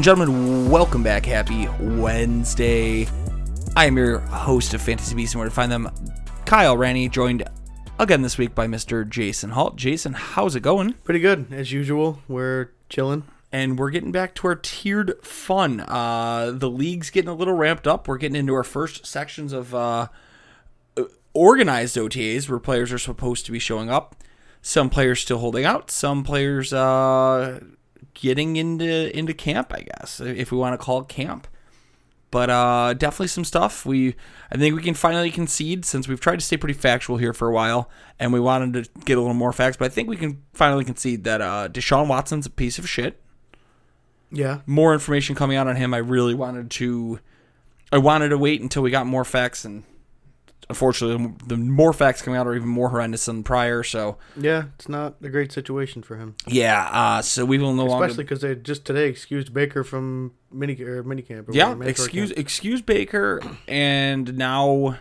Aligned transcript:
and 0.00 0.04
gentlemen, 0.06 0.70
welcome 0.70 1.02
back. 1.02 1.26
Happy 1.26 1.68
Wednesday. 1.78 3.06
I 3.76 3.84
am 3.84 3.98
your 3.98 4.20
host 4.20 4.72
of 4.72 4.80
Fantasy 4.80 5.14
Beasts, 5.14 5.34
and 5.34 5.40
where 5.40 5.48
to 5.50 5.54
find 5.54 5.70
them, 5.70 5.90
Kyle 6.46 6.74
Ranny, 6.74 7.10
joined 7.10 7.46
again 7.98 8.22
this 8.22 8.38
week 8.38 8.54
by 8.54 8.66
Mr. 8.66 9.06
Jason 9.06 9.50
Halt. 9.50 9.76
Jason, 9.76 10.14
how's 10.14 10.56
it 10.56 10.60
going? 10.60 10.94
Pretty 11.04 11.20
good 11.20 11.52
as 11.52 11.70
usual. 11.70 12.22
We're 12.28 12.72
chilling. 12.88 13.24
And 13.52 13.78
we're 13.78 13.90
getting 13.90 14.10
back 14.10 14.34
to 14.36 14.46
our 14.46 14.54
tiered 14.54 15.22
fun. 15.22 15.80
Uh, 15.80 16.52
the 16.54 16.70
league's 16.70 17.10
getting 17.10 17.28
a 17.28 17.34
little 17.34 17.52
ramped 17.52 17.86
up. 17.86 18.08
We're 18.08 18.16
getting 18.16 18.36
into 18.36 18.54
our 18.54 18.64
first 18.64 19.04
sections 19.04 19.52
of 19.52 19.74
uh, 19.74 20.08
organized 21.34 21.96
OTAs 21.96 22.48
where 22.48 22.58
players 22.58 22.90
are 22.90 22.98
supposed 22.98 23.44
to 23.44 23.52
be 23.52 23.58
showing 23.58 23.90
up. 23.90 24.16
Some 24.62 24.88
players 24.88 25.20
still 25.20 25.40
holding 25.40 25.66
out. 25.66 25.90
Some 25.90 26.24
players 26.24 26.72
uh, 26.72 27.60
getting 28.14 28.56
into 28.56 29.16
into 29.16 29.34
camp, 29.34 29.72
I 29.72 29.82
guess, 29.82 30.20
if 30.20 30.52
we 30.52 30.58
want 30.58 30.78
to 30.78 30.84
call 30.84 31.00
it 31.00 31.08
camp. 31.08 31.46
But 32.30 32.48
uh, 32.48 32.94
definitely 32.94 33.26
some 33.26 33.44
stuff. 33.44 33.84
We 33.84 34.14
I 34.52 34.56
think 34.56 34.76
we 34.76 34.82
can 34.82 34.94
finally 34.94 35.30
concede 35.30 35.84
since 35.84 36.06
we've 36.06 36.20
tried 36.20 36.38
to 36.38 36.44
stay 36.44 36.56
pretty 36.56 36.74
factual 36.74 37.16
here 37.16 37.32
for 37.32 37.48
a 37.48 37.52
while, 37.52 37.90
and 38.18 38.32
we 38.32 38.38
wanted 38.38 38.84
to 38.84 38.90
get 39.00 39.18
a 39.18 39.20
little 39.20 39.34
more 39.34 39.52
facts. 39.52 39.76
But 39.76 39.86
I 39.86 39.88
think 39.88 40.08
we 40.08 40.16
can 40.16 40.42
finally 40.52 40.84
concede 40.84 41.24
that 41.24 41.40
uh, 41.40 41.68
Deshaun 41.68 42.06
Watson's 42.06 42.46
a 42.46 42.50
piece 42.50 42.78
of 42.78 42.88
shit. 42.88 43.20
Yeah. 44.30 44.60
More 44.64 44.92
information 44.92 45.34
coming 45.34 45.56
out 45.56 45.66
on 45.66 45.74
him. 45.74 45.92
I 45.92 45.98
really 45.98 46.34
wanted 46.34 46.70
to. 46.72 47.18
I 47.92 47.98
wanted 47.98 48.28
to 48.28 48.38
wait 48.38 48.60
until 48.60 48.82
we 48.82 48.92
got 48.92 49.06
more 49.06 49.24
facts, 49.24 49.64
and 49.64 49.82
unfortunately, 50.68 51.32
the 51.46 51.56
more 51.56 51.92
facts 51.92 52.22
coming 52.22 52.38
out 52.38 52.46
are 52.46 52.54
even 52.54 52.68
more 52.68 52.90
horrendous 52.90 53.24
than 53.24 53.42
prior. 53.42 53.82
So 53.82 54.18
Yeah, 54.36 54.64
it's 54.76 54.88
not 54.88 55.16
a 55.22 55.28
great 55.28 55.50
situation 55.52 56.02
for 56.02 56.16
him. 56.16 56.34
yeah, 56.46 56.88
uh, 56.90 57.22
so 57.22 57.44
we 57.44 57.58
will 57.58 57.72
no 57.74 57.84
longer. 57.86 58.04
Especially 58.06 58.24
because 58.24 58.40
they 58.40 58.54
just 58.54 58.84
today 58.84 59.08
excused 59.08 59.52
Baker 59.54 59.82
from 59.84 60.32
mini 60.52 60.80
or 60.82 61.02
minicamp. 61.04 61.48
or 61.48 61.52
Yeah, 61.52 61.76
excuse 61.82 62.30
camp. 62.30 62.38
excuse 62.38 62.82
Baker, 62.82 63.40
and 63.66 64.36
now 64.36 64.98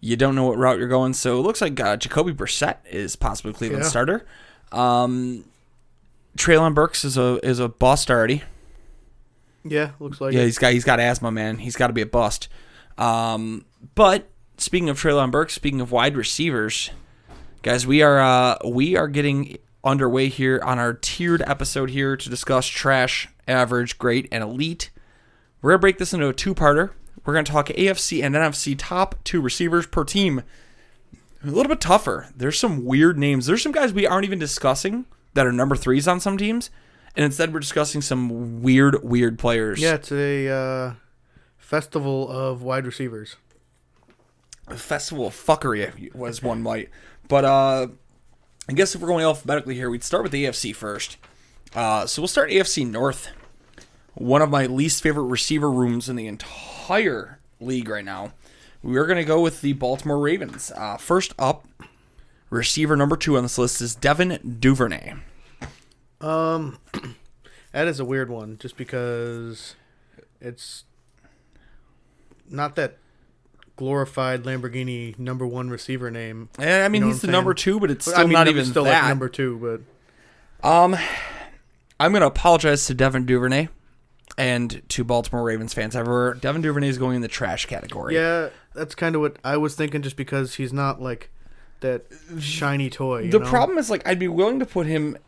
you 0.00 0.16
don't 0.16 0.34
know 0.34 0.44
what 0.46 0.58
route 0.58 0.78
you're 0.78 0.88
going. 0.88 1.14
So 1.14 1.38
it 1.38 1.42
looks 1.42 1.60
like 1.60 1.78
uh, 1.78 1.96
Jacoby 1.96 2.32
Brissett 2.32 2.78
is 2.90 3.14
possibly 3.14 3.52
Cleveland 3.52 3.84
Yeah. 3.84 3.88
starter. 3.90 4.26
Um, 4.72 5.44
Treylon 6.36 6.74
Burks 6.74 7.04
is 7.04 7.16
a 7.16 7.38
is 7.46 7.58
a 7.60 7.68
bust 7.68 8.10
already. 8.10 8.42
Yeah, 9.64 9.90
looks 10.00 10.20
like 10.20 10.32
Yeah, 10.34 10.40
it. 10.40 10.46
he's 10.46 10.58
got 10.58 10.72
he's 10.72 10.84
got 10.84 10.98
asthma, 10.98 11.30
man. 11.30 11.58
He's 11.58 11.76
got 11.76 11.86
to 11.86 11.92
be 11.92 12.00
a 12.02 12.06
bust. 12.06 12.48
Um, 12.98 13.64
but 13.94 14.28
speaking 14.62 14.88
of 14.88 15.00
Treylon 15.00 15.30
Burks, 15.30 15.54
speaking 15.54 15.80
of 15.80 15.92
wide 15.92 16.16
receivers, 16.16 16.90
guys, 17.62 17.86
we 17.86 18.00
are 18.02 18.20
uh, 18.20 18.58
we 18.64 18.96
are 18.96 19.08
getting 19.08 19.58
underway 19.84 20.28
here 20.28 20.60
on 20.64 20.78
our 20.78 20.94
tiered 20.94 21.42
episode 21.46 21.90
here 21.90 22.16
to 22.16 22.30
discuss 22.30 22.66
trash, 22.66 23.28
average, 23.48 23.98
great, 23.98 24.28
and 24.30 24.42
elite. 24.42 24.90
We're 25.60 25.72
gonna 25.72 25.80
break 25.80 25.98
this 25.98 26.12
into 26.12 26.28
a 26.28 26.32
two-parter. 26.32 26.90
We're 27.24 27.34
gonna 27.34 27.44
talk 27.44 27.68
AFC 27.68 28.22
and 28.22 28.34
NFC 28.34 28.76
top 28.78 29.16
two 29.24 29.40
receivers 29.40 29.86
per 29.86 30.04
team. 30.04 30.42
A 31.44 31.48
little 31.48 31.68
bit 31.70 31.80
tougher. 31.80 32.28
There's 32.36 32.58
some 32.58 32.84
weird 32.84 33.18
names. 33.18 33.46
There's 33.46 33.62
some 33.62 33.72
guys 33.72 33.92
we 33.92 34.06
aren't 34.06 34.24
even 34.24 34.38
discussing 34.38 35.06
that 35.34 35.44
are 35.44 35.52
number 35.52 35.74
threes 35.74 36.06
on 36.06 36.20
some 36.20 36.38
teams, 36.38 36.70
and 37.16 37.24
instead 37.24 37.52
we're 37.52 37.60
discussing 37.60 38.00
some 38.00 38.62
weird, 38.62 39.02
weird 39.02 39.40
players. 39.40 39.80
Yeah, 39.80 39.94
it's 39.94 40.12
a 40.12 40.48
uh, 40.48 40.94
festival 41.58 42.30
of 42.30 42.62
wide 42.62 42.86
receivers. 42.86 43.36
Festival 44.70 45.26
of 45.26 45.34
fuckery 45.34 46.14
was 46.14 46.42
one 46.42 46.62
might. 46.62 46.88
But 47.28 47.44
uh 47.44 47.88
I 48.68 48.72
guess 48.74 48.94
if 48.94 49.00
we're 49.00 49.08
going 49.08 49.24
alphabetically 49.24 49.74
here, 49.74 49.90
we'd 49.90 50.04
start 50.04 50.22
with 50.22 50.32
the 50.32 50.44
AFC 50.44 50.74
first. 50.74 51.16
Uh 51.74 52.06
so 52.06 52.22
we'll 52.22 52.28
start 52.28 52.50
AFC 52.50 52.86
North. 52.86 53.28
One 54.14 54.42
of 54.42 54.50
my 54.50 54.66
least 54.66 55.02
favorite 55.02 55.24
receiver 55.24 55.70
rooms 55.70 56.08
in 56.08 56.16
the 56.16 56.26
entire 56.26 57.40
league 57.60 57.88
right 57.88 58.04
now. 58.04 58.32
We're 58.82 59.06
gonna 59.06 59.24
go 59.24 59.40
with 59.40 59.60
the 59.60 59.72
Baltimore 59.72 60.18
Ravens. 60.18 60.70
Uh 60.74 60.96
first 60.96 61.34
up, 61.38 61.66
receiver 62.50 62.96
number 62.96 63.16
two 63.16 63.36
on 63.36 63.42
this 63.42 63.58
list 63.58 63.80
is 63.80 63.94
Devin 63.94 64.58
Duvernay. 64.60 65.14
Um, 66.20 66.78
that 67.72 67.88
is 67.88 67.98
a 67.98 68.04
weird 68.04 68.30
one, 68.30 68.56
just 68.58 68.76
because 68.76 69.74
it's 70.40 70.84
not 72.48 72.76
that 72.76 72.98
glorified 73.82 74.44
Lamborghini 74.44 75.18
number 75.18 75.44
one 75.44 75.68
receiver 75.68 76.08
name. 76.08 76.48
Eh, 76.56 76.84
I 76.84 76.88
mean 76.88 77.02
You 77.02 77.08
know 77.08 77.12
he's 77.14 77.20
the 77.22 77.26
I'm 77.26 77.32
number 77.32 77.52
two, 77.52 77.80
but 77.80 77.90
it's 77.90 78.04
still 78.04 78.16
I 78.16 78.22
mean, 78.22 78.32
not 78.32 78.46
even 78.46 78.64
still 78.64 78.84
that. 78.84 79.00
like 79.00 79.08
number 79.08 79.28
two, 79.28 79.82
but 80.62 80.68
Um, 80.68 80.96
I'm 81.98 82.12
gonna 82.12 82.26
apologize 82.28 82.86
to 82.86 82.94
Devin 82.94 83.26
Duvernay 83.26 83.66
and 84.38 84.82
to 84.90 85.02
Baltimore 85.02 85.42
Ravens 85.42 85.74
fans. 85.74 85.94
However, 85.94 86.38
Devin 86.40 86.62
Duvernay 86.62 86.86
is 86.86 86.96
going 86.96 87.16
in 87.16 87.22
the 87.22 87.28
trash 87.28 87.66
category. 87.66 88.14
yeah, 88.14 88.50
that's 88.72 88.94
kind 88.94 89.16
of 89.16 89.20
what 89.20 89.36
I 89.42 89.56
was 89.56 89.74
thinking. 89.74 90.00
Just 90.00 90.14
because 90.14 90.54
he's 90.54 90.72
not 90.72 91.02
like 91.02 91.30
that 91.80 92.04
shiny 92.38 92.88
toy. 92.88 93.22
you 93.22 93.30
the 93.32 93.40
know? 93.40 93.48
problem 93.48 93.78
is 93.78 93.90
like 93.90 94.06
I'd 94.06 94.20
be 94.20 94.28
willing 94.28 94.60
to 94.60 94.66
put 94.66 94.86
him 94.86 95.18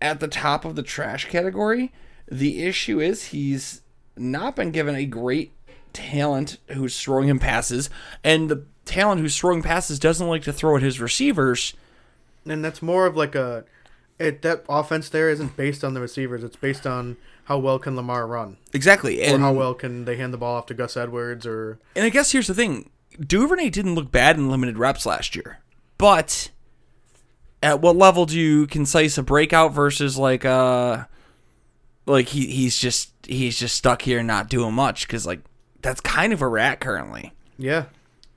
at 0.00 0.20
the 0.20 0.28
top 0.28 0.64
of 0.64 0.76
the 0.76 0.82
trash 0.82 1.28
category. 1.28 1.92
The 2.32 2.64
issue 2.64 3.00
is 3.00 3.26
he's 3.26 3.82
not 4.16 4.56
been 4.56 4.70
given 4.70 4.94
a 4.94 5.04
great 5.04 5.52
talent 5.96 6.58
who's 6.68 7.00
throwing 7.00 7.28
him 7.28 7.38
passes, 7.38 7.88
and 8.22 8.48
the 8.50 8.64
talent 8.84 9.20
who's 9.20 9.36
throwing 9.36 9.62
passes 9.62 9.98
doesn't 9.98 10.28
like 10.28 10.42
to 10.42 10.52
throw 10.52 10.76
at 10.76 10.82
his 10.82 11.00
receivers. 11.00 11.74
and 12.44 12.64
that's 12.64 12.82
more 12.82 13.06
of 13.06 13.16
like 13.16 13.34
a 13.34 13.64
it 14.18 14.42
that 14.42 14.64
offense 14.68 15.08
there 15.08 15.28
isn't 15.30 15.56
based 15.56 15.82
on 15.84 15.94
the 15.94 16.00
receivers. 16.00 16.42
It's 16.44 16.56
based 16.56 16.86
on 16.86 17.16
how 17.44 17.58
well 17.58 17.78
can 17.78 17.96
Lamar 17.96 18.26
run, 18.26 18.56
Exactly, 18.72 19.20
or 19.22 19.34
and 19.34 19.42
how 19.42 19.52
well 19.52 19.74
can 19.74 20.04
they 20.04 20.16
hand 20.16 20.32
the 20.32 20.38
ball 20.38 20.56
off 20.56 20.66
to 20.66 20.74
Gus 20.74 20.96
Edwards, 20.96 21.46
or 21.46 21.78
And 21.94 22.04
I 22.04 22.08
guess 22.10 22.32
here's 22.32 22.46
the 22.46 22.54
thing: 22.54 22.90
Duvernay 23.20 23.70
didn't 23.70 23.94
look 23.94 24.10
bad 24.10 24.36
in 24.36 24.50
limited 24.50 24.78
reps 24.78 25.06
last 25.06 25.34
year, 25.36 25.60
but 25.98 26.50
at 27.62 27.80
what 27.80 27.96
level 27.96 28.26
do 28.26 28.38
you 28.38 28.66
concise 28.66 29.16
a 29.18 29.22
breakout 29.22 29.72
versus 29.72 30.16
like 30.18 30.44
uh 30.44 31.04
like 32.06 32.28
he 32.28 32.46
he's 32.46 32.78
just 32.78 33.10
he's 33.26 33.58
just 33.58 33.76
stuck 33.76 34.02
here 34.02 34.22
not 34.22 34.48
doing 34.48 34.72
much 34.74 35.06
because 35.06 35.26
like 35.26 35.40
that's 35.86 36.00
kind 36.00 36.32
of 36.32 36.40
where 36.40 36.50
we're 36.50 36.58
at 36.58 36.80
currently. 36.80 37.32
yeah, 37.58 37.84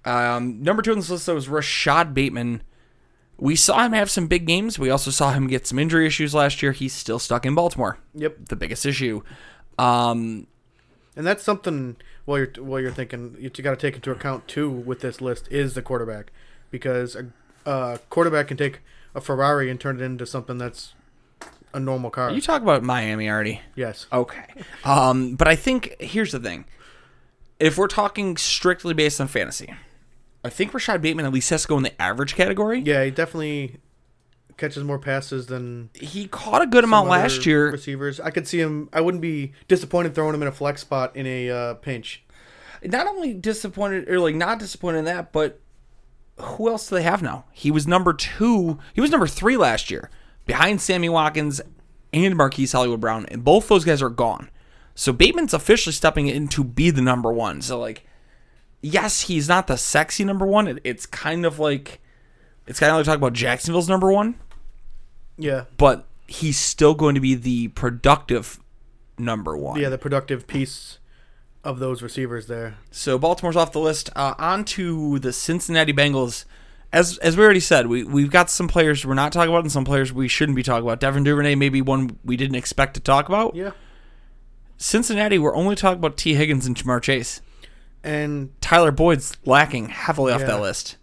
Um, 0.06 0.62
number 0.64 0.82
two 0.82 0.92
on 0.92 1.00
this 1.00 1.10
list 1.10 1.26
though, 1.26 1.36
was 1.36 1.50
Rashod 1.50 2.14
Bateman. 2.14 2.64
We 3.38 3.56
saw 3.56 3.84
him 3.86 3.94
have 3.94 4.10
some 4.10 4.28
big 4.28 4.46
games. 4.46 4.78
We 4.78 4.90
also 4.90 5.12
saw 5.12 5.32
him 5.32 5.48
get 5.48 5.66
some 5.68 5.80
injury 5.80 6.06
issues 6.08 6.34
last 6.34 6.62
year. 6.62 6.72
He's 6.74 6.94
still 6.94 7.20
stuck 7.20 7.46
in 7.46 7.56
Baltimore. 7.56 7.98
yep. 8.14 8.38
The 8.50 8.56
biggest 8.56 8.86
issue. 8.86 9.22
Um, 9.78 10.48
And 11.16 11.26
that's 11.26 11.44
something 11.44 11.96
while 12.26 12.38
you're 12.40 12.52
while 12.60 12.80
you're 12.80 12.92
thinking 12.92 13.36
you 13.40 13.50
got 13.50 13.72
to 13.72 13.76
take 13.78 13.96
into 13.96 14.12
account 14.12 14.48
too 14.48 14.70
with 14.70 15.00
this 15.02 15.20
list 15.22 15.48
is 15.52 15.74
the 15.74 15.82
quarterback, 15.82 16.32
because 16.70 17.16
a, 17.16 17.26
a 17.66 18.00
quarterback 18.10 18.48
can 18.50 18.58
take 18.58 18.80
a 19.16 19.22
Ferrari 19.22 19.70
and 19.72 19.80
turn 19.80 20.00
it 20.00 20.04
into 20.04 20.26
something 20.26 20.58
that's 20.58 20.94
a 21.74 21.80
normal 21.80 22.10
car. 22.10 22.32
you 22.32 22.42
talk 22.42 22.62
about 22.62 22.84
Miami 22.84 23.30
already. 23.30 23.62
yes. 23.76 24.06
Okay. 24.12 24.44
Um, 24.84 25.36
but 25.36 25.48
I 25.48 25.56
think 25.56 25.96
here's 26.00 26.32
the 26.32 26.40
thing. 26.40 26.66
If 27.60 27.78
we're 27.78 27.88
talking 27.88 28.38
strictly 28.38 28.94
based 28.94 29.20
on 29.20 29.28
fantasy, 29.28 29.74
I 30.44 30.50
think 30.50 30.74
Rashod 30.74 31.02
Bateman 31.02 31.26
at 31.26 31.34
least 31.34 31.50
has 31.50 31.64
to 31.64 31.68
go 31.68 31.78
in 31.78 31.84
the 31.84 32.02
average 32.02 32.36
category. 32.36 32.80
Yeah, 32.80 33.04
he 33.04 33.12
definitely 33.12 33.78
catches 34.58 34.84
more 34.84 35.00
passes 35.00 35.48
than 35.48 35.90
He 35.94 36.28
caught 36.28 36.62
a 36.62 36.68
good 36.68 36.84
amount 36.84 37.10
last 37.10 37.46
year. 37.46 37.72
Receivers, 37.72 38.20
I 38.20 38.30
could 38.30 38.48
see 38.48 38.60
him. 38.60 38.90
I 38.94 39.02
wouldn't 39.02 39.22
be 39.22 39.54
disappointed 39.68 40.14
throwing 40.14 40.36
him 40.36 40.42
in 40.42 40.48
a 40.48 40.54
flex 40.54 40.82
spot 40.82 41.16
in 41.16 41.26
a 41.26 41.50
uh, 41.50 41.74
pinch. 41.76 42.24
Not 42.84 43.08
only 43.08 43.34
disappointed 43.34 44.10
or 44.10 44.20
like 44.20 44.36
not 44.36 44.60
disappointed 44.60 45.00
in 45.00 45.06
that, 45.06 45.34
but 45.34 45.60
who 46.38 46.70
else 46.70 46.88
do 46.88 46.96
they 46.96 47.04
have 47.04 47.22
now? 47.22 47.46
He 47.52 47.72
was 47.72 47.88
number 47.88 48.14
two. 48.14 48.80
He 48.94 49.02
was 49.02 49.12
number 49.12 49.28
three 49.28 49.58
last 49.58 49.92
year, 49.92 50.10
behind 50.46 50.82
Sammy 50.82 51.10
Watkins 51.10 51.60
and 52.14 52.36
Marquise 52.36 52.72
Hollywood 52.72 53.02
Brown, 53.02 53.26
and 53.28 53.44
both 53.44 53.68
those 53.68 53.84
guys 53.84 54.02
are 54.02 54.10
gone. 54.10 54.50
So 55.00 55.14
Bateman's 55.14 55.54
officially 55.54 55.94
stepping 55.94 56.28
in 56.28 56.50
to 56.50 56.62
be 56.62 56.90
the 56.90 57.02
number 57.02 57.32
one. 57.32 57.62
So 57.62 57.80
like, 57.80 58.06
yes, 58.82 59.22
he's 59.22 59.48
not 59.48 59.68
the 59.68 59.78
sexy 59.78 60.26
number 60.26 60.46
one. 60.46 60.68
It, 60.68 60.80
it's 60.84 61.06
kind 61.06 61.46
of 61.46 61.58
like, 61.58 62.02
it's 62.68 62.82
kind 62.82 62.90
of 62.92 62.98
like 62.98 63.06
talking 63.06 63.22
about 63.22 63.32
Jacksonville's 63.32 63.88
number 63.88 64.12
one, 64.12 64.36
Yeah. 65.38 65.64
but 65.78 66.06
he's 66.28 66.58
still 66.58 66.96
going 66.96 67.16
to 67.16 67.22
be 67.22 67.34
the 67.34 67.70
productive 67.70 68.60
number 69.18 69.56
one. 69.56 69.80
Yeah, 69.80 69.88
the 69.88 69.98
productive 69.98 70.48
piece 70.48 71.00
of 71.64 71.80
those 71.80 72.02
receivers 72.02 72.48
there. 72.48 72.76
So 72.92 73.18
Baltimore's 73.18 73.56
off 73.56 73.72
the 73.72 73.80
list. 73.80 74.10
Uh, 74.18 74.36
on 74.38 74.66
to 74.66 75.18
the 75.20 75.32
Cincinnati 75.32 75.94
Bengals. 75.94 76.44
As 76.92 77.18
as 77.20 77.38
we 77.38 77.44
already 77.46 77.60
said, 77.62 77.88
we 77.88 78.04
we've 78.04 78.32
got 78.32 78.50
some 78.50 78.68
players 78.68 79.06
we're 79.06 79.14
not 79.14 79.32
talking 79.32 79.50
about, 79.50 79.64
and 79.64 79.72
some 79.72 79.86
players 79.86 80.12
we 80.12 80.28
shouldn't 80.28 80.58
be 80.58 80.64
talking 80.64 80.84
about. 80.84 81.00
Devin 81.00 81.24
Duvernay 81.24 81.56
maybe 81.56 81.82
one 81.82 82.18
we 82.26 82.36
didn't 82.36 82.56
expect 82.56 82.96
to 82.96 83.00
talk 83.00 83.30
about. 83.30 83.56
Yeah. 83.56 83.72
Cincinnati, 84.82 85.38
we're 85.38 85.56
only 85.56 85.76
talking 85.76 86.00
about 86.00 86.16
Tee 86.16 86.34
Higgins 86.36 86.66
and 86.66 86.76
Ja'Marr 86.76 87.02
Chase. 87.02 87.42
And 88.02 88.50
Tyler 88.62 88.92
Boyd's 88.92 89.36
lacking 89.46 89.90
heavily 89.90 90.32
off 90.32 90.40
Yeah. 90.42 90.48
that 90.48 90.62
list. 90.62 90.96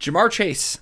Ja'Marr 0.00 0.28
Chase, 0.28 0.80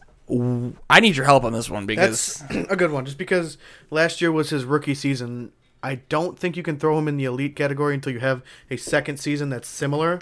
I 0.89 1.01
need 1.01 1.17
your 1.17 1.27
help 1.27 1.45
on 1.45 1.53
this 1.53 1.69
one 1.69 1.85
because 1.85 2.43
that's 2.49 2.67
a 2.71 2.77
good 2.77 2.91
one. 2.91 3.05
Just 3.05 3.19
because 3.19 3.59
last 3.91 4.23
year 4.23 4.33
was 4.33 4.49
his 4.49 4.65
rookie 4.65 4.95
season, 4.95 5.53
I 5.83 5.97
don't 6.09 6.39
think 6.39 6.57
you 6.57 6.63
can 6.63 6.79
throw 6.79 6.99
him 6.99 7.09
in 7.09 7.19
the 7.19 7.27
elite 7.27 7.57
category 7.57 7.93
until 7.93 8.15
you 8.15 8.21
have 8.21 8.43
a 8.71 8.79
second 8.79 9.19
season 9.21 9.51
that's 9.51 9.69
similar. 9.69 10.19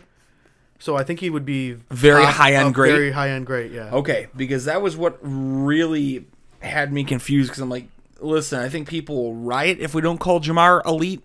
So 0.80 0.96
I 0.96 1.04
think 1.04 1.20
he 1.20 1.30
would 1.30 1.44
be 1.44 1.74
Very 1.90 2.24
top 2.24 2.34
high-end 2.34 2.74
great? 2.74 2.90
Very 2.90 3.12
high 3.12 3.28
end 3.30 3.46
great, 3.46 3.70
yeah. 3.70 3.90
Okay, 3.92 4.26
because 4.36 4.64
that 4.64 4.82
was 4.82 4.96
what 4.96 5.18
really 5.22 6.26
had 6.58 6.92
me 6.92 7.04
confused. 7.04 7.50
Because 7.50 7.62
I'm 7.62 7.70
like, 7.70 7.86
listen, 8.18 8.58
I 8.58 8.68
think 8.68 8.88
people 8.88 9.14
will 9.14 9.34
riot 9.36 9.78
if 9.78 9.94
we 9.94 10.02
don't 10.02 10.18
call 10.18 10.40
Ja'Marr 10.40 10.84
elite, 10.84 11.22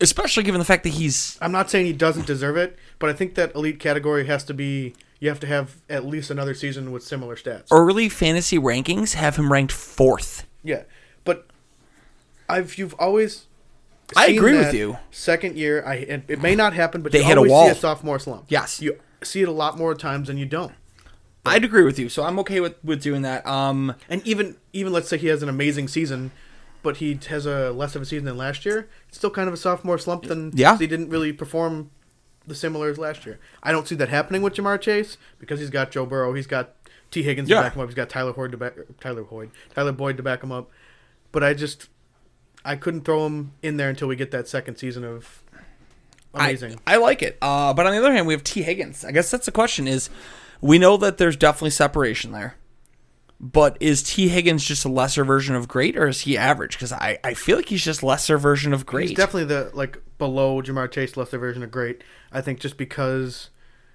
especially 0.00 0.42
given 0.42 0.58
the 0.58 0.64
fact 0.64 0.82
that 0.84 0.90
he's 0.90 1.38
I'm 1.40 1.52
not 1.52 1.70
saying 1.70 1.86
he 1.86 1.92
doesn't 1.92 2.26
deserve 2.26 2.56
it, 2.56 2.76
but 2.98 3.10
I 3.10 3.12
think 3.12 3.34
that 3.34 3.54
elite 3.54 3.78
category 3.80 4.26
has 4.26 4.44
to 4.44 4.54
be 4.54 4.94
you 5.20 5.28
have 5.28 5.40
to 5.40 5.46
have 5.46 5.76
at 5.88 6.04
least 6.06 6.30
another 6.30 6.54
season 6.54 6.92
with 6.92 7.02
similar 7.02 7.34
stats. 7.36 7.66
early 7.70 8.08
fantasy 8.08 8.58
rankings 8.58 9.14
have 9.14 9.36
him 9.36 9.50
ranked 9.52 9.72
fourth. 9.72 10.46
Yeah, 10.62 10.82
but 11.24 11.46
I've 12.48 12.76
you've 12.78 12.94
always. 12.98 13.46
I 14.16 14.28
agree 14.28 14.56
with 14.56 14.72
you. 14.72 14.96
Second 15.10 15.56
year, 15.56 15.82
I 15.84 15.94
it, 15.96 16.24
it 16.28 16.40
may 16.40 16.54
not 16.54 16.72
happen, 16.72 17.02
but 17.02 17.12
They 17.12 17.18
you 17.18 17.24
hit 17.24 17.36
a 17.38 17.42
wall. 17.42 17.66
see 17.66 17.72
a 17.72 17.74
sophomore 17.74 18.18
slump. 18.18 18.46
Yes. 18.48 18.80
you 18.80 18.98
see 19.22 19.42
it 19.42 19.48
a 19.48 19.52
lot 19.52 19.76
more 19.76 19.94
times 19.94 20.28
than 20.28 20.38
you 20.38 20.46
don't. 20.46 20.72
I'd 21.44 21.64
agree 21.64 21.84
with 21.84 21.98
you, 21.98 22.08
so 22.08 22.24
I'm 22.24 22.38
okay 22.40 22.60
with 22.60 22.82
with 22.84 23.02
doing 23.02 23.22
that. 23.22 23.46
Um, 23.46 23.94
And 24.08 24.26
even 24.26 24.56
even 24.72 24.92
let's 24.92 25.08
say 25.08 25.18
he 25.18 25.26
has 25.28 25.42
an 25.42 25.48
amazing 25.48 25.88
season, 25.88 26.30
but 26.82 26.98
he 26.98 27.18
has 27.28 27.46
a 27.46 27.70
less 27.72 27.94
of 27.96 28.02
a 28.02 28.04
season 28.04 28.24
than 28.24 28.36
last 28.36 28.64
year. 28.64 28.88
It's 29.08 29.18
still 29.18 29.30
kind 29.30 29.48
of 29.48 29.54
a 29.54 29.56
sophomore 29.56 29.98
slump. 29.98 30.24
Than 30.24 30.52
Yeah. 30.54 30.76
he 30.78 30.86
didn't 30.86 31.10
really 31.10 31.32
perform 31.32 31.90
the 32.46 32.54
similar 32.54 32.88
as 32.88 32.98
last 32.98 33.26
year. 33.26 33.38
I 33.62 33.72
don't 33.72 33.86
see 33.86 33.94
that 33.96 34.08
happening 34.08 34.40
with 34.42 34.54
Ja'Marr 34.54 34.80
Chase 34.80 35.18
because 35.38 35.60
he's 35.60 35.70
got 35.70 35.90
Joe 35.90 36.06
Burrow, 36.06 36.32
he's 36.34 36.46
got 36.46 36.74
Tee 37.10 37.22
Higgins 37.22 37.48
Yeah. 37.48 37.56
to 37.56 37.62
back 37.62 37.74
him 37.74 37.82
up, 37.82 37.88
he's 37.88 37.94
got 37.94 38.08
Tyler 38.08 38.32
Boyd 38.32 38.52
to 38.52 38.56
back 38.56 38.74
Tyler 39.00 39.22
Boyd 39.22 39.50
Tyler 39.74 39.92
Boyd 39.92 40.16
to 40.16 40.22
back 40.22 40.42
him 40.42 40.52
up. 40.52 40.70
But 41.32 41.44
I 41.44 41.52
just 41.54 41.88
I 42.64 42.76
couldn't 42.76 43.02
throw 43.02 43.26
him 43.26 43.52
in 43.62 43.76
there 43.76 43.88
until 43.90 44.08
we 44.08 44.16
get 44.16 44.30
that 44.30 44.48
second 44.48 44.76
season 44.76 45.04
of 45.04 45.42
amazing. 46.34 46.78
I, 46.86 46.94
I 46.94 46.96
like 46.96 47.22
it. 47.22 47.38
Uh, 47.40 47.72
but 47.74 47.86
on 47.86 47.92
the 47.92 47.98
other 47.98 48.12
hand, 48.12 48.26
we 48.26 48.34
have 48.34 48.44
Tee 48.44 48.62
Higgins. 48.62 49.04
I 49.04 49.12
guess 49.12 49.30
that's 49.30 49.46
the 49.46 49.52
question: 49.52 49.86
is 49.88 50.10
we 50.60 50.78
know 50.78 50.96
that 50.98 51.18
there's 51.18 51.36
definitely 51.36 51.70
separation 51.70 52.32
there, 52.32 52.56
but 53.40 53.76
is 53.80 54.02
Tee 54.02 54.28
Higgins 54.28 54.64
just 54.64 54.84
a 54.84 54.88
lesser 54.88 55.24
version 55.24 55.54
of 55.54 55.68
great, 55.68 55.96
or 55.96 56.08
is 56.08 56.22
he 56.22 56.36
average? 56.36 56.72
Because 56.72 56.92
I, 56.92 57.18
I 57.22 57.34
feel 57.34 57.56
like 57.56 57.68
he's 57.68 57.84
just 57.84 58.02
lesser 58.02 58.36
version 58.36 58.72
of 58.72 58.84
great. 58.84 59.10
He's 59.10 59.16
definitely 59.16 59.44
the 59.44 59.70
like 59.74 60.02
below 60.18 60.60
Ja'Marr 60.60 60.90
Chase, 60.90 61.16
lesser 61.16 61.38
version 61.38 61.62
of 61.62 61.70
great. 61.70 62.02
I 62.32 62.40
think 62.40 62.58
just 62.58 62.76
because, 62.76 63.50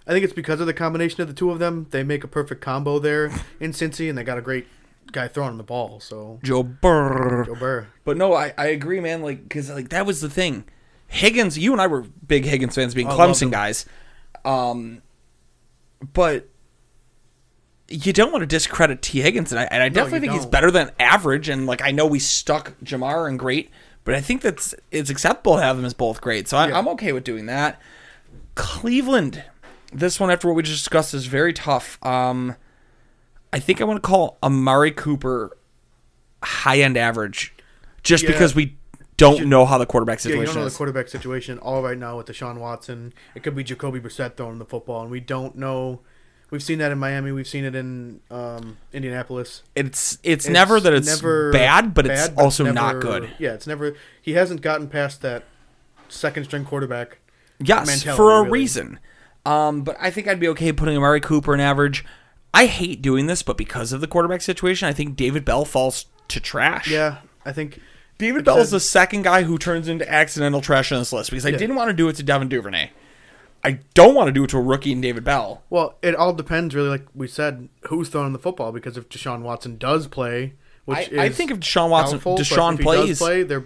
I 0.07 0.11
think 0.11 0.23
it's 0.23 0.33
because 0.33 0.61
of 0.61 0.67
the 0.67 0.73
combination 0.73 1.21
of 1.21 1.27
the 1.27 1.33
two 1.33 1.51
of 1.51 1.59
them. 1.59 1.87
They 1.91 2.03
make 2.03 2.23
a 2.23 2.27
perfect 2.27 2.61
combo 2.61 2.99
there 2.99 3.25
in 3.59 3.71
Cincy, 3.71 4.07
and 4.07 4.17
they 4.17 4.23
got 4.23 4.37
a 4.37 4.41
great 4.41 4.67
guy 5.11 5.27
throwing 5.27 5.57
the 5.57 5.63
ball. 5.63 5.99
So 5.99 6.39
Joe 6.41 6.63
Burr. 6.63 7.43
Joe 7.45 7.55
Burr, 7.55 7.87
But 8.05 8.15
no, 8.15 8.33
I, 8.33 8.53
I 8.57 8.67
agree, 8.67 9.01
man. 9.01 9.21
Like, 9.21 9.43
because 9.43 9.69
like 9.69 9.89
that 9.89 10.05
was 10.05 10.21
the 10.21 10.29
thing. 10.29 10.63
Higgins, 11.07 11.57
you 11.57 11.73
and 11.73 11.81
I 11.81 11.87
were 11.87 12.01
big 12.01 12.45
Higgins 12.45 12.75
fans, 12.75 12.93
being 12.93 13.07
I 13.07 13.11
Clemson 13.11 13.51
guys. 13.51 13.85
Um, 14.45 15.01
but 16.13 16.49
you 17.89 18.13
don't 18.13 18.31
want 18.31 18.41
to 18.41 18.47
discredit 18.47 19.01
Tee 19.01 19.21
Higgins, 19.21 19.51
and 19.51 19.59
I, 19.59 19.63
and 19.65 19.83
I 19.83 19.89
definitely 19.89 20.17
you 20.17 20.21
think 20.21 20.33
he's 20.33 20.41
don't. 20.43 20.51
better 20.51 20.71
than 20.71 20.91
average. 20.99 21.49
And 21.49 21.65
like, 21.65 21.81
I 21.81 21.91
know 21.91 22.05
we 22.07 22.19
stuck 22.19 22.79
Ja'Marr 22.83 23.27
and 23.27 23.37
great, 23.37 23.69
but 24.03 24.15
I 24.15 24.21
think 24.21 24.41
that's 24.41 24.73
it's 24.91 25.09
acceptable 25.09 25.57
to 25.57 25.61
have 25.61 25.75
them 25.75 25.85
as 25.85 25.93
both 25.93 26.21
great. 26.21 26.47
So 26.47 26.57
I, 26.57 26.69
Yeah. 26.69 26.77
I'm 26.77 26.87
okay 26.89 27.11
with 27.11 27.23
doing 27.23 27.45
that. 27.47 27.79
Cleveland, 28.55 29.43
this 29.91 30.19
one 30.19 30.29
after 30.31 30.47
what 30.47 30.55
we 30.55 30.63
just 30.63 30.79
discussed 30.83 31.13
is 31.13 31.25
very 31.25 31.53
tough. 31.53 32.03
Um, 32.05 32.55
I 33.51 33.59
think 33.59 33.81
I 33.81 33.83
want 33.83 34.01
to 34.01 34.07
call 34.07 34.37
Amari 34.43 34.91
Cooper 34.91 35.55
high 36.43 36.79
end 36.79 36.97
average, 36.97 37.53
just 38.03 38.23
Yeah. 38.23 38.31
because 38.31 38.55
we 38.55 38.77
don't 39.17 39.37
Should- 39.39 39.47
know 39.47 39.65
how 39.65 39.77
the 39.77 39.85
quarterback 39.85 40.19
yeah, 40.23 40.29
you 40.29 40.33
situation 40.35 40.53
don't 40.55 40.63
know 40.63 40.67
is. 40.67 40.73
the 40.73 40.77
quarterback 40.77 41.07
situation 41.07 41.57
all 41.59 41.83
right 41.83 41.97
now 41.97 42.17
with 42.17 42.27
Deshaun 42.27 42.57
Watson. 42.57 43.13
It 43.35 43.43
could 43.43 43.55
be 43.55 43.63
Jacoby 43.63 43.99
Brissett 43.99 44.35
throwing 44.37 44.57
the 44.59 44.65
football, 44.65 45.01
and 45.03 45.11
we 45.11 45.19
don't 45.19 45.55
know. 45.55 46.01
We've 46.53 46.61
seen 46.61 46.77
that 46.77 46.91
in 46.91 46.99
Miami. 46.99 47.31
We've 47.31 47.47
seen 47.47 47.65
it 47.65 47.73
in 47.73 48.19
um, 48.29 48.77
Indianapolis. 48.93 49.63
it's, 49.73 50.19
it's 50.21 50.47
never 50.47 50.79
that 50.79 50.93
it's 50.93 51.07
never 51.07 51.51
bad, 51.51 51.95
but 51.95 52.05
it's 52.05 52.27
bad, 52.27 52.37
also 52.39 52.63
never- 52.63 52.75
not 52.75 52.99
good. 53.01 53.31
Yeah, 53.39 53.53
it's 53.55 53.65
never. 53.65 53.95
He 54.21 54.33
hasn't 54.33 54.61
gotten 54.61 54.87
past 54.87 55.23
that 55.23 55.45
second 56.09 56.43
string 56.43 56.63
quarterback. 56.63 57.17
Yes, 57.59 58.03
for 58.03 58.33
a 58.33 58.37
really. 58.41 58.51
reason. 58.51 58.99
Um, 59.47 59.81
but 59.81 59.97
I 59.99 60.11
think 60.11 60.27
I'd 60.27 60.39
be 60.39 60.47
okay 60.49 60.71
putting 60.71 60.95
Amari 60.95 61.21
Cooper 61.21 61.55
in 61.55 61.59
average. 61.59 62.05
I 62.53 62.67
hate 62.67 63.01
doing 63.01 63.25
this, 63.25 63.41
but 63.41 63.57
because 63.57 63.91
of 63.91 63.99
the 63.99 64.07
quarterback 64.07 64.41
situation, 64.41 64.87
I 64.87 64.93
think 64.93 65.15
David 65.15 65.43
Bell 65.45 65.65
falls 65.65 66.05
to 66.27 66.39
trash. 66.39 66.87
Yeah, 66.87 67.17
I 67.43 67.51
think 67.51 67.79
David 68.19 68.45
Bell 68.45 68.59
is 68.59 68.69
the 68.69 68.79
second 68.79 69.23
guy 69.23 69.41
who 69.41 69.57
turns 69.57 69.87
into 69.87 70.07
accidental 70.07 70.61
trash 70.61 70.91
on 70.91 70.99
this 70.99 71.11
list 71.11 71.31
because 71.31 71.47
I 71.47 71.49
Yeah. 71.49 71.57
didn't 71.57 71.77
want 71.77 71.89
to 71.89 71.93
do 71.95 72.07
it 72.09 72.15
to 72.17 72.21
Devin 72.23 72.47
Duvernay. 72.47 72.91
I 73.63 73.79
don't 73.93 74.13
want 74.13 74.27
to 74.27 74.31
do 74.31 74.43
it 74.43 74.49
to 74.49 74.57
a 74.57 74.61
rookie 74.61 74.91
in 74.91 74.99
David 74.99 75.23
Bell. 75.23 75.63
Well, 75.69 75.97
it 76.01 76.15
all 76.15 76.33
depends, 76.33 76.75
really. 76.75 76.89
Like 76.89 77.05
we 77.15 77.27
said, 77.27 77.69
who's 77.87 78.09
throwing 78.09 78.33
the 78.33 78.39
football? 78.39 78.71
Because 78.71 78.97
if 78.97 79.07
Deshaun 79.07 79.41
Watson 79.41 79.77
does 79.77 80.07
play, 80.07 80.53
which 80.85 80.97
I, 80.97 81.01
is 81.01 81.19
I 81.19 81.29
think 81.29 81.51
if 81.51 81.59
Deshaun 81.59 81.89
Watson, 81.89 82.17
doubtful, 82.17 82.37
Deshaun 82.37 82.81
plays, 82.81 83.07
does 83.07 83.19
play, 83.19 83.43
they're 83.43 83.65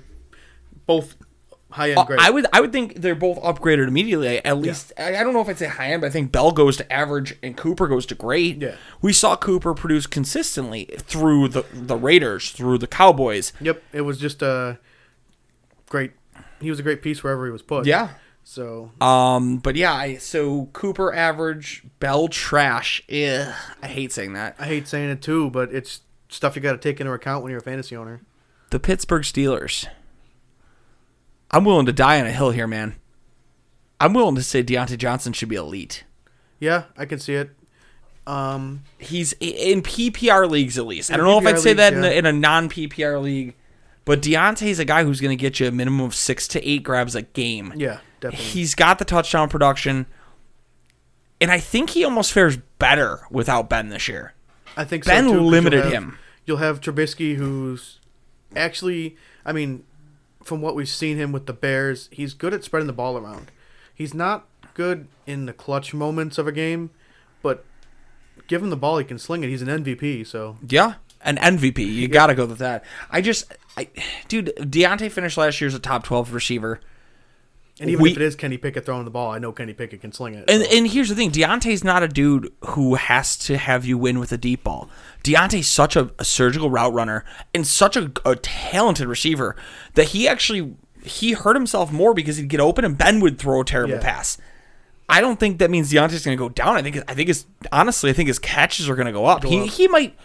both 0.86 1.15
high 1.71 1.89
end 1.91 2.00
Uh. 2.00 2.15
I 2.19 2.29
would 2.29 2.45
I 2.53 2.62
would 2.62 2.71
think 2.71 3.01
they're 3.01 3.15
both 3.15 3.41
upgraded 3.41 3.88
immediately. 3.88 4.43
At 4.43 4.57
least 4.57 4.93
I, 4.98 5.17
I 5.17 5.24
don't 5.24 5.33
know 5.33 5.41
if 5.41 5.50
I'd 5.50 5.57
say 5.57 5.67
high 5.67 5.91
end, 5.91 6.01
but 6.01 6.07
I 6.07 6.10
think 6.12 6.31
Bell 6.31 6.51
goes 6.51 6.77
to 6.77 6.93
average 6.93 7.36
and 7.41 7.57
Cooper 7.57 7.88
goes 7.88 8.05
to 8.07 8.15
great. 8.15 8.62
Yeah. 8.62 8.75
we 9.01 9.13
saw 9.13 9.36
Cooper 9.36 9.74
produce 9.74 10.07
consistently 10.07 10.86
through 10.98 11.50
the 11.50 11.63
the 11.74 11.95
Raiders, 11.95 12.51
through 12.51 12.77
the 12.77 12.88
Cowboys. 12.88 13.53
Yep, 13.60 13.83
it 13.93 14.01
was 14.01 14.17
just 14.19 14.41
a 14.41 14.79
great. 15.89 16.12
He 16.60 16.69
was 16.69 16.79
a 16.79 16.83
great 16.83 17.01
piece 17.01 17.24
wherever 17.24 17.45
he 17.45 17.51
was 17.51 17.62
put. 17.62 17.86
Yeah. 17.86 18.10
So 18.49 18.91
Um, 19.01 19.57
but 19.57 19.75
yeah, 19.75 19.93
I, 19.93 20.15
so 20.15 20.69
Cooper 20.71 21.13
average, 21.13 21.83
Bell 21.99 22.29
trash. 22.29 23.03
Ugh, 23.09 23.53
I 23.83 23.87
hate 23.87 24.13
saying 24.13 24.33
that. 24.33 24.55
I 24.57 24.65
hate 24.67 24.87
saying 24.87 25.09
it 25.09 25.21
too, 25.21 25.49
but 25.49 25.73
it's 25.73 25.99
stuff 26.29 26.55
you 26.55 26.61
got 26.61 26.71
to 26.71 26.77
take 26.77 27.01
into 27.01 27.11
account 27.11 27.43
when 27.43 27.49
you're 27.51 27.59
a 27.59 27.63
fantasy 27.63 27.97
owner. 27.97 28.21
The 28.71 28.79
Pittsburgh 28.79 29.23
Steelers. 29.23 29.87
I'm 31.51 31.65
willing 31.65 31.85
to 31.87 31.93
die 31.93 32.21
on 32.21 32.25
a 32.25 32.31
hill 32.31 32.51
here, 32.51 32.67
man. 32.67 32.95
I'm 33.99 34.13
willing 34.13 34.35
to 34.35 34.43
say 34.43 34.63
Diontae 34.63 34.97
Johnson 34.97 35.33
should 35.33 35.49
be 35.49 35.57
elite. 35.57 36.05
Yeah, 36.57 36.85
I 36.97 37.05
can 37.05 37.19
see 37.19 37.33
it. 37.33 37.49
Um, 38.25 38.83
He's 38.97 39.33
in 39.41 39.81
PPR 39.81 40.49
leagues 40.49 40.77
at 40.77 40.87
least. 40.87 41.11
I 41.11 41.17
don't 41.17 41.25
know 41.25 41.37
if 41.37 41.45
I'd 41.45 41.55
PPR 41.55 41.59
say 41.59 41.73
that 41.73 41.93
in, 41.93 42.03
a, 42.05 42.07
in 42.07 42.25
a 42.25 42.31
non 42.31 42.69
PPR 42.69 43.21
league, 43.21 43.55
but 44.05 44.21
Diontae's 44.21 44.79
a 44.79 44.85
guy 44.85 45.03
who's 45.03 45.19
going 45.19 45.37
to 45.37 45.41
get 45.41 45.59
you 45.59 45.67
a 45.67 45.71
minimum 45.71 45.99
of 45.99 46.15
six 46.15 46.47
to 46.49 46.65
eight 46.65 46.83
grabs 46.83 47.13
a 47.13 47.23
game. 47.23 47.73
yeah, 47.75 47.99
definitely. 48.19 48.45
He's 48.45 48.75
got 48.75 49.00
the 49.00 49.05
touchdown 49.05 49.50
production, 49.50 50.05
and 51.41 51.51
I 51.51 51.59
think 51.59 51.91
he 51.91 52.03
almost 52.03 52.31
fares 52.33 52.57
better 52.79 53.21
without 53.31 53.69
Ben 53.69 53.89
this 53.89 54.07
year. 54.07 54.33
I 54.75 54.83
think 54.83 55.03
so 55.05 55.09
Ben 55.12 55.25
too, 55.25 55.33
you'll 55.33 55.45
limited 55.45 55.83
have- 55.86 55.93
him. 55.93 56.19
You'll 56.45 56.57
have 56.57 56.79
Trubisky, 56.79 57.36
who's 57.36 58.00
actually, 58.55 59.17
I 59.45 59.51
mean, 59.51 59.83
from 60.43 60.62
what 60.62 60.75
we've 60.75 60.88
seen 60.88 61.17
him 61.17 61.33
with 61.33 61.45
the 61.45 61.51
Bears, 61.53 62.07
he's 62.12 62.33
good 62.33 62.53
at 62.53 62.63
spreading 62.63 62.88
the 62.88 62.93
ball 62.93 63.17
around. 63.17 63.51
He's 63.93 64.13
not 64.13 64.45
good 64.74 65.07
in 65.25 65.45
the 65.45 65.51
clutch 65.53 65.93
moments 65.93 66.38
of 66.38 66.47
a 66.47 66.53
game, 66.53 66.91
but 67.41 67.65
give 68.47 68.62
him 68.62 68.69
the 68.69 68.77
ball, 68.77 68.97
he 68.97 69.03
can 69.03 69.17
sling 69.19 69.43
it. 69.43 69.47
He's 69.50 69.62
an 69.62 69.67
MVP, 69.67 70.25
so 70.25 70.57
Yeah, 70.69 70.93
an 71.21 71.36
MVP. 71.38 71.79
You 71.79 72.07
got 72.07 72.27
to 72.27 72.36
go 72.36 72.45
with 72.45 72.59
that. 72.59 72.86
I 73.12 73.19
just, 73.19 73.53
I, 73.75 73.89
dude, 74.29 74.53
Diontae 74.57 75.12
finished 75.12 75.38
last 75.38 75.59
year 75.59 75.67
as 75.67 75.74
a 75.74 75.79
top 75.79 76.03
twelve 76.05 76.33
receiver. 76.33 76.79
And 77.79 77.89
even 77.91 78.01
we- 78.01 78.12
if 78.12 78.17
it 78.17 78.24
is 78.24 78.36
Kenny 78.36 78.57
Pickett 78.57 78.86
throwing 78.86 79.05
the 79.05 79.12
ball, 79.12 79.31
I 79.31 79.38
know 79.39 79.51
Kenny 79.51 79.74
Pickett 79.74 80.01
can 80.01 80.12
sling 80.12 80.34
it. 80.34 80.50
And 80.50 80.63
so. 80.63 80.69
and 80.72 80.88
here's 80.88 81.10
the 81.10 81.15
thing, 81.15 81.31
Diontae's 81.31 81.84
not 81.84 82.01
a 82.03 82.07
dude 82.07 82.51
who 82.69 82.96
has 82.96 83.38
to 83.39 83.57
have 83.57 83.86
you 83.86 83.98
win 83.98 84.19
with 84.19 84.31
a 84.31 84.38
deep 84.38 84.63
ball. 84.63 84.89
Diontae's 85.24 85.67
such 85.67 85.96
a, 85.96 86.12
a 86.17 86.25
surgical 86.25 86.69
route 86.72 86.93
runner 86.93 87.24
and 87.53 87.67
such 87.67 87.96
a, 87.96 88.12
a 88.25 88.36
talented 88.36 89.07
receiver 89.07 89.55
that 89.93 90.05
he 90.10 90.27
actually 90.27 90.75
he 91.03 91.34
hurt 91.34 91.55
himself 91.55 91.91
more 91.91 92.13
because 92.13 92.38
he'd 92.38 92.50
get 92.50 92.60
open 92.60 92.84
and 92.84 92.98
Ben 92.98 93.19
would 93.19 93.38
throw 93.38 93.62
a 93.62 93.65
terrible 93.65 93.96
Yeah. 93.96 94.01
pass. 94.01 94.38
I 95.10 95.22
don't 95.22 95.39
think 95.39 95.60
that 95.60 95.69
means 95.72 95.91
Diontae's 95.93 96.25
going 96.25 96.36
to 96.38 96.43
go 96.43 96.50
down. 96.50 96.75
I 96.77 96.81
think 96.81 96.98
I 97.07 97.13
think 97.13 97.27
his 97.29 97.46
honestly 97.72 98.10
I 98.10 98.13
think 98.13 98.27
his 98.27 98.39
catches 98.39 98.89
are 98.89 98.96
going 98.96 99.05
to 99.05 99.13
go 99.13 99.25
up. 99.25 99.43
he 99.43 99.62
up. 99.62 99.69
he 99.69 99.88
might 99.88 100.17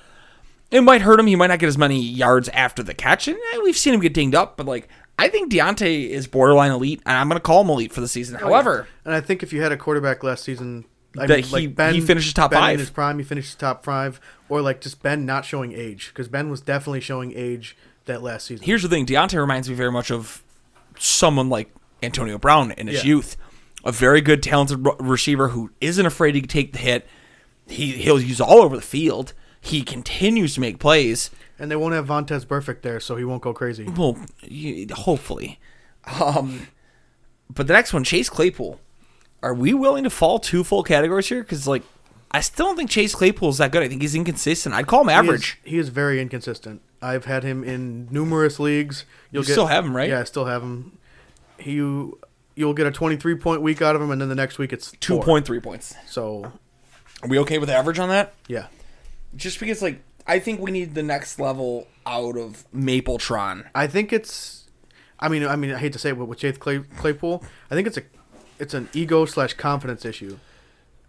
it 0.73 0.80
might 0.80 1.02
hurt 1.02 1.21
him. 1.21 1.26
He 1.26 1.37
might 1.37 1.49
not 1.49 1.59
get 1.59 1.66
as 1.68 1.76
many 1.76 2.00
yards 2.02 2.49
after 2.49 2.82
the 2.82 2.94
catch, 2.94 3.28
and 3.28 3.37
eh, 3.37 3.59
we've 3.62 3.76
seen 3.76 3.92
him 3.92 4.00
get 4.00 4.14
dinged 4.14 4.35
up. 4.35 4.56
But 4.56 4.64
like 4.66 4.88
I 5.19 5.28
think 5.28 5.52
Diontae 5.52 6.09
is 6.09 6.26
borderline 6.26 6.71
elite, 6.73 7.00
and 7.07 7.16
I'm 7.16 7.28
going 7.28 7.37
to 7.37 7.42
call 7.42 7.62
him 7.62 7.71
elite 7.71 7.92
for 7.92 8.00
the 8.00 8.09
season. 8.09 8.37
Oh, 8.37 8.47
However. 8.47 8.88
and 9.04 9.14
I 9.14 9.21
think 9.21 9.42
if 9.42 9.52
you 9.52 9.62
had 9.62 9.71
a 9.73 9.76
quarterback 9.76 10.23
last 10.25 10.42
season, 10.42 10.85
I 11.19 11.26
That 11.26 11.35
mean, 11.37 11.45
he- 11.45 11.52
like 11.52 11.75
ben, 11.76 11.95
he 11.95 12.00
finishes 12.00 12.33
top 12.33 12.50
ben 12.50 12.61
five. 12.61 12.75
in 12.75 12.81
his 12.81 12.90
prime, 12.90 13.19
he 13.19 13.25
finishes 13.25 13.54
top 13.54 13.85
five, 13.85 14.21
or 14.49 14.61
like 14.62 14.81
just 14.81 15.02
Ben 15.02 15.25
not 15.26 15.45
showing 15.45 15.73
age 15.73 16.09
because 16.09 16.28
Ben 16.28 16.49
was 16.50 16.61
definitely 16.61 17.00
showing 17.00 17.33
age 17.37 17.76
that 18.07 18.23
last 18.23 18.47
season. 18.47 18.64
here's 18.66 18.83
the 18.83 18.88
thing 18.88 19.07
Diontae 19.07 19.38
reminds 19.38 19.69
me 19.69 19.75
very 19.76 19.92
much 19.92 20.11
of 20.11 20.42
someone 20.99 21.49
like 21.49 21.71
Antonio 22.02 22.37
Brown 22.38 22.73
in 22.73 22.88
his 22.88 23.04
Yeah. 23.04 23.09
youth. 23.11 23.37
A 23.85 23.92
very 23.92 24.21
good, 24.21 24.42
talented 24.42 24.85
receiver 25.00 25.49
who 25.49 25.71
isn't 25.81 26.04
afraid 26.07 26.33
to 26.33 26.40
take 26.42 26.73
the 26.73 26.78
hit. 26.78 27.07
He, 27.69 27.92
he'll 27.92 28.21
use 28.21 28.40
all 28.40 28.61
over 28.62 28.75
the 28.76 28.83
field. 28.83 29.35
He 29.64 29.83
continues 29.83 30.54
to 30.54 30.61
make 30.61 30.78
plays. 30.81 31.31
and 31.59 31.71
they 31.71 31.76
won't 31.76 31.95
have 31.95 32.07
Vontaze 32.07 32.45
Burfict 32.45 32.83
there, 32.83 32.99
so 33.00 33.14
he 33.16 33.25
won't 33.25 33.40
go 33.42 33.54
crazy. 33.54 33.85
Well, 33.85 34.19
hopefully. 34.92 35.59
Um, 36.21 36.66
but 37.49 37.66
the 37.69 37.73
next 37.73 37.92
one, 37.92 38.02
Chase 38.04 38.28
Claypool. 38.28 38.81
Are 39.42 39.54
we 39.54 39.73
willing 39.73 40.04
to 40.04 40.11
fall 40.11 40.38
two 40.40 40.64
full 40.64 40.83
categories 40.83 41.28
here? 41.28 41.42
Because, 41.42 41.66
like, 41.69 41.83
I 42.33 42.40
still 42.40 42.66
don't 42.66 42.76
think 42.76 42.90
Chase 42.90 43.14
Claypool 43.14 43.50
is 43.50 43.59
that 43.59 43.71
good. 43.73 43.83
I 43.83 43.88
think 43.88 44.02
he's 44.02 44.14
inconsistent. 44.14 44.75
I'd 44.75 44.87
call 44.87 45.02
him 45.02 45.09
He 45.09 45.12
is- 45.14 45.19
average. 45.19 45.59
He 45.64 45.78
is, 45.78 45.88
very 45.90 46.21
inconsistent. 46.21 46.83
I've 47.00 47.25
had 47.26 47.42
him 47.45 47.62
in 47.64 48.09
numerous 48.11 48.59
leagues. 48.61 49.04
You'll 49.31 49.45
You 49.45 49.52
still 49.52 49.66
have 49.66 49.85
him, 49.85 49.95
right? 49.97 50.09
Yeah, 50.09 50.21
I 50.21 50.25
still 50.25 50.45
have 50.47 50.62
him. 50.62 50.99
He, 51.59 51.73
you, 51.73 52.19
you'll 52.57 52.75
get 52.75 52.87
a 52.87 52.90
23 52.92 53.35
point 53.37 53.61
week 53.62 53.83
out 53.83 53.95
of 53.97 54.02
him, 54.02 54.11
and 54.11 54.21
then 54.21 54.28
the 54.28 54.35
next 54.35 54.59
week 54.59 54.73
it's 54.73 54.92
Two 55.00 55.21
point 55.21 55.45
three 55.47 55.61
points. 55.61 55.95
So 56.09 56.52
Are 57.23 57.28
we 57.28 57.38
okay 57.40 57.59
with 57.59 57.71
average 57.71 57.99
on 57.99 58.09
that? 58.09 58.35
yeah, 58.49 58.66
just 59.36 59.58
because 59.60 59.82
like 59.82 60.00
I 60.26 60.38
think 60.38 60.60
we 60.60 60.70
need 60.70 60.94
the 60.94 61.02
next 61.02 61.38
level 61.40 61.86
out 62.06 62.36
of 62.36 62.64
Mapletron. 62.74 63.66
I 63.74 63.86
think 63.86 64.12
it's. 64.12 64.68
I 65.18 65.28
mean, 65.28 65.44
I 65.46 65.54
mean, 65.56 65.72
I 65.72 65.78
hate 65.78 65.92
to 65.92 65.98
say 65.98 66.10
it, 66.10 66.18
but 66.18 66.24
with 66.26 66.38
Chase 66.38 66.58
Clay, 66.58 66.80
Claypool, 66.96 67.44
I 67.70 67.74
think 67.76 67.86
it's 67.86 67.96
a, 67.96 68.02
it's 68.58 68.74
an 68.74 68.88
ego 68.92 69.24
slash 69.24 69.54
confidence 69.54 70.04
issue. 70.04 70.38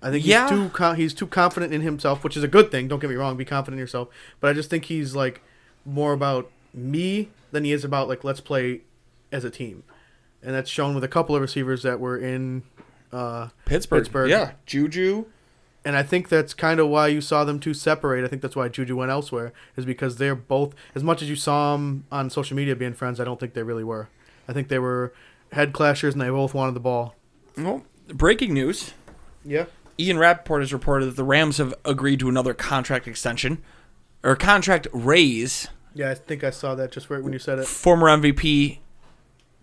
I 0.04 0.12
think 0.12 0.26
Yeah. 0.26 0.44
he's 0.50 0.50
too 0.58 0.70
con- 0.70 0.96
he's 0.98 1.14
too 1.14 1.28
confident 1.28 1.74
in 1.74 1.82
himself, 1.82 2.24
which 2.24 2.38
is 2.38 2.44
a 2.44 2.48
good 2.48 2.70
thing. 2.72 2.88
Don't 2.88 3.00
get 3.00 3.10
me 3.10 3.16
wrong, 3.16 3.38
be 3.38 3.46
confident 3.46 3.76
in 3.76 3.80
yourself. 3.80 4.10
But 4.40 4.50
I 4.52 4.54
just 4.54 4.70
think 4.70 4.86
he's 4.86 5.16
like 5.16 5.42
more 5.86 6.14
about 6.14 6.52
me 6.74 7.30
than 7.52 7.64
he 7.64 7.72
is 7.72 7.84
about 7.84 8.08
like 8.08 8.24
let's 8.24 8.40
play 8.42 8.82
as 9.32 9.44
a 9.44 9.50
team, 9.50 9.84
and 10.44 10.54
that's 10.54 10.70
shown 10.70 10.94
with 10.94 11.04
a 11.04 11.08
couple 11.08 11.36
of 11.36 11.42
receivers 11.42 11.82
that 11.84 12.00
were 12.00 12.18
in 12.18 12.64
uh, 13.12 13.50
Pittsburgh. 13.66 14.02
Pittsburgh. 14.04 14.30
Yeah. 14.30 14.52
Juju. 14.66 15.26
And 15.86 15.98
I 15.98 16.04
think 16.04 16.30
that's 16.30 16.54
kind 16.54 16.80
of 16.80 16.88
why 16.88 17.08
you 17.08 17.20
saw 17.20 17.44
them 17.44 17.60
two 17.60 17.74
separate. 17.74 18.24
I 18.24 18.28
think 18.30 18.42
that's 18.42 18.56
why 18.56 18.70
Juju 18.70 18.96
went 18.96 19.12
elsewhere, 19.12 19.52
is 19.76 19.86
because 19.86 20.16
they're 20.16 20.36
both 20.36 20.74
as 20.96 21.04
much 21.04 21.22
as 21.22 21.30
you 21.30 21.36
saw 21.36 21.74
them 21.74 22.06
on 22.12 22.30
social 22.30 22.56
media 22.56 22.76
being 22.76 22.94
friends. 22.94 23.20
I 23.20 23.26
don't 23.26 23.40
think 23.40 23.54
they 23.54 23.64
really 23.64 23.84
were. 23.84 24.08
I 24.48 24.54
think 24.54 24.70
they 24.70 24.80
were 24.80 25.14
head 25.52 25.74
clashers, 25.74 26.14
and 26.14 26.22
they 26.22 26.30
both 26.30 26.54
wanted 26.54 26.74
the 26.74 26.80
ball. 26.80 27.16
Well, 27.58 27.84
breaking 28.08 28.54
news. 28.54 28.94
Yeah, 29.44 29.66
Ian 30.00 30.18
Rapoport 30.20 30.62
has 30.62 30.72
reported 30.72 31.08
that 31.08 31.16
the 31.18 31.24
Rams 31.24 31.58
have 31.58 31.74
agreed 31.84 32.20
to 32.22 32.30
another 32.30 32.54
contract 32.54 33.08
extension 33.08 33.62
or 34.24 34.36
contract 34.38 34.88
raise. 34.94 35.68
yeah. 35.94 36.10
I 36.12 36.16
think 36.16 36.46
I 36.46 36.50
saw 36.50 36.76
that 36.76 36.92
just 36.92 37.10
right 37.10 37.22
when 37.22 37.34
you 37.34 37.40
said 37.40 37.60
it. 37.60 37.68
Former 37.68 38.08
MVP 38.08 38.80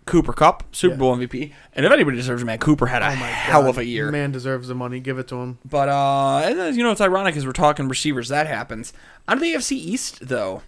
Cooper 0.06 0.32
Kupp, 0.32 0.64
Super 0.74 0.94
Yeah. 0.94 0.98
Bowl 0.98 1.16
MVP. 1.16 1.52
And 1.74 1.86
if 1.86 1.92
anybody 1.92 2.16
deserves 2.16 2.42
it, 2.42 2.44
man, 2.44 2.58
Cooper 2.58 2.86
had 2.86 3.02
a 3.02 3.06
Oh 3.06 3.10
hell 3.14 3.62
God. 3.62 3.70
of 3.70 3.78
a 3.78 3.84
year. 3.84 4.10
Man 4.10 4.32
deserves 4.32 4.68
the 4.68 4.74
money. 4.74 4.98
Give 5.00 5.18
it 5.18 5.28
to 5.28 5.36
him. 5.36 5.58
But 5.64 5.88
uh, 5.88 6.40
and 6.44 6.58
then, 6.58 6.74
you 6.76 6.82
know, 6.82 6.90
it's 6.90 7.00
ironic 7.00 7.36
as 7.36 7.46
we're 7.46 7.52
talking 7.52 7.86
receivers. 7.88 8.28
That 8.28 8.46
happens. 8.46 8.92
On 9.28 9.38
the 9.38 9.52
AFC 9.54 9.72
East, 9.72 10.18
though, 10.26 10.62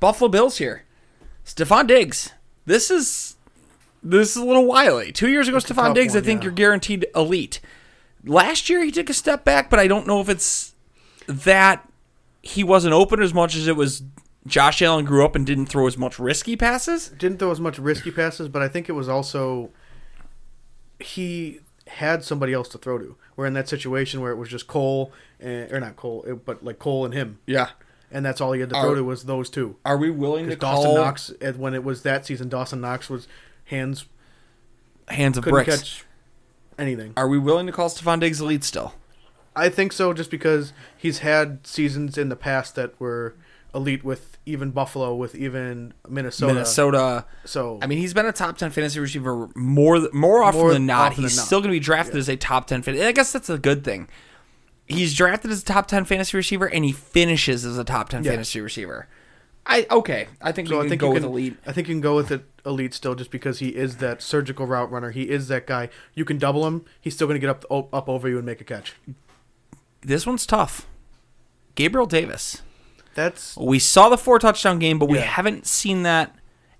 Buffalo 0.00 0.28
Bills 0.28 0.58
here. 0.58 0.84
Stefon 1.44 1.86
Diggs. 1.86 2.30
This 2.64 2.90
is 2.90 3.36
this 4.02 4.30
is 4.30 4.36
a 4.36 4.44
little 4.44 4.66
wily. 4.66 5.12
Two 5.12 5.28
years 5.28 5.48
ago, 5.48 5.58
It's 5.58 5.66
Stefon 5.70 5.94
Diggs. 5.94 6.16
I 6.16 6.20
think 6.20 6.40
yeah. 6.40 6.44
you're 6.46 6.52
guaranteed 6.54 7.06
elite. 7.14 7.60
Last 8.24 8.70
year, 8.70 8.84
he 8.84 8.90
took 8.92 9.10
a 9.10 9.14
step 9.14 9.44
back, 9.44 9.68
but 9.68 9.78
I 9.80 9.88
don't 9.88 10.06
know 10.06 10.20
if 10.20 10.28
it's 10.28 10.74
that 11.26 11.88
he 12.40 12.62
wasn't 12.64 12.94
open 12.94 13.20
as 13.20 13.34
much 13.34 13.54
as 13.56 13.66
it 13.68 13.76
was. 13.76 14.02
Josh 14.46 14.82
Allen 14.82 15.04
grew 15.04 15.24
up 15.24 15.36
and 15.36 15.46
didn't 15.46 15.66
throw 15.66 15.86
as 15.86 15.96
much 15.96 16.18
risky 16.18 16.56
passes. 16.56 17.08
Didn't 17.10 17.38
throw 17.38 17.50
as 17.52 17.60
much 17.60 17.78
risky 17.78 18.10
passes, 18.10 18.48
but 18.48 18.60
I 18.62 18.68
think 18.68 18.88
it 18.88 18.92
was 18.92 19.08
also 19.08 19.70
he 21.00 21.60
had 21.86 22.24
somebody 22.24 22.52
else 22.52 22.68
to 22.70 22.78
throw 22.78 22.98
to. 22.98 23.16
We're 23.36 23.46
in 23.46 23.54
that 23.54 23.68
situation 23.68 24.20
where 24.20 24.30
it 24.32 24.36
was 24.36 24.48
just 24.48 24.66
Cole, 24.66 25.12
and, 25.40 25.70
or 25.72 25.80
not 25.80 25.96
Cole, 25.96 26.40
but 26.44 26.64
like 26.64 26.78
Cole 26.78 27.04
and 27.04 27.12
him, 27.14 27.38
Yeah. 27.46 27.70
and 28.10 28.24
that's 28.24 28.40
all 28.40 28.52
he 28.52 28.60
had 28.60 28.70
to 28.70 28.76
Are- 28.76 28.82
throw 28.86 28.94
to 28.94 29.04
was 29.04 29.24
those 29.24 29.50
two. 29.50 29.76
Are 29.84 29.96
we 29.96 30.10
willing 30.10 30.48
to 30.48 30.56
Dawson 30.56 30.84
call 30.84 30.94
Knox, 30.96 31.30
and 31.40 31.56
when 31.58 31.74
it 31.74 31.84
was 31.84 32.02
that 32.02 32.26
season, 32.26 32.48
Dawson 32.48 32.80
Knox 32.80 33.08
was 33.10 33.26
hands 33.66 34.06
hands 35.08 35.36
of 35.38 35.44
bricks? 35.44 35.68
catch 35.76 36.04
anything. 36.78 37.12
Are 37.16 37.28
we 37.28 37.38
willing 37.38 37.66
to 37.66 37.72
call 37.72 37.88
Stefon 37.88 38.20
Diggs 38.20 38.40
elite 38.40 38.64
still? 38.64 38.94
I 39.54 39.68
think 39.68 39.92
so, 39.92 40.12
just 40.14 40.30
because 40.30 40.72
he's 40.96 41.18
had 41.18 41.66
seasons 41.66 42.16
in 42.16 42.28
the 42.28 42.36
past 42.36 42.74
that 42.76 42.98
were 43.00 43.34
elite 43.74 44.04
with 44.04 44.38
even 44.44 44.70
Buffalo, 44.70 45.14
with 45.14 45.34
even 45.34 45.94
Minnesota. 46.08 46.52
Minnesota. 46.54 47.24
So 47.44 47.78
I 47.82 47.86
mean, 47.86 47.98
he's 47.98 48.12
been 48.14 48.26
a 48.26 48.32
top 48.32 48.58
ten 48.58 48.70
fantasy 48.70 49.00
receiver 49.00 49.48
more 49.54 50.08
more 50.12 50.42
often 50.42 50.60
More 50.60 50.72
than 50.72 50.86
not. 50.86 51.12
often 51.12 51.24
he's 51.24 51.32
than 51.36 51.42
not. 51.42 51.46
still 51.46 51.60
going 51.60 51.70
to 51.70 51.76
be 51.76 51.80
drafted 51.80 52.16
as 52.16 52.28
a 52.28 52.36
top 52.36 52.66
ten. 52.66 52.82
Fan- 52.82 53.00
I 53.00 53.12
guess 53.12 53.32
that's 53.32 53.48
a 53.50 53.58
good 53.58 53.84
thing. 53.84 54.08
He's 54.86 55.14
drafted 55.14 55.50
as 55.50 55.62
a 55.62 55.64
top 55.64 55.86
ten 55.86 56.04
fantasy 56.04 56.36
receiver, 56.36 56.66
and 56.66 56.84
he 56.84 56.92
finishes 56.92 57.64
as 57.64 57.78
a 57.78 57.84
top 57.84 58.08
ten 58.10 58.24
Yeah. 58.24 58.32
fantasy 58.32 58.60
receiver. 58.60 59.08
I 59.64 59.86
okay. 59.92 60.26
I 60.40 60.50
think 60.50 60.66
So 60.68 60.80
I 60.82 60.88
think 60.88 61.00
go 61.00 61.06
you 61.08 61.12
with 61.14 61.22
can, 61.22 61.30
elite. 61.30 61.56
I 61.66 61.72
think 61.72 61.86
you 61.88 61.94
can 61.94 62.00
go 62.00 62.16
with 62.16 62.32
it 62.32 62.44
elite 62.66 62.92
still, 62.94 63.14
just 63.14 63.30
because 63.30 63.60
he 63.60 63.68
is 63.68 63.98
that 63.98 64.20
surgical 64.20 64.66
route 64.66 64.90
runner. 64.90 65.12
He 65.12 65.30
is 65.30 65.46
that 65.48 65.68
guy. 65.68 65.88
You 66.14 66.24
can 66.24 66.36
double 66.36 66.66
him. 66.66 66.84
He's 67.00 67.14
still 67.14 67.28
going 67.28 67.40
to 67.40 67.46
get 67.46 67.48
up 67.70 67.86
up 67.92 68.08
over 68.08 68.28
you 68.28 68.38
and 68.38 68.44
make 68.44 68.60
a 68.60 68.64
catch. 68.64 68.94
This 70.00 70.26
one's 70.26 70.46
tough. 70.46 70.88
Gabriel 71.76 72.06
Davis. 72.06 72.60
That's 73.14 73.56
We 73.56 73.78
saw 73.78 74.08
the 74.08 74.18
four 74.18 74.38
touchdown 74.38 74.78
game, 74.78 74.98
but 74.98 75.08
we 75.08 75.18
Yeah. 75.18 75.24
haven't 75.24 75.66
seen 75.66 76.02
that 76.04 76.34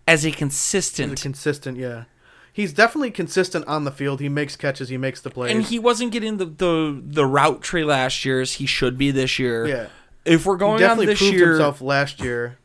as 0.09 0.25
a 0.25 0.31
consistent. 0.31 1.21
consistent. 1.21 1.79
Yeah, 1.79 2.05
he's 2.53 2.73
definitely 2.73 3.11
consistent 3.11 3.67
on 3.67 3.85
the 3.85 3.91
field. 3.93 4.21
He 4.21 4.29
makes 4.29 4.57
catches. 4.57 4.89
He 4.89 4.97
makes 4.97 5.21
the 5.21 5.31
plays. 5.31 5.55
and 5.55 5.62
he 5.65 5.79
wasn't 5.79 6.12
getting 6.12 6.39
the, 6.39 6.47
the 6.47 7.01
the 7.05 7.27
route 7.27 7.62
tree 7.62 7.85
last 7.85 8.25
year 8.25 8.41
as 8.41 8.55
he 8.55 8.67
should 8.67 8.97
be 8.99 9.11
this 9.11 9.39
year. 9.39 9.67
yeah, 9.67 9.87
If 10.25 10.47
we're 10.47 10.57
he 10.57 10.61
going 10.61 10.75
on 10.75 10.81
definitely 10.81 11.07
this 11.07 11.19
proved 11.19 11.35
year, 11.35 11.49
himself 11.51 11.81
last 11.81 12.21
year. 12.21 12.59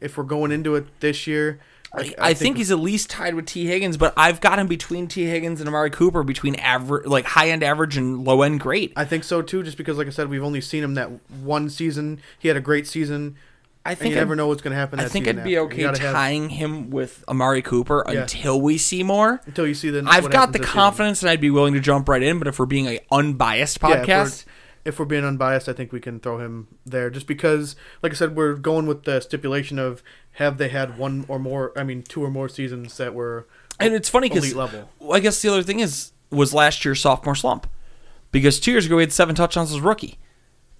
If 0.00 0.16
we're 0.16 0.24
going 0.24 0.50
into 0.52 0.76
it 0.76 0.86
this 1.00 1.26
year, 1.26 1.60
I, 1.92 2.14
I 2.18 2.34
think, 2.34 2.56
he's 2.56 2.70
at 2.70 2.78
least 2.78 3.10
tied 3.10 3.34
with 3.34 3.46
Tee 3.46 3.66
Higgins, 3.66 3.96
but 3.96 4.14
I've 4.16 4.40
got 4.40 4.58
him 4.58 4.68
between 4.68 5.08
Tee 5.08 5.24
Higgins 5.24 5.60
and 5.60 5.68
Amari 5.68 5.90
Cooper, 5.90 6.22
between 6.22 6.54
average, 6.56 7.06
like 7.06 7.24
high 7.24 7.50
end 7.50 7.62
average 7.64 7.96
and 7.96 8.24
low 8.24 8.42
end 8.42 8.60
great. 8.60 8.92
I 8.96 9.04
think 9.04 9.24
so 9.24 9.42
too. 9.42 9.62
Just 9.62 9.76
because, 9.76 9.98
like 9.98 10.06
I 10.06 10.10
said, 10.10 10.28
we've 10.28 10.44
only 10.44 10.60
seen 10.60 10.84
him 10.84 10.94
that 10.94 11.10
one 11.42 11.68
season. 11.68 12.20
He 12.38 12.48
had 12.48 12.56
a 12.56 12.60
great 12.60 12.86
season. 12.86 13.36
I 13.84 13.94
think 13.94 14.10
you 14.10 14.16
never 14.20 14.34
I'd, 14.34 14.36
know 14.36 14.46
what's 14.46 14.60
going 14.60 14.72
to 14.72 14.76
happen. 14.76 15.00
I 15.00 15.08
think 15.08 15.26
I'd 15.26 15.42
be 15.42 15.56
after. 15.56 15.66
okay 15.66 15.80
gotta 15.82 16.00
have- 16.02 16.12
tying 16.14 16.50
him 16.50 16.90
with 16.90 17.24
Amari 17.26 17.62
Cooper 17.62 18.04
Yeah. 18.06 18.20
until 18.20 18.60
we 18.60 18.76
see 18.76 19.02
more. 19.02 19.40
until 19.46 19.66
you 19.66 19.74
see 19.74 19.88
the. 19.90 20.04
I've 20.06 20.30
got 20.30 20.52
the 20.52 20.58
this 20.58 20.66
season. 20.68 20.80
confidence, 20.80 21.22
and 21.22 21.30
I'd 21.30 21.40
be 21.40 21.50
willing 21.50 21.72
to 21.74 21.80
jump 21.80 22.08
right 22.08 22.22
in. 22.22 22.38
But 22.38 22.46
if 22.46 22.58
we're 22.58 22.66
being 22.66 22.86
an 22.86 22.98
unbiased 23.10 23.78
Yeah, 23.82 23.98
if 24.84 24.84
we're- 24.84 24.86
podcast, 24.86 24.86
if 24.86 24.98
we're 24.98 25.04
being 25.06 25.24
unbiased, 25.24 25.68
I 25.68 25.72
think 25.72 25.92
we 25.92 26.00
can 26.00 26.20
throw 26.20 26.38
him 26.38 26.68
there 26.86 27.10
just 27.10 27.26
because, 27.26 27.76
like 28.02 28.12
I 28.12 28.14
said, 28.14 28.36
we're 28.36 28.54
going 28.54 28.86
with 28.86 29.04
the 29.04 29.20
stipulation 29.20 29.78
of 29.78 30.02
have 30.32 30.58
they 30.58 30.68
had 30.68 30.96
one 30.98 31.24
or 31.28 31.38
more, 31.38 31.72
I 31.76 31.82
mean, 31.84 32.02
two 32.02 32.22
or 32.24 32.30
more 32.30 32.48
seasons 32.48 32.96
that 32.96 33.14
were 33.14 33.46
and 33.78 33.94
it's 33.94 34.08
funny 34.08 34.28
because 34.28 34.44
elite 34.44 34.56
level. 34.56 34.90
I 35.10 35.20
guess 35.20 35.40
the 35.42 35.48
other 35.50 35.62
thing 35.62 35.80
is 35.80 36.12
was 36.30 36.52
last 36.54 36.84
year's 36.84 37.00
sophomore 37.00 37.34
slump 37.34 37.66
because 38.30 38.60
two 38.60 38.70
years 38.70 38.86
ago 38.86 38.98
he 38.98 39.02
had 39.02 39.12
seven 39.12 39.34
touchdowns 39.34 39.72
as 39.72 39.80
rookie, 39.80 40.18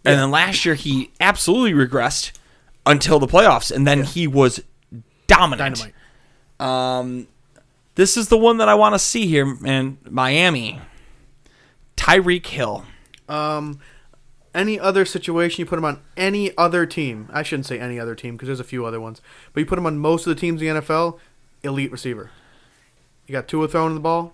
and 0.04 0.18
then 0.18 0.30
last 0.30 0.64
year 0.64 0.74
he 0.74 1.10
absolutely 1.20 1.72
regressed 1.72 2.32
until 2.86 3.18
the 3.18 3.26
playoffs, 3.26 3.70
and 3.74 3.86
then 3.86 4.04
he 4.04 4.26
was 4.26 4.62
dominant. 5.26 5.76
Dynamite. 5.76 5.94
Um, 6.60 7.26
this 7.94 8.16
is 8.16 8.28
the 8.28 8.38
one 8.38 8.58
that 8.58 8.68
I 8.68 8.74
want 8.74 8.94
to 8.94 8.98
see 8.98 9.26
here, 9.26 9.46
man. 9.46 9.98
Miami, 10.08 10.80
Tyreek 11.96 12.46
Hill. 12.46 12.84
Um, 13.30 13.78
any 14.54 14.80
other 14.80 15.04
situation, 15.04 15.60
you 15.62 15.66
put 15.66 15.78
him 15.78 15.84
on 15.84 16.00
any 16.16 16.56
other 16.58 16.84
team. 16.84 17.28
I 17.32 17.42
shouldn't 17.44 17.66
say 17.66 17.78
any 17.78 18.00
other 18.00 18.14
team 18.16 18.34
because 18.36 18.48
there's 18.48 18.58
a 18.60 18.64
few 18.64 18.84
other 18.84 19.00
ones, 19.00 19.22
but 19.52 19.60
you 19.60 19.66
put 19.66 19.78
him 19.78 19.86
on 19.86 19.98
most 19.98 20.26
of 20.26 20.34
the 20.34 20.40
teams 20.40 20.60
in 20.60 20.74
the 20.74 20.80
NFL, 20.80 21.18
elite 21.62 21.92
receiver. 21.92 22.30
You 23.26 23.32
got 23.32 23.46
Tua 23.46 23.68
throwing 23.68 23.94
the 23.94 24.00
ball. 24.00 24.32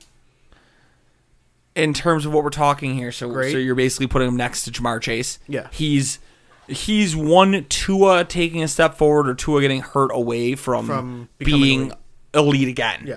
in 1.74 1.92
terms 1.92 2.24
of 2.24 2.32
what 2.32 2.42
we're 2.42 2.48
talking 2.50 2.94
here. 2.94 3.12
So, 3.12 3.28
Great. 3.30 3.52
so 3.52 3.58
you're 3.58 3.74
basically 3.74 4.06
putting 4.06 4.28
him 4.28 4.36
next 4.36 4.64
to 4.64 4.70
Ja'Marr 4.70 5.00
Chase. 5.02 5.38
Yeah. 5.46 5.68
he's 5.72 6.18
he's 6.66 7.14
one 7.14 7.64
Tua 7.68 8.24
taking 8.24 8.62
a 8.62 8.68
step 8.68 8.94
forward 8.94 9.28
or 9.28 9.34
Tua 9.34 9.60
getting 9.60 9.82
hurt 9.82 10.10
away 10.12 10.54
from, 10.54 10.86
From 10.86 11.28
being 11.38 11.80
elite. 11.88 11.94
elite. 12.34 12.68
again. 12.68 13.02
Yeah. 13.06 13.16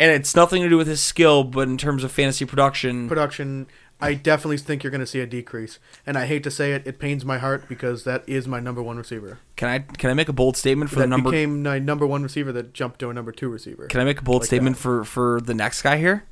and 0.00 0.10
it's 0.10 0.34
nothing 0.34 0.62
to 0.62 0.68
do 0.70 0.76
with 0.78 0.86
his 0.88 1.00
skill, 1.02 1.44
but 1.44 1.68
in 1.68 1.76
terms 1.76 2.02
of 2.02 2.10
fantasy 2.10 2.44
production, 2.46 3.06
Production. 3.08 3.66
I 4.00 4.14
definitely 4.14 4.58
think 4.58 4.84
you're 4.84 4.92
going 4.92 5.00
to 5.00 5.06
see 5.06 5.20
a 5.20 5.26
decrease, 5.26 5.80
and 6.06 6.16
I 6.16 6.26
hate 6.26 6.44
to 6.44 6.52
say 6.52 6.72
it, 6.72 6.86
it 6.86 7.00
pains 7.00 7.24
my 7.24 7.38
heart 7.38 7.68
because 7.68 8.04
that 8.04 8.22
is 8.28 8.46
my 8.46 8.60
number 8.60 8.80
one 8.80 8.96
receiver. 8.96 9.38
can 9.56 9.68
I 9.68 9.78
can 9.80 10.10
I 10.10 10.14
make 10.14 10.28
a 10.28 10.32
bold 10.32 10.56
statement 10.56 10.90
for 10.90 10.96
that 10.96 11.02
the 11.02 11.08
number? 11.08 11.30
That 11.30 11.36
became 11.36 11.62
my 11.64 11.80
number 11.80 12.06
one 12.06 12.22
receiver 12.22 12.52
that 12.52 12.72
jumped 12.72 13.00
to 13.00 13.10
a 13.10 13.14
number 13.14 13.32
two 13.32 13.48
receiver. 13.48 13.86
can 13.88 14.00
I 14.00 14.04
make 14.04 14.20
a 14.20 14.22
bold 14.22 14.42
like 14.42 14.46
statement 14.46 14.76
that. 14.76 14.82
for 14.82 15.04
for 15.04 15.40
the 15.40 15.54
next 15.54 15.82
guy 15.82 15.96
here? 15.96 16.24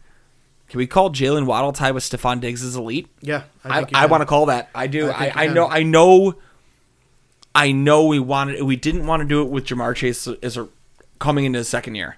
Can 0.69 0.79
we 0.79 0.87
call 0.87 1.11
Jaylen 1.11 1.47
Waddle 1.47 1.73
tied 1.73 1.93
with 1.93 2.03
Stefon 2.03 2.41
Diggs 2.41 2.63
as 2.63 2.75
elite? 2.77 3.09
yeah, 3.21 3.45
I, 3.65 3.81
you 3.81 3.87
I, 3.95 4.07
want 4.07 4.23
to 4.23 4.27
call 4.27 4.47
that. 4.47 4.69
I 4.75 4.89
do. 4.89 5.11
I 5.11 5.27
I, 5.27 5.33
I, 5.45 5.47
know. 5.47 5.69
I 5.69 5.83
know. 5.85 6.35
I 7.55 7.73
know 7.73 8.07
we 8.07 8.19
wanted. 8.19 8.63
We 8.63 8.77
didn't 8.77 9.07
want 9.07 9.23
to 9.23 9.29
do 9.29 9.43
it 9.43 9.49
with 9.49 9.65
Ja'Marr 9.67 9.95
Chase 9.95 10.27
as 10.27 10.57
a 10.57 10.69
coming 11.21 11.45
into 11.45 11.59
his 11.59 11.69
second 11.69 11.95
year. 11.95 12.17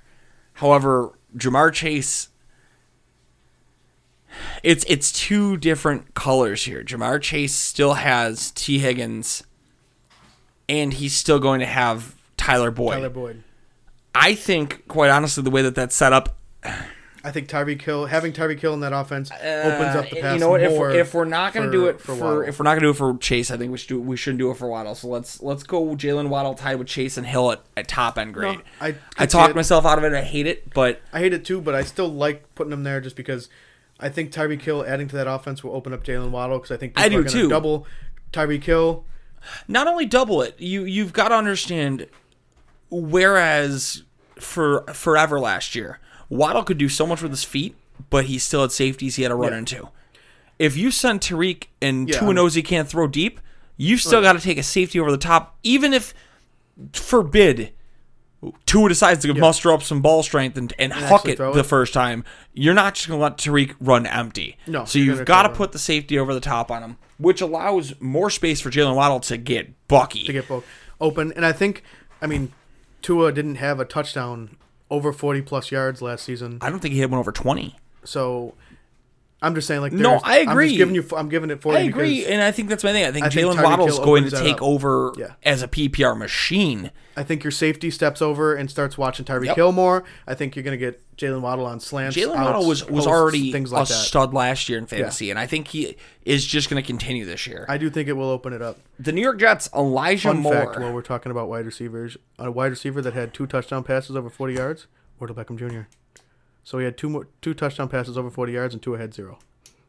However, 0.55 1.13
Ja'Marr 1.37 1.73
Chase. 1.73 2.29
It's 4.63 4.85
it's 4.89 5.13
two 5.13 5.57
different 5.57 6.15
colors 6.15 6.65
here. 6.65 6.83
Ja'Marr 6.83 7.21
Chase 7.21 7.55
still 7.55 7.95
has 7.95 8.51
Tee 8.53 8.79
Higgins, 8.79 9.45
and 10.69 10.93
he's 10.93 11.15
still 11.15 11.39
going 11.39 11.61
to 11.61 11.67
have 11.67 12.15
Tyler 12.37 12.71
Boyd. 12.71 12.95
Tyler 12.95 13.11
Boyd. 13.11 13.43
I 14.15 14.35
think, 14.35 14.89
quite 14.89 15.11
honestly, 15.11 15.43
the 15.43 15.51
way 15.51 15.63
that 15.63 15.75
that's 15.77 15.95
set 15.95 16.13
up, 16.13 16.37
I 17.25 17.31
think 17.31 17.49
Tyreek 17.49 17.83
Hill 17.83 18.07
having 18.07 18.33
Tyreek 18.33 18.59
Hill 18.59 18.75
in 18.75 18.81
that 18.81 18.93
offense 18.93 19.31
opens 19.31 19.97
up 19.97 20.09
the 20.11 20.19
Uh, 20.19 20.23
pass. 20.23 20.35
You 20.35 20.41
know 20.41 20.51
what? 20.51 20.63
If 20.63 20.73
we're, 20.73 20.91
if 20.91 21.15
we're 21.15 21.25
not 21.25 21.53
going 21.53 21.67
to 21.67 21.73
do 21.73 21.87
it 21.87 22.01
for, 22.01 22.15
Waddle. 22.15 22.41
if 22.43 22.59
we're 22.59 22.65
not 22.65 22.71
going 22.71 22.81
to 22.81 22.87
do 22.87 22.91
it 22.91 22.95
for 22.97 23.17
Chase, 23.19 23.51
I 23.51 23.57
think 23.57 23.71
we 23.71 23.79
should 23.79 23.89
do 23.89 24.01
we 24.01 24.17
shouldn't 24.17 24.39
do 24.39 24.51
it 24.51 24.57
for 24.57 24.67
Waddle. 24.69 24.95
So 24.95 25.09
let's 25.09 25.43
let's 25.43 25.63
go 25.63 25.85
Jaylen 25.95 26.29
Waddle 26.29 26.55
tied 26.55 26.77
with 26.77 26.89
Chase 26.89 27.17
and 27.17 27.27
Hill 27.27 27.53
at, 27.53 27.61
at 27.77 27.87
top 27.87 28.19
end 28.19 28.35
grade. 28.35 28.61
I 28.81 28.95
I 29.17 29.27
talked 29.27 29.55
myself 29.55 29.85
out 29.85 29.99
of 29.99 30.05
it. 30.05 30.13
I 30.15 30.23
hate 30.23 30.47
it, 30.47 30.73
but 30.73 31.01
I 31.13 31.19
hate 31.21 31.33
it 31.33 31.45
too, 31.45 31.61
but 31.61 31.75
I 31.75 31.83
still 31.83 32.09
like 32.09 32.55
putting 32.55 32.71
them 32.71 32.83
there 32.85 33.01
just 33.01 33.15
because 33.17 33.49
I 34.01 34.09
think 34.09 34.31
Tyreek 34.33 34.63
Hill 34.63 34.85
adding 34.87 35.09
to 35.09 35.17
that 35.17 35.27
offense 35.27 35.65
will 35.65 35.75
open 35.75 35.93
up 35.93 36.05
Jaylen 36.05 36.31
Waddle 36.31 36.59
because 36.59 36.71
I 36.71 36.77
think 36.77 36.95
people 36.95 37.05
I 37.05 37.09
do 37.09 37.19
are 37.19 37.23
going 37.23 37.33
too. 37.33 37.43
to 37.43 37.49
double 37.49 37.87
Tyreek 38.33 38.63
Hill. 38.65 39.05
not 39.67 39.87
only 39.89 40.07
double 40.07 40.41
it, 40.43 40.55
you 40.59 40.85
you've 40.85 41.13
got 41.13 41.29
to 41.29 41.35
understand. 41.35 42.07
Whereas 42.91 44.05
for 44.37 44.83
forever 44.93 45.39
last 45.41 45.75
year, 45.75 45.99
Waddle 46.29 46.63
could 46.65 46.79
do 46.79 46.89
so 46.89 47.07
much 47.07 47.23
with 47.23 47.31
his 47.33 47.45
feet, 47.45 47.75
but 48.11 48.27
he 48.27 48.39
still 48.39 48.63
had 48.63 48.73
safeties 48.73 49.17
he 49.17 49.23
had 49.25 49.29
to 49.31 49.35
run 49.35 49.53
Yeah. 49.53 49.59
into. 49.59 49.89
If 50.59 50.77
you 50.77 50.91
send 50.91 51.21
Tyreek 51.21 51.65
and 51.83 52.09
Yeah, 52.09 52.19
Tua 52.19 52.29
I'm- 52.29 52.35
knows 52.37 52.55
he 52.55 52.63
can't 52.63 52.89
throw 52.89 53.07
deep, 53.07 53.41
you've 53.77 54.01
still 54.01 54.23
got 54.23 54.33
to 54.35 54.41
take 54.41 54.59
a 54.59 54.63
safety 54.63 54.99
over 54.99 55.11
the 55.11 55.19
top, 55.19 55.57
even 55.63 55.93
if 55.93 56.15
forbid 56.93 57.73
Tua 58.67 58.89
decides 58.89 59.23
to 59.23 59.35
muster 59.35 59.73
up 59.73 59.83
some 59.83 60.01
ball 60.01 60.23
strength 60.23 60.57
and, 60.57 60.73
and, 60.79 60.93
huck 60.93 61.27
actually 61.27 61.33
it 61.33 61.55
the 61.55 61.65
first 61.65 61.93
time. 61.93 62.25
You're 62.53 62.75
not 62.75 62.95
just 62.95 63.09
going 63.09 63.19
to 63.19 63.23
let 63.23 63.37
Tyreek 63.37 63.75
run 63.81 64.07
empty. 64.07 64.57
No, 64.67 64.85
So 64.85 64.99
you've 65.01 65.25
got 65.25 65.43
to 65.43 65.49
put 65.49 65.73
the 65.73 65.79
safety 65.79 66.19
over 66.19 66.33
the 66.33 66.41
top 66.41 66.71
on 66.71 66.83
him, 66.83 66.97
which 67.19 67.41
allows 67.41 68.01
more 68.01 68.31
space 68.31 68.61
for 68.61 68.71
Jaylen 68.71 68.95
Waddle 68.95 69.21
to 69.21 69.37
get 69.37 69.89
Bucky. 69.89 70.25
to 70.25 70.33
get 70.33 70.47
both 70.47 70.65
open. 71.01 71.33
And 71.33 71.45
I 71.45 71.53
think, 71.53 71.83
I 72.23 72.27
mean, 72.29 72.53
Tua 73.03 73.33
didn't 73.33 73.57
have 73.57 73.81
a 73.81 73.85
touchdown 73.85 74.57
over 74.89 75.13
40 75.13 75.43
plus 75.43 75.73
yards 75.73 76.01
last 76.01 76.25
season. 76.25 76.59
I 76.61 76.71
don't 76.71 76.79
think 76.79 76.95
he 76.95 77.01
had 77.01 77.11
one 77.11 77.19
over 77.19 77.33
20. 77.33 77.77
So 78.05 78.55
I'm 79.41 79.55
just 79.55 79.69
saying, 79.69 79.81
like, 79.83 79.93
No, 79.93 80.21
I 80.25 80.41
I'm 80.41 80.49
agree. 80.49 80.67
just 80.69 80.79
giving 80.79 80.95
you, 80.97 81.05
I'm 81.17 81.29
giving 81.29 81.51
it 81.51 81.63
40 81.63 81.79
I 81.79 81.83
agree, 81.83 82.27
and 82.27 82.43
I 82.43 82.51
think 82.51 82.69
that's 82.69 82.83
my 82.83 82.91
thing. 82.93 83.05
I 83.05 83.13
think 83.13 83.27
I 83.27 83.29
Jaylen 83.29 83.55
Tyreek 83.55 83.63
Waddle's 83.65 83.99
going 84.01 84.25
to 84.25 84.31
take 84.31 84.61
over 84.61 85.13
Yeah. 85.17 85.35
as 85.45 85.63
a 85.63 85.69
PPR 85.69 86.19
machine. 86.19 86.91
I 87.17 87.23
think 87.23 87.45
your 87.45 87.53
safety 87.53 87.91
steps 87.93 88.21
over 88.21 88.55
and 88.55 88.69
starts 88.69 88.99
watching 88.99 89.25
Tyreek 89.25 89.47
Yep. 89.47 89.57
Hill 89.57 89.73
more. 89.73 90.03
I 90.27 90.35
think 90.35 90.57
you're 90.57 90.65
going 90.65 90.77
to 90.77 90.85
get 90.85 91.01
Jaylen 91.17 91.41
Waddle 91.41 91.67
on 91.67 91.79
slants. 91.79 92.17
Jaylen 92.17 92.35
Waddle 92.35 92.67
was, 92.67 92.85
was 92.85 93.05
posts, 93.05 93.07
already 93.07 93.53
things 93.53 93.71
a 93.71 93.75
like 93.77 93.89
that. 93.89 93.95
stud 93.95 94.35
last 94.35 94.69
year 94.69 94.77
in 94.79 94.87
fantasy, 94.87 95.31
and 95.31 95.39
I 95.39 95.47
think 95.47 95.69
he 95.69 95.97
is 96.25 96.45
just 96.45 96.69
going 96.69 96.83
to 96.83 96.87
continue 96.87 97.25
this 97.25 97.47
year. 97.47 97.65
I 97.69 97.79
do 97.79 97.91
think 97.91 98.09
it 98.09 98.15
will 98.15 98.31
open 98.31 98.53
it 98.53 98.61
up. 98.63 98.79
the 98.99 99.13
New 99.13 99.23
York 99.23 99.39
Jets, 99.39 99.69
Elijah 99.73 100.29
Fun 100.29 100.39
Moore. 100.39 100.53
fact: 100.53 100.81
while 100.81 100.93
we're 100.93 101.03
talking 101.03 101.31
about 101.31 101.49
wide 101.49 101.65
receivers, 101.67 102.17
a 102.41 102.51
wide 102.51 102.71
receiver 102.73 103.01
that 103.03 103.15
had 103.15 103.33
two 103.33 103.47
touchdown 103.47 103.85
passes 103.85 104.17
over 104.17 104.29
40 104.31 104.55
yards, 104.55 104.87
Odell 105.23 105.37
Beckham 105.37 105.57
Jr. 105.59 105.83
So 106.69 106.77
he 106.77 106.85
had 106.85 106.99
two 106.99 107.09
more, 107.09 107.27
two 107.41 107.55
touchdown 107.55 107.89
passes 107.89 108.19
over 108.19 108.29
40 108.29 108.53
yards, 108.53 108.75
and 108.75 108.83
two 108.83 108.95
ahead 108.95 109.15
zero. 109.15 109.39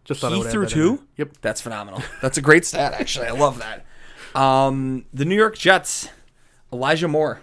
Just 0.05 0.21
thought 0.21 0.31
I 0.31 0.35
he 0.35 0.39
would 0.39 0.47
add 0.47 0.53
threw 0.53 0.61
that 0.61 0.71
two. 0.71 1.03
Yep. 1.17 1.33
that's 1.41 1.59
phenomenal. 1.59 2.01
That's 2.21 2.37
a 2.37 2.41
great 2.41 2.65
stat, 2.65 2.93
actually. 2.93 3.27
I 3.27 3.31
love 3.31 3.59
that. 3.59 3.85
Um, 4.33 5.03
the 5.13 5.25
New 5.25 5.35
York 5.35 5.57
Jets, 5.57 6.07
Elijah 6.71 7.09
Moore. 7.09 7.41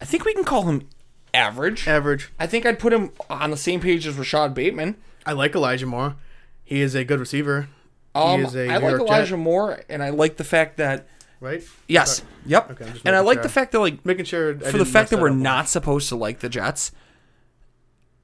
I 0.00 0.04
think 0.04 0.24
we 0.24 0.32
can 0.32 0.44
call 0.44 0.62
him 0.62 0.88
average. 1.34 1.88
Average. 1.88 2.30
I 2.38 2.46
think 2.46 2.66
I'd 2.66 2.78
put 2.78 2.92
him 2.92 3.10
on 3.28 3.50
the 3.50 3.56
same 3.56 3.80
page 3.80 4.06
as 4.06 4.14
Rashod 4.16 4.54
Bateman. 4.54 4.94
I 5.26 5.32
like 5.32 5.56
Elijah 5.56 5.86
Moore. 5.86 6.14
He 6.62 6.82
is 6.82 6.94
a 6.94 7.02
good 7.02 7.18
receiver. 7.18 7.68
Um, 8.14 8.42
he 8.42 8.46
is 8.46 8.54
a 8.54 8.68
I 8.68 8.78
New 8.78 8.84
like 8.84 8.90
York 8.90 9.00
Elijah 9.00 9.30
Jet, 9.30 9.38
Moore, 9.38 9.80
and 9.88 10.04
I 10.04 10.10
like 10.10 10.36
the 10.36 10.44
fact 10.44 10.76
that 10.76 11.08
right? 11.40 11.64
yes, 11.88 12.22
yep, 12.46 12.70
Okay, 12.70 12.92
and 13.04 13.16
I 13.16 13.20
like 13.20 13.38
sure. 13.38 13.42
the 13.42 13.48
fact 13.48 13.72
that 13.72 13.80
like 13.80 14.06
Making 14.06 14.24
sure 14.24 14.50
I 14.54 14.70
for 14.70 14.78
the 14.78 14.84
fact 14.84 15.10
mess 15.10 15.18
that 15.18 15.20
we're 15.20 15.30
not 15.30 15.68
supposed 15.68 16.08
to 16.10 16.14
like 16.14 16.38
the 16.38 16.48
Jets. 16.48 16.92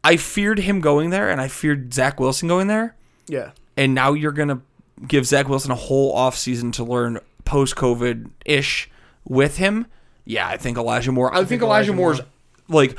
I 0.07 0.17
feared 0.17 0.61
him 0.61 0.81
going 0.81 1.11
there, 1.11 1.29
and 1.31 1.41
I 1.41 1.49
feared 1.49 1.93
Zach 1.93 2.21
Wilson 2.21 2.47
going 2.49 2.67
there, 2.69 2.95
Yeah. 3.27 3.51
and 3.77 3.95
now 3.95 4.13
you're 4.13 4.33
gonna 4.33 4.61
give 5.07 5.27
Zach 5.27 5.49
Wilson 5.49 5.71
a 5.71 5.75
whole 5.77 6.15
offseason 6.17 6.73
to 6.75 6.85
learn 6.85 7.19
post 7.45 7.75
COVID 7.77 8.31
ish 8.45 8.89
with 9.25 9.57
him. 9.57 9.87
Yeah, 10.25 10.47
I 10.49 10.57
think 10.57 10.79
Elijah 10.79 11.13
Moore. 11.13 11.33
I, 11.33 11.39
think, 11.39 11.49
think 11.49 11.63
Elijah, 11.63 11.91
Elijah 11.91 11.97
Moore's 11.97 12.21
Moore- 12.69 12.83
like 12.83 12.99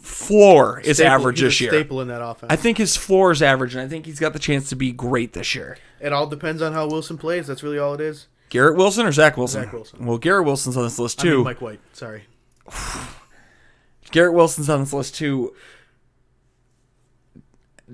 floor 0.00 0.80
is 0.84 0.96
Staple- 0.96 1.12
average 1.12 1.36
he's 1.38 1.42
a 1.42 1.46
this 1.46 1.60
year. 1.60 1.70
Staple 1.70 2.00
in 2.00 2.08
that 2.08 2.22
offense. 2.22 2.52
I 2.52 2.56
think 2.56 2.78
his 2.78 2.96
floor 2.96 3.30
is 3.30 3.42
average, 3.42 3.74
and 3.74 3.82
I 3.82 3.88
think 3.88 4.06
he's 4.06 4.18
got 4.20 4.32
the 4.32 4.38
chance 4.38 4.68
to 4.70 4.76
be 4.76 4.92
great 4.92 5.32
this 5.32 5.54
year. 5.54 5.76
it 6.00 6.12
all 6.12 6.26
depends 6.26 6.62
on 6.62 6.72
how 6.72 6.86
Wilson 6.86 7.18
plays. 7.18 7.46
That's 7.46 7.62
really 7.62 7.78
all 7.78 7.92
it 7.94 8.00
is. 8.00 8.26
Garrett 8.50 8.76
Wilson 8.76 9.04
or 9.04 9.12
Zach 9.12 9.36
Wilson? 9.36 9.64
Zach 9.64 9.72
Wilson. 9.72 10.06
Well, 10.06 10.16
Garrett 10.18 10.46
Wilson's 10.46 10.76
on 10.76 10.84
this 10.84 10.98
list 10.98 11.20
I 11.20 11.24
mean, 11.24 11.32
too. 11.32 11.44
Mike 11.44 11.60
White. 11.60 11.80
Sorry. 11.92 12.24
Garrett 14.10 14.32
Wilson's 14.34 14.68
on 14.70 14.80
this 14.80 14.92
list 14.92 15.14
too. 15.16 15.54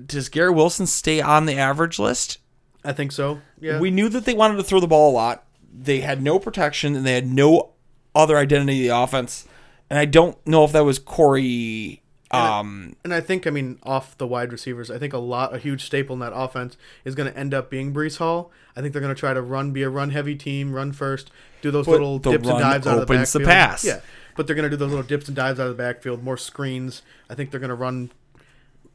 Does 0.05 0.29
Garrett 0.29 0.55
Wilson 0.55 0.87
stay 0.87 1.21
on 1.21 1.45
the 1.45 1.57
average 1.57 1.99
list? 1.99 2.39
I 2.83 2.93
think 2.93 3.11
so. 3.11 3.41
Yeah. 3.59 3.79
We 3.79 3.91
knew 3.91 4.09
that 4.09 4.25
they 4.25 4.33
wanted 4.33 4.57
to 4.57 4.63
throw 4.63 4.79
the 4.79 4.87
ball 4.87 5.11
a 5.11 5.13
lot. 5.13 5.45
They 5.73 6.01
had 6.01 6.21
no 6.21 6.39
protection 6.39 6.95
and 6.95 7.05
they 7.05 7.13
had 7.13 7.27
no 7.27 7.73
other 8.13 8.37
identity 8.37 8.87
of 8.87 8.89
the 8.89 8.97
offense. 9.03 9.45
And 9.89 9.99
I 9.99 10.05
don't 10.05 10.37
know 10.47 10.63
if 10.63 10.71
that 10.71 10.83
was 10.85 10.99
Corey. 10.99 12.01
Um, 12.31 12.95
And 13.03 13.13
I 13.13 13.21
think, 13.21 13.47
I 13.47 13.49
mean, 13.49 13.79
off 13.83 14.17
the 14.17 14.27
wide 14.27 14.51
receivers, 14.51 14.89
I 14.91 14.97
think 14.97 15.13
a 15.13 15.17
lot, 15.17 15.53
a 15.53 15.57
huge 15.57 15.85
staple 15.85 16.13
in 16.13 16.19
that 16.19 16.33
offense 16.35 16.75
is 17.05 17.15
going 17.15 17.31
to 17.31 17.37
end 17.37 17.53
up 17.53 17.69
being 17.69 17.93
Breece 17.93 18.17
Hall. 18.17 18.51
I 18.75 18.81
think 18.81 18.93
they're 18.93 19.01
going 19.01 19.13
to 19.13 19.19
try 19.19 19.33
to 19.33 19.41
run, 19.41 19.71
be 19.71 19.83
a 19.83 19.89
run 19.89 20.09
heavy 20.09 20.35
team, 20.35 20.73
run 20.73 20.91
first, 20.91 21.31
do 21.61 21.71
those 21.71 21.87
little 21.87 22.19
dips 22.19 22.47
and 22.47 22.59
dives 22.59 22.87
out 22.87 22.99
of 22.99 23.07
the 23.07 23.13
opens 23.13 23.31
the 23.31 23.39
pass. 23.41 23.85
Yeah, 23.85 24.01
but 24.35 24.47
they're 24.47 24.55
going 24.55 24.69
to 24.69 24.69
do 24.69 24.75
those 24.75 24.89
little 24.89 25.05
dips 25.05 25.27
and 25.27 25.35
dives 25.35 25.59
out 25.59 25.67
of 25.67 25.77
the 25.77 25.81
backfield, 25.81 26.23
more 26.23 26.35
screens. 26.37 27.01
I 27.29 27.35
think 27.35 27.51
they're 27.51 27.59
going 27.59 27.69
to 27.69 27.75
run 27.75 28.11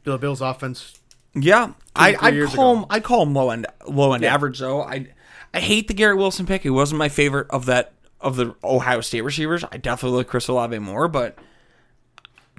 the 0.05 0.19
Bills' 0.19 0.41
offense. 0.41 0.95
yeah, 1.35 1.73
I 1.95 2.17
I 2.21 2.47
call 2.47 2.77
him 2.79 2.87
I 2.91 3.01
call 3.01 3.23
him 3.23 3.35
low 3.35 3.51
end 3.51 3.67
low 3.87 4.13
end 4.13 4.23
Yeah. 4.23 4.35
average 4.35 4.59
though. 4.59 4.83
I 4.83 5.09
I 5.55 5.61
hate 5.61 5.89
the 5.89 5.95
Garrett 5.95 6.19
Wilson 6.19 6.47
pick. 6.47 6.65
It 6.65 6.71
wasn't 6.71 6.99
my 6.99 7.09
favorite 7.09 7.47
of 7.51 7.67
that 7.67 7.93
of 8.21 8.37
the 8.37 8.55
Ohio 8.63 9.01
State 9.01 9.23
receivers. 9.23 9.65
I 9.73 9.77
definitely 9.79 10.19
like 10.19 10.27
Chris 10.29 10.47
Olave 10.49 10.79
more, 10.79 11.09
but 11.09 11.37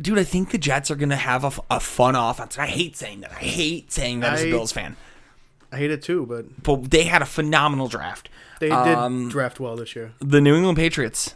dude, 0.01 0.17
I 0.17 0.23
think 0.23 0.51
the 0.51 0.57
Jets 0.57 0.89
are 0.91 0.95
gonna 0.95 1.15
have 1.15 1.61
a 1.69 1.79
fun 1.79 2.15
offense. 2.15 2.57
I 2.57 2.67
hate 2.67 2.95
saying 2.97 3.21
that. 3.21 3.31
I 3.31 3.35
hate 3.39 3.91
saying 3.91 4.21
that 4.21 4.33
as 4.33 4.43
a 4.43 4.49
Bills 4.49 4.71
fan. 4.71 4.95
I 5.71 5.77
hate 5.77 5.91
it 5.91 6.01
too, 6.01 6.25
but 6.25 6.63
But 6.63 6.91
they 6.91 7.03
had 7.03 7.21
a 7.21 7.25
phenomenal 7.25 7.87
draft. 7.87 8.29
they 8.59 8.67
did 8.69 8.73
Um, 8.77 9.29
draft 9.29 9.59
well 9.59 9.75
this 9.77 9.95
year. 9.95 10.11
The 10.19 10.41
New 10.41 10.55
England 10.55 10.77
Patriots, 10.77 11.35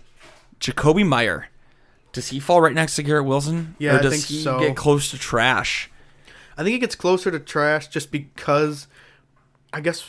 Jakobi 0.60 1.06
Meyer. 1.08 1.48
Does 2.12 2.30
he 2.30 2.40
fall 2.40 2.62
right 2.62 2.74
next 2.74 2.96
to 2.98 3.04
Garrett 3.04 3.26
Wilson? 3.26 3.76
Yeah, 3.78 3.96
or 3.96 4.00
I 4.00 4.02
does 4.02 4.14
think 4.14 4.26
he 4.26 4.42
so. 4.42 4.60
get 4.60 4.76
close 4.76 5.10
to 5.12 5.18
trash? 5.18 5.90
I 6.58 6.64
think 6.64 6.76
it 6.76 6.80
gets 6.80 6.96
closer 6.96 7.32
to 7.32 7.40
trash 7.40 7.88
just 7.88 8.12
because 8.12 8.88
I 9.74 9.82
guess 9.82 10.08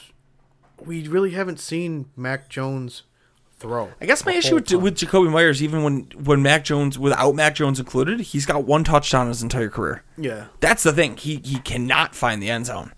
we 0.85 1.07
really 1.09 1.31
haven't 1.31 1.59
seen 1.61 2.07
Mac 2.17 2.49
Jones 2.49 3.03
throw. 3.59 3.91
I 4.01 4.07
guess 4.07 4.25
my 4.27 4.33
issue 4.35 4.55
with, 4.57 4.71
with 4.73 4.97
Jakobi 4.97 5.31
Meyers, 5.31 5.63
even 5.63 5.83
when 5.83 6.03
when 6.23 6.43
Mac 6.43 6.65
Jones, 6.65 6.99
without 6.99 7.35
Mac 7.35 7.55
Jones 7.55 7.81
included, 7.81 8.21
he's 8.21 8.47
got 8.47 8.65
one 8.65 8.85
touchdown 8.85 9.29
his 9.29 9.43
entire 9.43 9.69
career. 9.71 10.03
yeah. 10.19 10.47
That's 10.61 10.83
the 10.83 10.93
thing. 10.93 11.17
He 11.17 11.41
he 11.45 11.59
cannot 11.61 12.15
find 12.15 12.43
the 12.43 12.51
end 12.51 12.67
zone. 12.67 12.93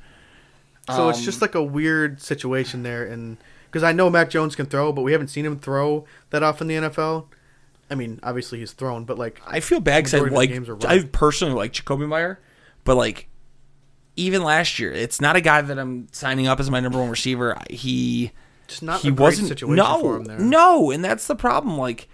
So 0.94 1.08
it's 1.11 1.18
Um, 1.18 1.24
just 1.24 1.42
like 1.42 1.54
a 1.54 1.62
weird 1.62 2.20
situation 2.20 2.82
there, 2.82 3.04
and 3.04 3.37
because 3.66 3.82
I 3.82 3.92
know 3.92 4.08
Mac 4.11 4.30
Jones 4.30 4.56
can 4.56 4.66
throw, 4.66 4.90
but 4.92 5.02
we 5.02 5.12
haven't 5.12 5.28
seen 5.28 5.44
him 5.44 5.58
throw 5.58 6.06
that 6.30 6.42
often 6.42 6.70
in 6.70 6.82
the 6.82 6.90
NFL. 6.90 7.26
I 7.90 7.94
mean, 7.94 8.18
obviously 8.22 8.58
he's 8.58 8.72
thrown, 8.72 9.04
but 9.04 9.18
like 9.18 9.40
I 9.46 9.61
feel 9.61 9.80
bad 9.80 10.04
because 10.04 10.14
I 10.14 10.18
like 10.28 10.48
his 10.50 10.58
games 10.58 10.68
are 10.68 10.78
I 10.87 11.04
personally 11.04 11.54
like 11.54 11.72
Jakobi 11.72 12.08
Meyer, 12.08 12.40
but 12.84 12.96
like 12.96 13.28
even 14.18 14.42
last 14.42 14.78
year, 14.78 14.92
it's 14.92 15.20
not 15.20 15.37
a 15.37 15.40
guy 15.40 15.62
that 15.62 15.78
I'm 15.78 16.09
signing 16.12 16.46
up 16.48 16.59
as 16.61 16.70
my 16.70 16.81
number 16.81 16.98
one 16.98 17.09
receiver. 17.09 17.57
He 17.70 18.33
just 18.66 18.83
not 18.83 19.00
he 19.00 19.11
wasn't 19.11 19.48
situation 19.48 19.76
no 19.76 20.00
for 20.00 20.16
him 20.16 20.24
there. 20.24 20.38
no, 20.38 20.90
and 20.90 21.04
that's 21.04 21.26
the 21.26 21.37
problem. 21.37 21.78
Like 21.78 22.09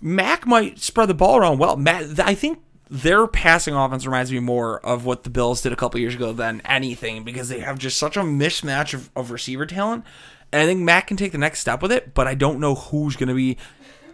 Mac 0.00 0.46
might 0.46 0.78
spread 0.80 1.08
the 1.08 1.14
ball 1.14 1.36
around 1.38 1.58
well. 1.58 1.76
Matt, 1.76 2.18
I 2.20 2.34
think 2.34 2.58
their 2.90 3.26
passing 3.26 3.74
offense 3.74 4.04
reminds 4.04 4.30
me 4.32 4.40
more 4.40 4.80
of 4.84 5.04
what 5.04 5.24
the 5.24 5.30
Bills 5.30 5.62
did 5.62 5.72
a 5.72 5.76
couple 5.76 5.98
years 6.00 6.14
ago 6.14 6.32
than 6.32 6.60
anything 6.64 7.24
because 7.24 7.48
they 7.48 7.60
have 7.60 7.78
just 7.78 7.96
such 7.96 8.16
a 8.16 8.20
mismatch 8.20 8.92
of, 8.92 9.10
of 9.16 9.30
receiver 9.30 9.66
talent. 9.66 10.04
And 10.52 10.62
I 10.62 10.66
think 10.66 10.80
Mac 10.80 11.06
can 11.06 11.16
take 11.16 11.32
the 11.32 11.38
next 11.38 11.60
step 11.60 11.82
with 11.82 11.90
it, 11.92 12.14
but 12.14 12.26
I 12.28 12.34
don't 12.34 12.60
know 12.60 12.74
who's 12.74 13.16
going 13.16 13.28
to 13.28 13.34
be. 13.34 13.56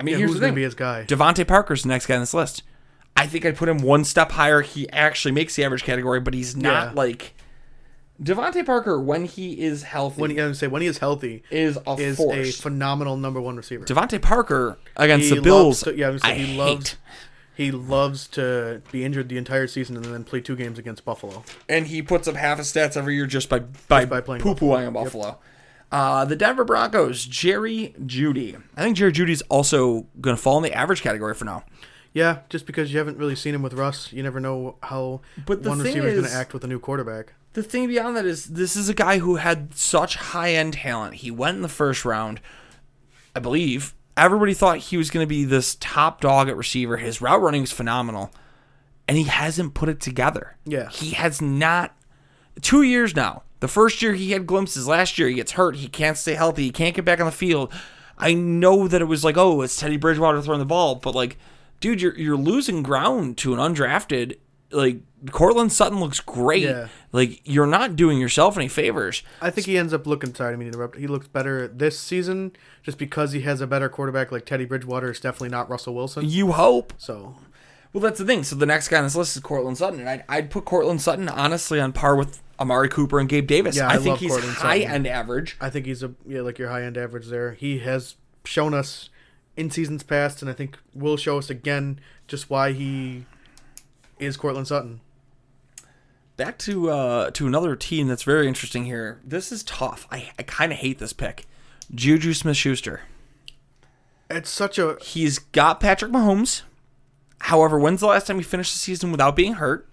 I 0.01 0.03
mean, 0.03 0.13
Yeah, 0.13 0.19
here's 0.21 0.31
who's 0.33 0.41
gonna 0.41 0.53
be 0.55 0.63
his 0.63 0.75
guy? 0.75 1.05
DeVante 1.07 1.47
Parker's 1.47 1.83
the 1.83 1.89
next 1.89 2.07
guy 2.07 2.15
on 2.15 2.21
this 2.21 2.35
list. 2.35 2.63
I 3.17 3.27
think 3.27 3.45
I'd 3.45 3.57
put 3.57 3.69
him 3.69 3.79
one 3.79 4.05
step 4.05 4.33
higher. 4.33 4.63
He 4.63 4.89
actually 4.91 5.33
makes 5.33 5.55
the 5.57 5.65
average 5.65 5.85
category, 5.85 6.21
but 6.21 6.35
he's 6.35 6.57
not 6.57 6.89
Yeah. 6.89 6.93
like 6.95 7.35
DeVante 8.23 8.65
Parker 8.65 9.01
when 9.01 9.25
he 9.25 9.61
is 9.61 9.83
healthy 9.85 10.21
When 10.21 10.31
he, 10.31 10.41
I 10.41 10.53
say 10.53 10.67
when 10.69 10.83
he 10.83 10.89
is 10.89 10.99
healthy, 10.99 11.43
is 11.51 11.79
a 11.87 11.93
is 11.95 12.17
force. 12.17 12.59
a 12.59 12.63
phenomenal 12.63 13.17
number 13.17 13.41
one 13.41 13.57
receiver. 13.57 13.85
DeVante 13.85 14.21
Parker 14.23 14.79
against 14.97 15.29
He 15.29 15.35
the 15.35 15.43
Bills. 15.43 15.83
to- 15.83 15.97
yeah, 15.97 16.09
I 16.09 16.11
was 16.11 16.23
gonna 16.23 16.35
say 16.37 16.43
I 16.43 16.45
he 16.47 16.57
loves 16.57 16.97
he 17.55 17.71
loves 17.71 18.29
to 18.29 18.81
be 18.93 19.05
injured 19.05 19.29
the 19.29 19.37
entire 19.39 19.67
season 19.67 19.97
and 19.97 20.05
then 20.07 20.25
play 20.25 20.41
two 20.41 20.57
games 20.57 20.79
against 20.79 21.05
Buffalo. 21.05 21.43
and 21.69 21.87
he 21.89 22.01
puts 22.01 22.27
up 22.29 22.37
half 22.37 22.59
his 22.59 22.73
stats 22.73 22.97
every 22.97 23.15
year 23.17 23.27
just 23.27 23.49
by 23.49 23.59
by, 23.89 24.05
by 24.05 24.21
playing 24.21 24.43
poo 24.43 24.55
pooing 24.55 24.87
on 24.87 24.93
Buffalo. 24.93 25.39
Uh, 25.91 26.25
the 26.25 26.37
Denver 26.37 26.65
Broncos, 26.65 27.27
Jerry 27.27 27.95
Jeudy. 28.07 28.57
I 28.77 28.83
think 28.83 28.97
Jerry 28.97 29.13
Jeudy's 29.13 29.43
also 29.43 30.07
going 30.23 30.35
to 30.35 30.41
fall 30.43 30.57
in 30.57 30.63
the 30.63 30.73
average 30.73 31.03
category 31.03 31.35
for 31.35 31.45
now. 31.45 31.65
Yeah, 32.13 32.41
just 32.49 32.67
because 32.67 32.93
you 32.93 32.99
haven't 32.99 33.17
really 33.19 33.37
seen 33.37 33.55
him 33.55 33.63
with 33.63 33.73
Russ, 33.75 34.13
you 34.13 34.23
never 34.23 34.39
know 34.39 34.77
how 34.83 35.23
But 35.47 35.63
one 35.63 35.79
receiver 35.79 36.07
is 36.09 36.21
going 36.21 36.31
to 36.31 36.37
act 36.37 36.53
with 36.53 36.63
a 36.63 36.67
new 36.67 36.79
quarterback. 36.79 37.35
The 37.55 37.63
thing 37.63 37.87
beyond 37.87 38.17
that 38.17 38.27
is 38.27 38.47
this 38.47 38.77
is 38.77 38.89
a 38.89 38.95
guy 38.95 39.19
who 39.19 39.37
had 39.37 39.75
such 39.75 40.17
high 40.17 40.53
end 40.53 40.75
talent. 40.75 41.15
He 41.17 41.31
went 41.31 41.57
in 41.57 41.63
the 41.63 41.69
first 41.69 42.05
round, 42.05 42.41
I 43.35 43.41
believe. 43.41 43.95
Everybody 44.17 44.53
thought 44.53 44.79
he 44.79 44.97
was 44.99 45.11
going 45.11 45.25
to 45.25 45.29
be 45.29 45.45
this 45.45 45.77
top 45.81 46.21
dog 46.21 46.49
at 46.49 46.57
receiver. 46.57 46.99
His 46.99 47.23
route 47.23 47.41
running 47.41 47.63
is 47.63 47.73
phenomenal, 47.73 48.31
and 49.09 49.17
he 49.17 49.25
hasn't 49.25 49.73
put 49.75 49.89
it 49.89 50.01
together. 50.01 50.57
Yeah. 50.65 50.91
he 50.91 51.11
has 51.11 51.41
not. 51.41 51.97
Two 52.61 52.83
years 52.83 53.17
now. 53.17 53.45
The 53.61 53.69
first 53.69 54.03
year 54.03 54.13
he 54.13 54.33
had 54.33 54.47
glimpses. 54.47 54.87
Last 54.87 55.19
year 55.19 55.29
he 55.29 55.35
gets 55.35 55.53
hurt. 55.53 55.77
He 55.77 55.89
can't 55.89 56.19
stay 56.19 56.35
healthy. 56.35 56.65
He 56.65 56.71
can't 56.71 56.95
get 56.95 57.07
back 57.07 57.21
on 57.21 57.27
the 57.27 57.33
field. 57.33 57.73
I 58.19 58.35
know 58.35 58.87
that 58.89 59.01
it 59.01 59.07
was 59.07 59.25
like, 59.25 59.39
oh, 59.39 59.63
it's 59.63 59.77
Teddy 59.77 59.97
Bridgewater 59.97 60.43
throwing 60.43 60.59
the 60.59 60.67
ball, 60.67 60.97
but 60.97 61.15
like, 61.15 61.39
dude, 61.83 62.01
you're 62.01 62.19
you're 62.19 62.37
losing 62.37 62.83
ground 62.83 63.37
to 63.39 63.53
an 63.53 63.59
undrafted. 63.59 64.39
Like 64.71 65.01
Courtland 65.31 65.71
Sutton 65.71 66.01
looks 66.01 66.19
great. 66.21 66.63
Yeah. 66.63 66.89
Like 67.13 67.43
you're 67.45 67.67
not 67.67 67.95
doing 67.95 68.19
yourself 68.19 68.57
any 68.57 68.69
favors. 68.69 69.23
I 69.43 69.51
think 69.51 69.67
he 69.67 69.77
ends 69.77 69.93
up 69.93 70.07
looking. 70.07 70.35
Sorry, 70.35 70.55
I 70.55 70.57
mean 70.57 70.73
to 70.73 70.79
interrupt. 70.79 70.97
He 70.97 71.07
looks 71.07 71.29
better 71.29 71.69
this 71.69 71.99
season 71.99 72.53
just 72.83 72.97
because 72.97 73.33
he 73.33 73.43
has 73.43 73.61
a 73.61 73.67
better 73.67 73.91
quarterback 73.91 74.33
like 74.33 74.47
Teddy 74.47 74.65
Bridgewater. 74.65 75.11
Is 75.11 75.21
definitely 75.21 75.51
not 75.51 75.69
Russell 75.69 75.95
Wilson. 75.95 76.25
You 76.27 76.53
hope. 76.53 76.95
So 76.97 77.37
Well, 77.93 78.01
that's 78.01 78.19
the 78.19 78.25
thing. 78.25 78.45
So 78.45 78.57
the 78.57 78.65
next 78.65 78.89
guy 78.89 78.97
on 78.97 79.05
this 79.05 79.15
list 79.15 79.37
is 79.37 79.43
Courtland 79.43 79.77
Sutton, 79.77 80.01
and 80.01 80.09
I'd, 80.09 80.25
I'd 80.27 80.51
put 80.51 80.65
Courtland 80.65 81.03
Sutton 81.03 81.29
honestly 81.29 81.79
on 81.79 81.93
par 81.93 82.17
with 82.17 82.41
Amari 82.59 82.89
Cooper 82.89 83.21
and 83.21 83.29
Gabe 83.29 83.47
Davis. 83.47 83.77
Yeah, 83.77 83.89
I, 83.89 83.95
I 83.95 83.97
think 83.97 84.07
love 84.07 84.21
he's 84.21 84.31
Courtland 84.31 84.57
high 84.57 84.79
Sutton. 84.81 84.95
end 84.95 85.07
average. 85.07 85.57
I 85.61 85.69
think 85.69 85.85
he's 85.85 86.03
a 86.03 86.15
yeah 86.27 86.41
like 86.41 86.59
your 86.59 86.71
high 86.71 86.85
end 86.85 86.97
average 86.97 87.27
there. 87.27 87.53
He 87.53 87.81
has 87.81 88.17
shown 88.45 88.73
us 88.73 89.11
in 89.57 89.71
seasons 89.71 90.03
past, 90.03 90.43
and 90.43 90.51
I 90.51 90.55
think 90.55 90.79
will 90.95 91.17
show 91.17 91.39
us 91.39 91.51
again 91.51 92.01
just 92.27 92.51
why 92.51 92.73
he 92.73 93.27
is 94.19 94.37
Courtland 94.37 94.69
Sutton. 94.69 95.01
Back 96.37 96.59
to 96.59 96.91
uh, 96.91 97.31
to 97.33 97.47
another 97.47 97.77
team 97.77 98.09
that's 98.09 98.23
very 98.23 98.49
interesting 98.49 98.85
here. 98.87 99.21
This 99.25 99.53
is 99.53 99.63
tough. 99.63 100.07
I, 100.11 100.31
I 100.39 100.43
kind 100.43 100.73
of 100.73 100.79
hate 100.79 100.99
this 100.99 101.13
pick. 101.13 101.47
Juju 101.95 102.33
Smith 102.33 102.57
Schuster. 102.57 103.03
It's 104.31 104.49
such 104.49 104.79
a 104.79 104.97
He's 105.03 105.39
got 105.39 105.79
Patrick 105.79 106.11
Mahomes. 106.11 106.63
However, 107.41 107.79
when's 107.79 108.01
the 108.01 108.07
last 108.07 108.27
time 108.27 108.39
he 108.39 108.43
finished 108.43 108.73
the 108.73 108.79
season 108.79 109.11
without 109.11 109.37
being 109.37 109.55
hurt? 109.55 109.89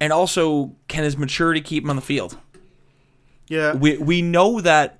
And 0.00 0.12
also, 0.12 0.76
can 0.86 1.02
his 1.04 1.16
maturity 1.16 1.60
keep 1.60 1.82
him 1.84 1.90
on 1.90 1.96
the 1.96 2.02
field? 2.02 2.38
yeah 3.48 3.74
We 3.74 3.98
we 3.98 4.22
know 4.22 4.60
that 4.60 4.97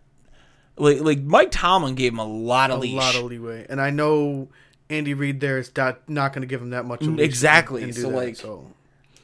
like 0.78 1.00
like 1.00 1.20
Mike 1.20 1.50
Tomlin 1.50 1.94
gave 1.94 2.12
him 2.12 2.18
a 2.18 2.26
lot 2.26 2.70
of 2.70 2.78
a 2.78 2.80
leash. 2.80 2.94
lot 2.94 3.14
of 3.16 3.24
leeway, 3.24 3.66
and 3.68 3.80
I 3.80 3.90
know 3.90 4.48
Andy 4.90 5.14
Reid 5.14 5.40
there 5.40 5.58
is 5.58 5.70
not 5.76 6.08
not 6.08 6.32
going 6.32 6.42
to 6.42 6.46
give 6.46 6.62
him 6.62 6.70
that 6.70 6.84
much. 6.84 7.02
Exactly, 7.02 7.82
and 7.82 7.94
do 7.94 8.02
so, 8.02 8.10
that, 8.10 8.16
like, 8.16 8.36
so 8.36 8.66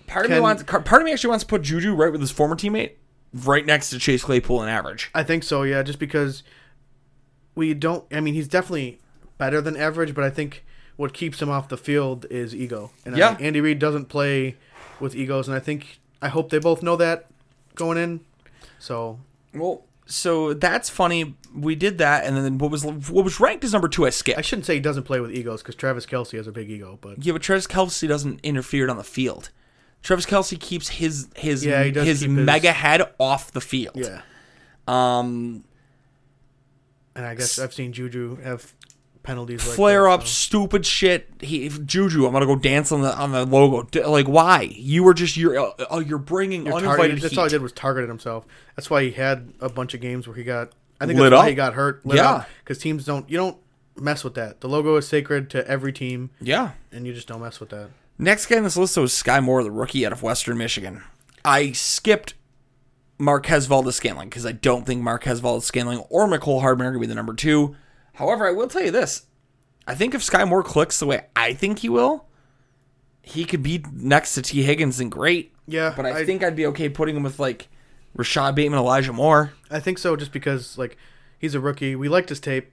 part 0.06 0.26
of 0.26 0.30
me 0.30 0.40
wants 0.40 0.62
part 0.62 1.00
of 1.00 1.02
me 1.04 1.12
actually 1.12 1.30
wants 1.30 1.44
to 1.44 1.48
put 1.48 1.62
Juju 1.62 1.94
right 1.94 2.12
with 2.12 2.20
his 2.20 2.30
former 2.30 2.56
teammate, 2.56 2.92
right 3.32 3.64
next 3.64 3.90
to 3.90 3.98
Chase 3.98 4.22
Claypool 4.24 4.62
in 4.62 4.68
average. 4.68 5.10
I 5.14 5.22
think 5.22 5.42
so. 5.42 5.62
Yeah, 5.62 5.82
just 5.82 5.98
because 5.98 6.42
we 7.54 7.74
don't. 7.74 8.04
I 8.12 8.20
mean, 8.20 8.34
he's 8.34 8.48
definitely 8.48 8.98
better 9.38 9.60
than 9.60 9.76
average, 9.76 10.14
but 10.14 10.24
I 10.24 10.30
think 10.30 10.64
what 10.96 11.12
keeps 11.12 11.42
him 11.42 11.50
off 11.50 11.68
the 11.68 11.76
field 11.76 12.26
is 12.30 12.54
ego. 12.54 12.90
And 13.04 13.16
Yeah. 13.16 13.36
I, 13.38 13.42
Andy 13.42 13.60
Reid 13.60 13.78
doesn't 13.78 14.06
play 14.06 14.56
with 15.00 15.14
egos, 15.16 15.48
and 15.48 15.56
I 15.56 15.60
think 15.60 16.00
I 16.22 16.28
hope 16.28 16.50
they 16.50 16.58
both 16.58 16.82
know 16.82 16.96
that 16.96 17.26
going 17.74 17.98
in. 17.98 18.20
So 18.78 19.18
Well, 19.52 19.84
so 20.06 20.52
that's 20.54 20.88
funny. 20.90 21.34
We 21.54 21.74
did 21.74 21.98
that, 21.98 22.24
and 22.24 22.36
then 22.36 22.58
what 22.58 22.70
was 22.70 22.84
what 22.84 23.24
was 23.24 23.40
ranked 23.40 23.64
as 23.64 23.72
number 23.72 23.88
two? 23.88 24.06
I 24.06 24.10
skipped. 24.10 24.38
I 24.38 24.42
shouldn't 24.42 24.66
say 24.66 24.74
he 24.74 24.80
doesn't 24.80 25.04
play 25.04 25.20
with 25.20 25.30
egos 25.32 25.62
because 25.62 25.74
Travis 25.74 26.04
Kelce 26.06 26.36
has 26.36 26.46
a 26.46 26.52
big 26.52 26.70
ego, 26.70 26.98
but 27.00 27.24
Yeah, 27.24 27.32
but 27.32 27.42
Travis 27.42 27.66
Kelce 27.66 28.06
doesn't 28.08 28.40
interfere 28.42 28.88
on 28.90 28.96
the 28.96 29.04
field. 29.04 29.50
Travis 30.02 30.26
Kelce 30.26 30.58
keeps 30.60 30.88
his 30.88 31.28
his 31.36 31.64
Yeah, 31.64 31.82
his 31.84 32.20
keep 32.20 32.28
his- 32.30 32.38
mega 32.38 32.72
head 32.72 33.02
off 33.18 33.52
the 33.52 33.60
field. 33.60 33.94
yeah. 33.96 34.20
Um, 34.86 35.64
And 37.16 37.24
I 37.24 37.34
guess 37.34 37.58
I've 37.58 37.72
seen 37.72 37.92
Juju 37.92 38.36
have 38.42 38.74
penalties 39.24 39.66
like 39.66 39.74
flare 39.76 40.02
that, 40.04 40.10
up, 40.10 40.20
so. 40.22 40.26
stupid 40.28 40.86
shit. 40.86 41.28
He 41.40 41.68
Juju, 41.68 42.24
I'm 42.26 42.32
gonna 42.32 42.46
go 42.46 42.54
dance 42.54 42.92
on 42.92 43.02
the 43.02 43.12
on 43.16 43.32
the 43.32 43.44
logo. 43.44 43.82
D- 43.90 44.04
Like, 44.04 44.28
why? 44.28 44.62
You 44.72 45.02
were 45.02 45.14
just 45.14 45.36
you're 45.36 45.58
uh, 45.58 45.72
uh, 45.92 45.98
you're 45.98 46.18
bringing 46.18 46.66
Tar- 46.66 46.74
uninvited 46.74 47.20
that's 47.20 47.32
heat. 47.32 47.38
all 47.38 47.44
he 47.46 47.50
did 47.50 47.62
was 47.62 47.72
targeted 47.72 48.08
himself. 48.08 48.46
That's 48.76 48.88
why 48.88 49.02
he 49.02 49.10
had 49.10 49.52
a 49.60 49.68
bunch 49.68 49.94
of 49.94 50.00
games 50.00 50.28
where 50.28 50.36
he 50.36 50.44
got. 50.44 50.70
I 51.00 51.06
think 51.06 51.18
Lit 51.18 51.30
that's 51.30 51.40
why 51.42 51.48
he 51.48 51.54
got 51.56 51.74
hurt. 51.74 52.06
Lit 52.06 52.18
Yeah. 52.18 52.44
because 52.62 52.78
teams 52.78 53.04
don't. 53.04 53.28
You 53.28 53.36
don't 53.38 53.56
mess 53.96 54.22
with 54.22 54.34
that. 54.34 54.60
The 54.60 54.68
logo 54.68 54.94
is 54.96 55.08
sacred 55.08 55.50
to 55.50 55.66
every 55.68 55.92
team, 55.92 56.30
yeah. 56.40 56.70
and 56.92 57.06
you 57.06 57.12
just 57.12 57.26
don't 57.26 57.42
mess 57.42 57.58
with 57.60 57.70
that. 57.70 57.90
Next 58.18 58.46
guy 58.46 58.58
on 58.58 58.62
this 58.62 58.76
list 58.76 58.96
was 58.96 59.12
Skyy 59.12 59.42
Moore, 59.42 59.62
the 59.64 59.70
rookie 59.72 60.06
out 60.06 60.12
of 60.12 60.22
Western 60.22 60.56
Michigan. 60.56 61.02
I 61.44 61.72
skipped 61.72 62.34
Marquez 63.18 63.66
Valdes 63.66 63.96
Scantling 63.96 64.28
because 64.28 64.46
I 64.46 64.52
don't 64.52 64.86
think 64.86 65.02
Marquez 65.02 65.40
Valdes 65.40 65.66
Scantling 65.66 65.98
or 66.10 66.26
Mecole 66.26 66.60
Hardman 66.60 66.86
are 66.86 66.90
going 66.90 67.00
to 67.02 67.06
be 67.06 67.10
the 67.10 67.14
number 67.14 67.34
two. 67.34 67.76
However, 68.14 68.46
I 68.46 68.52
will 68.52 68.68
tell 68.68 68.82
you 68.82 68.90
this. 68.90 69.26
I 69.86 69.94
think 69.94 70.14
if 70.14 70.22
Skyy 70.22 70.48
Moore 70.48 70.62
clicks 70.62 70.98
the 70.98 71.06
way 71.06 71.26
I 71.36 71.52
think 71.52 71.80
he 71.80 71.88
will, 71.88 72.26
he 73.22 73.44
could 73.44 73.62
be 73.62 73.84
next 73.92 74.34
to 74.34 74.42
Tee 74.42 74.62
Higgins 74.62 74.98
and 75.00 75.10
great. 75.10 75.52
Yeah, 75.66 75.92
But 75.96 76.06
I, 76.06 76.20
I- 76.20 76.24
think 76.24 76.42
I'd 76.42 76.56
be 76.56 76.66
okay 76.66 76.88
putting 76.88 77.16
him 77.16 77.22
with 77.22 77.38
like 77.38 77.68
Rashod 78.14 78.54
Bateman, 78.54 78.78
Elijah 78.78 79.12
Moore. 79.12 79.52
I 79.70 79.80
think 79.80 79.98
so, 79.98 80.14
just 80.16 80.32
because 80.32 80.76
like 80.78 80.96
he's 81.38 81.54
a 81.54 81.60
rookie. 81.60 81.96
We 81.96 82.08
liked 82.08 82.28
his 82.28 82.40
tape, 82.40 82.70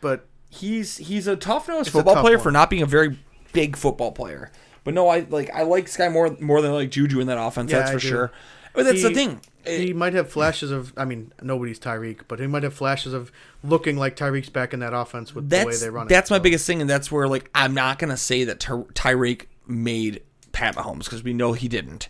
but 0.00 0.26
He's 0.48 0.98
he's 0.98 1.26
a 1.26 1.34
tough 1.34 1.66
nosed 1.66 1.90
football 1.90 2.14
tough 2.14 2.22
player 2.22 2.36
one. 2.36 2.42
for 2.44 2.52
not 2.52 2.70
being 2.70 2.82
a 2.82 2.86
very 2.86 3.18
big 3.52 3.74
football 3.76 4.12
player. 4.12 4.52
But 4.84 4.94
no, 4.94 5.08
I 5.08 5.26
like 5.28 5.50
I 5.52 5.62
like 5.62 5.86
Skyy 5.86 6.12
Moore 6.12 6.36
more 6.40 6.62
than 6.62 6.70
I 6.70 6.74
like 6.74 6.90
Juju 6.92 7.18
in 7.18 7.26
that 7.26 7.38
offense. 7.38 7.72
Yeah, 7.72 7.80
that's 7.80 7.90
for 7.90 7.98
sure. 7.98 8.32
But 8.74 8.84
that's 8.84 9.02
the 9.02 9.14
thing. 9.14 9.40
he 9.64 9.90
eh. 9.90 9.92
might 9.94 10.12
have 10.14 10.30
flashes 10.30 10.70
of. 10.70 10.92
I 10.96 11.04
mean, 11.04 11.32
nobody's 11.40 11.78
Tyreek, 11.78 12.22
but 12.28 12.40
he 12.40 12.46
might 12.46 12.64
have 12.64 12.74
flashes 12.74 13.14
of 13.14 13.32
looking 13.62 13.96
like 13.96 14.16
Tyreek's 14.16 14.50
back 14.50 14.74
in 14.74 14.80
that 14.80 14.92
offense 14.92 15.34
with 15.34 15.48
the 15.48 15.64
way 15.64 15.76
they 15.76 15.90
run 15.90 16.06
it. 16.06 16.08
that's 16.10 16.30
my 16.30 16.38
so. 16.38 16.42
biggest 16.42 16.66
thing, 16.66 16.80
and 16.80 16.90
that's 16.90 17.10
where 17.10 17.28
like 17.28 17.48
I'm 17.54 17.72
not 17.72 17.98
gonna 17.98 18.16
say 18.16 18.44
that 18.44 18.60
Ty- 18.60 18.84
Tyreek 18.94 19.46
made 19.66 20.22
Pat 20.52 20.76
Mahomes 20.76 21.04
because 21.04 21.22
we 21.22 21.32
know 21.32 21.52
he 21.52 21.68
didn't. 21.68 22.08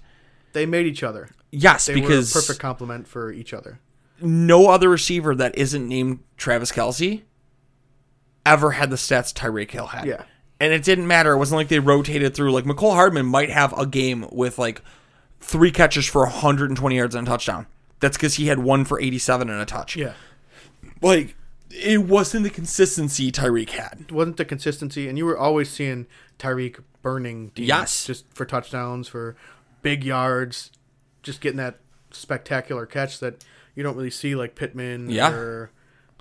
They 0.55 0.67
made 0.67 0.87
each 0.87 1.03
other. 1.03 1.31
Yes, 1.51 1.87
They 1.87 1.95
because 1.95 2.35
were 2.35 2.41
a 2.41 2.43
perfect 2.43 2.61
complement 2.61 3.07
for 3.07 3.31
each 3.31 3.53
other. 3.53 3.79
no 4.21 4.69
other 4.69 4.89
receiver 4.89 5.35
that 5.35 5.57
isn't 5.57 5.87
named 5.87 6.21
Travis 6.37 6.73
Kelce 6.73 7.23
ever 8.47 8.73
had 8.73 8.91
the 8.91 8.97
stats 8.97 9.33
Tyreek 9.33 9.71
Hill 9.71 9.87
had. 9.87 10.07
Yeah. 10.07 10.25
And 10.61 10.73
it 10.73 10.85
didn't 10.85 11.07
matter. 11.07 11.33
It 11.33 11.39
wasn't 11.39 11.59
like 11.59 11.69
they 11.69 11.79
rotated 11.79 12.35
through. 12.35 12.53
Like 12.53 12.65
Mecole 12.65 12.95
Hardman 12.95 13.27
might 13.27 13.51
have 13.51 13.73
a 13.79 13.87
game 13.87 14.27
with 14.31 14.59
like 14.59 14.83
three 15.45 15.71
catches 15.71 16.07
for 16.07 16.23
120 16.23 16.97
yards 16.97 17.15
and 17.15 17.27
a 17.27 17.31
touchdown. 17.31 17.67
That's 18.01 18.17
because 18.17 18.35
he 18.35 18.47
had 18.49 18.59
one 18.59 18.85
for 18.85 19.01
87 19.01 19.49
and 19.49 19.61
a 19.61 19.65
touch. 19.65 19.97
Yeah. 19.97 20.15
Like 21.01 21.37
it 21.71 22.03
wasn't 22.05 22.45
the 22.45 22.51
consistency 22.51 23.31
Tyreek 23.33 23.71
had. 23.71 24.05
It 24.09 24.13
wasn't 24.13 24.37
the 24.37 24.45
consistency, 24.45 25.09
and 25.09 25.19
you 25.19 25.25
were 25.25 25.37
always 25.37 25.71
seeing 25.71 26.07
Tyreek 26.39 26.81
burning 27.03 27.51
teams 27.51 27.69
Yes. 27.69 28.07
just 28.07 28.25
for 28.35 28.45
touchdowns, 28.45 29.09
for 29.09 29.37
big 29.83 30.05
yards, 30.05 30.71
just 31.23 31.41
getting 31.41 31.57
that 31.59 31.79
spectacular 32.13 32.87
catch 32.87 33.19
that 33.21 33.45
you 33.75 33.83
don't 33.83 33.97
really 33.97 34.11
see 34.11 34.35
like 34.37 34.55
Pittman 34.55 35.11
Yeah. 35.11 35.31
or 35.33 35.71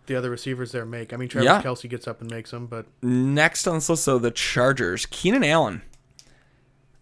the 0.07 0.15
other 0.15 0.29
receivers 0.29 0.71
there 0.71 0.85
make. 0.85 1.13
I 1.13 1.17
mean, 1.17 1.29
Travis 1.29 1.45
Yeah. 1.45 1.61
Kelce 1.61 1.89
gets 1.89 2.07
up 2.07 2.19
and 2.19 2.29
makes 2.31 2.51
them, 2.51 2.65
but 2.65 2.85
Next 3.01 3.67
on 3.67 3.75
this 3.75 3.89
list, 3.89 4.05
though, 4.05 4.19
the 4.19 4.31
Chargers. 4.31 5.05
Keenan 5.05 5.43
Allen. 5.43 5.81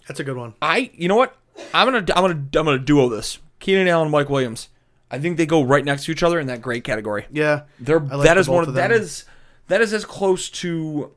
that's 0.08 0.20
a 0.20 0.24
good 0.24 0.36
one. 0.38 0.54
I, 0.62 0.92
you 0.94 1.08
know 1.08 1.16
what? 1.16 1.36
I'm 1.74 1.88
gonna, 1.88 1.98
I'm 2.00 2.06
gonna, 2.24 2.34
I'm 2.34 2.66
gonna 2.66 2.80
duo 2.80 3.10
this. 3.10 3.40
Keenan 3.60 3.88
Allen, 3.88 4.10
Mike 4.10 4.30
Williams. 4.30 4.70
I 5.10 5.20
think 5.20 5.38
they 5.38 5.46
go 5.46 5.62
right 5.62 5.84
next 5.84 6.06
to 6.06 6.12
each 6.12 6.24
other 6.24 6.40
in 6.40 6.48
that 6.48 6.62
great 6.62 6.84
category. 6.84 7.26
Yeah, 7.32 7.64
They're 7.80 8.00
like 8.00 8.24
that 8.24 8.36
the 8.36 8.40
is 8.40 8.50
one 8.50 8.68
of 8.68 8.74
that 8.76 8.92
is 8.92 9.26
that 9.68 9.82
is 9.82 9.94
as 9.94 10.06
close 10.06 10.50
to 10.50 11.12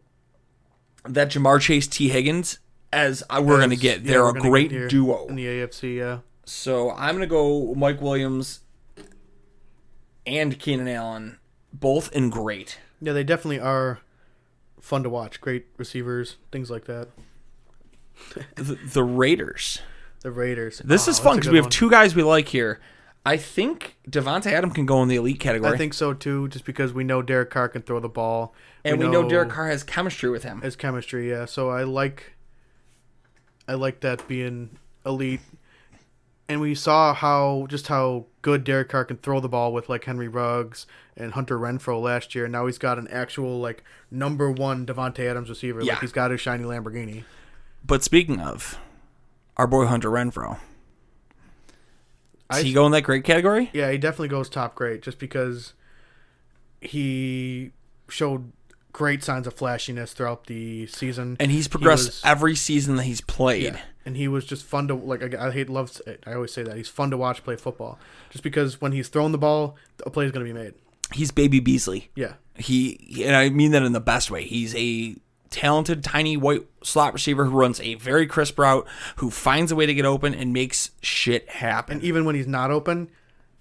that 1.06 1.28
Ja'Marr 1.30 1.60
Chase 1.60 1.86
Tee 1.86 2.08
Higgins 2.08 2.58
as 2.92 3.22
I, 3.30 3.40
we're 3.40 3.58
gonna 3.60 3.76
get. 3.76 4.02
yeah, 4.02 4.12
They're 4.12 4.28
a 4.28 4.32
great 4.34 4.88
duo. 4.88 5.26
in 5.28 5.36
the 5.36 5.46
AFC. 5.46 5.96
Yeah, 5.96 6.18
So 6.44 6.90
I'm 6.92 7.14
gonna 7.14 7.26
go 7.26 7.74
Mike 7.74 8.00
Williams 8.00 8.60
and 10.26 10.58
Keenan 10.58 10.88
Allen, 10.88 11.38
both 11.72 12.10
in 12.12 12.30
great. 12.30 12.78
yeah, 13.00 13.12
they 13.12 13.24
definitely 13.24 13.60
are 13.60 14.00
fun 14.80 15.02
to 15.02 15.10
watch. 15.10 15.40
Great 15.40 15.66
receivers, 15.76 16.36
things 16.50 16.70
like 16.70 16.84
that. 16.86 17.08
The, 18.56 18.78
the 18.92 19.02
Raiders. 19.04 19.80
The 20.24 20.32
Raiders. 20.32 20.80
This 20.84 21.06
Oh, 21.06 21.10
is 21.12 21.18
fun 21.20 21.36
because 21.36 21.50
we 21.50 21.56
have 21.58 21.66
one. 21.66 21.70
two 21.70 21.88
guys 21.90 22.14
we 22.16 22.22
like 22.24 22.48
here. 22.48 22.80
I 23.26 23.36
think 23.36 23.96
Davante 24.10 24.46
Adam 24.52 24.70
can 24.70 24.86
go 24.86 25.02
in 25.02 25.08
the 25.08 25.16
elite 25.16 25.38
category, 25.38 25.72
I 25.72 25.76
think 25.78 25.94
so 25.94 26.12
too, 26.12 26.48
just 26.48 26.64
because 26.64 26.92
we 26.92 27.04
know 27.04 27.22
Derek 27.22 27.50
Carr 27.50 27.68
can 27.68 27.82
throw 27.82 28.00
the 28.00 28.08
ball, 28.08 28.54
and 28.84 28.98
we 28.98 29.06
know, 29.08 29.28
Derek 29.28 29.50
Carr 29.50 29.68
has 29.68 29.82
chemistry 29.82 30.28
with 30.30 30.42
him. 30.44 30.60
has 30.62 30.76
chemistry. 30.76 31.30
Yeah, 31.30 31.44
so 31.44 31.68
I 31.70 31.84
like, 31.84 32.32
I 33.68 33.74
like 33.74 34.00
that 34.00 34.26
being 34.28 34.76
elite, 35.06 35.40
and 36.48 36.60
we 36.60 36.74
saw 36.74 37.14
how 37.14 37.66
just 37.70 37.88
how 37.88 38.26
good 38.42 38.64
Derek 38.64 38.88
Carr 38.90 39.04
can 39.06 39.16
throw 39.18 39.40
the 39.40 39.48
ball 39.48 39.72
with 39.72 39.88
like 39.88 40.04
Henry 40.04 40.28
Ruggs 40.28 40.86
and 41.16 41.32
Hunter 41.32 41.58
Renfrow 41.58 42.00
last 42.02 42.34
year. 42.34 42.46
Now 42.48 42.66
he's 42.66 42.78
got 42.78 42.98
an 42.98 43.08
actual 43.08 43.58
like 43.60 43.82
number 44.10 44.50
one 44.50 44.84
Davante 44.86 45.20
Adams 45.30 45.48
receiver. 45.48 45.82
Yeah. 45.82 45.94
Like 45.94 46.00
he's 46.02 46.12
got 46.12 46.30
his 46.30 46.40
shiny 46.42 46.64
Lamborghini. 46.64 47.24
But 47.86 48.02
speaking 48.04 48.40
of 48.40 48.78
our 49.56 49.66
boy 49.66 49.86
Hunter 49.86 50.10
Renfrow, 50.10 50.58
does 52.50 52.60
I- 52.60 52.62
he 52.62 52.72
go 52.72 52.86
in 52.86 52.92
that 52.92 53.02
great 53.02 53.24
category? 53.24 53.70
Yeah, 53.72 53.90
he 53.90 53.98
definitely 53.98 54.28
goes 54.28 54.48
top 54.48 54.74
great 54.74 55.02
just 55.02 55.18
because 55.18 55.72
he 56.80 57.72
showed 58.08 58.52
great 58.92 59.24
signs 59.24 59.46
of 59.46 59.54
flashiness 59.54 60.12
throughout 60.12 60.46
the 60.46 60.86
season. 60.86 61.36
And 61.40 61.50
he's 61.50 61.68
progressed 61.68 62.06
was- 62.06 62.22
every 62.24 62.54
season 62.54 62.96
that 62.96 63.04
he's 63.04 63.20
played. 63.20 63.62
Yeah, 63.74 63.80
and 64.04 64.16
he 64.16 64.28
was 64.28 64.44
just 64.44 64.64
fun 64.64 64.88
to 64.88 64.94
like. 64.94 65.34
I, 65.34 65.48
I 65.48 65.50
hate 65.50 65.68
love. 65.70 66.00
It. 66.06 66.22
I 66.26 66.34
always 66.34 66.52
say 66.52 66.62
that 66.62 66.76
he's 66.76 66.88
fun 66.88 67.10
to 67.10 67.16
watch 67.16 67.42
play 67.44 67.56
football, 67.56 67.98
just 68.30 68.44
because 68.44 68.80
when 68.80 68.92
he's 68.92 69.08
throwing 69.08 69.32
the 69.32 69.38
ball, 69.38 69.76
a 70.04 70.10
play 70.10 70.26
is 70.26 70.32
going 70.32 70.46
to 70.46 70.52
be 70.52 70.58
made. 70.58 70.74
He's 71.12 71.30
baby 71.30 71.60
Beasley. 71.60 72.10
Yeah, 72.16 72.34
He 72.56 73.22
and 73.24 73.36
I 73.36 73.48
mean 73.50 73.72
that 73.72 73.82
in 73.82 73.92
the 73.92 74.00
best 74.00 74.30
way. 74.30 74.44
He's 74.44 74.74
a 74.74 75.16
talented 75.50 76.02
tiny 76.02 76.36
white 76.36 76.66
slot 76.82 77.12
receiver 77.12 77.44
who 77.44 77.56
runs 77.58 77.80
a 77.80 77.94
very 77.94 78.26
crisp 78.26 78.58
route, 78.58 78.86
who 79.16 79.30
finds 79.30 79.70
a 79.72 79.76
way 79.76 79.86
to 79.86 79.94
get 79.94 80.04
open 80.04 80.34
and 80.34 80.52
makes 80.52 80.90
shit 81.00 81.48
happen. 81.48 81.96
and 81.98 82.04
even 82.04 82.24
when 82.24 82.34
he's 82.34 82.46
not 82.46 82.70
open, 82.70 83.08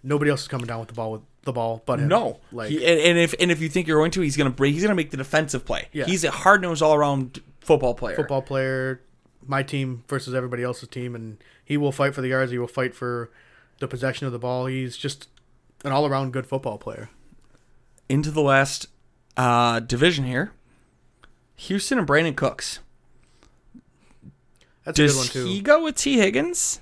nobody 0.02 0.32
else 0.32 0.42
is 0.44 0.48
coming 0.48 0.66
down 0.68 0.80
with 0.80 0.88
the 0.90 0.94
ball 0.96 1.12
with 1.12 1.22
the 1.44 1.52
ball 1.54 1.84
but 1.86 2.00
him. 2.00 2.08
no, 2.08 2.40
like 2.54 2.70
He- 2.70 2.86
and, 2.86 3.00
and 3.00 3.18
if 3.20 3.36
and 3.40 3.52
if 3.52 3.60
you 3.62 3.68
think 3.70 3.86
you're 3.88 4.00
going 4.00 4.12
to, 4.12 4.22
he's 4.22 4.38
gonna 4.38 4.50
break. 4.50 4.74
He's 4.74 4.82
gonna 4.84 4.96
make 4.96 5.12
the 5.12 5.18
defensive 5.18 5.66
play. 5.66 5.88
Yeah. 5.92 6.06
He's 6.06 6.24
a 6.24 6.32
hard 6.32 6.62
nosed 6.62 6.82
all 6.82 6.94
around 6.96 7.42
football 7.60 7.94
player. 7.94 8.16
football 8.16 8.42
player, 8.42 9.02
my 9.46 9.62
team 9.62 10.04
versus 10.08 10.34
everybody 10.34 10.64
else's 10.64 10.88
team, 10.90 11.16
and 11.16 11.38
he 11.66 11.76
will 11.78 11.92
fight 11.92 12.16
for 12.16 12.22
the 12.22 12.30
yards. 12.30 12.52
He 12.52 12.58
will 12.58 12.68
fight 12.68 12.96
for 12.96 13.30
the 13.80 13.88
possession 13.90 14.26
of 14.26 14.32
the 14.34 14.40
ball. 14.40 14.68
He's 14.68 14.96
just 14.96 15.28
an 15.84 15.92
all 15.92 16.06
around 16.06 16.32
good 16.32 16.48
football 16.48 16.78
player. 16.78 17.10
Into 18.08 18.32
the 18.32 18.42
last 18.42 18.88
uh, 19.36 19.80
division 19.82 20.24
here, 20.26 20.52
Houston 21.56 22.00
and 22.00 22.08
Brandin 22.08 22.36
Cooks. 22.36 22.80
That's 24.84 25.00
a 25.00 25.04
good 25.04 25.08
Does 25.08 25.18
one 25.18 25.28
too. 25.28 25.46
he 25.46 25.62
go 25.62 25.84
with 25.84 25.96
Tee 25.96 26.18
Higgins? 26.18 26.82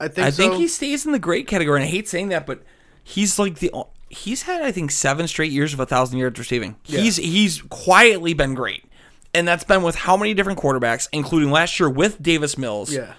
I 0.00 0.08
think 0.08 0.26
I 0.26 0.30
think 0.30 0.54
he 0.54 0.68
stays 0.68 1.06
in 1.06 1.12
the 1.12 1.18
great 1.18 1.46
category, 1.46 1.80
and 1.80 1.88
I 1.88 1.90
hate 1.90 2.08
saying 2.08 2.28
that, 2.28 2.46
but 2.46 2.62
he's 3.02 3.38
like 3.38 3.60
the 3.60 3.72
he's 4.08 4.42
had 4.42 4.62
I 4.62 4.72
think 4.72 4.90
seven 4.90 5.26
straight 5.28 5.52
years 5.52 5.72
of 5.72 5.80
a 5.80 5.86
thousand 5.86 6.18
yards 6.18 6.38
receiving. 6.38 6.76
Yeah. 6.86 7.00
He's 7.00 7.16
he's 7.16 7.62
quietly 7.62 8.34
been 8.34 8.54
great, 8.54 8.84
and 9.32 9.46
that's 9.46 9.64
been 9.64 9.82
with 9.82 9.94
how 9.94 10.16
many 10.16 10.34
different 10.34 10.58
quarterbacks, 10.58 11.08
including 11.12 11.50
last 11.50 11.78
year 11.80 11.88
with 11.88 12.20
Davis 12.22 12.58
Mills. 12.58 12.92
yeah. 12.92 13.14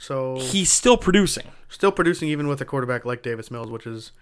So 0.00 0.38
he's 0.38 0.70
still 0.70 0.96
producing. 0.96 1.48
still 1.68 1.90
producing 1.90 2.28
even 2.28 2.46
with 2.46 2.60
a 2.60 2.64
quarterback 2.64 3.04
like 3.04 3.22
Davis 3.22 3.50
Mills, 3.50 3.68
which 3.68 3.86
is 3.86 4.12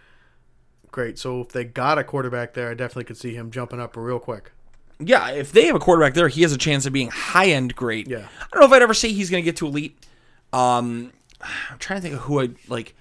great. 0.90 1.18
So 1.18 1.42
if 1.42 1.48
they 1.48 1.64
got 1.64 1.98
a 1.98 2.04
quarterback 2.04 2.54
there, 2.54 2.70
I 2.70 2.74
definitely 2.74 3.04
could 3.04 3.18
see 3.18 3.34
him 3.34 3.50
jumping 3.50 3.78
up 3.80 3.96
real 3.96 4.18
quick. 4.18 4.52
Yeah, 4.98 5.30
if 5.30 5.52
they 5.52 5.66
have 5.66 5.76
a 5.76 5.78
quarterback 5.78 6.14
there, 6.14 6.28
he 6.28 6.42
has 6.42 6.52
a 6.52 6.58
chance 6.58 6.86
of 6.86 6.92
being 6.92 7.10
high 7.10 7.48
end 7.48 7.76
great. 7.76 8.08
Yeah. 8.08 8.26
I 8.40 8.46
don't 8.52 8.60
know 8.60 8.66
if 8.66 8.72
I'd 8.72 8.82
ever 8.82 8.94
say 8.94 9.12
he's 9.12 9.28
going 9.30 9.42
to 9.42 9.44
get 9.44 9.56
to 9.56 9.66
elite. 9.66 9.96
Um, 10.52 11.12
I'm 11.40 11.78
trying 11.78 11.98
to 11.98 12.02
think 12.02 12.14
of 12.14 12.20
who 12.22 12.40
I'd 12.40 12.56
like. 12.68 12.94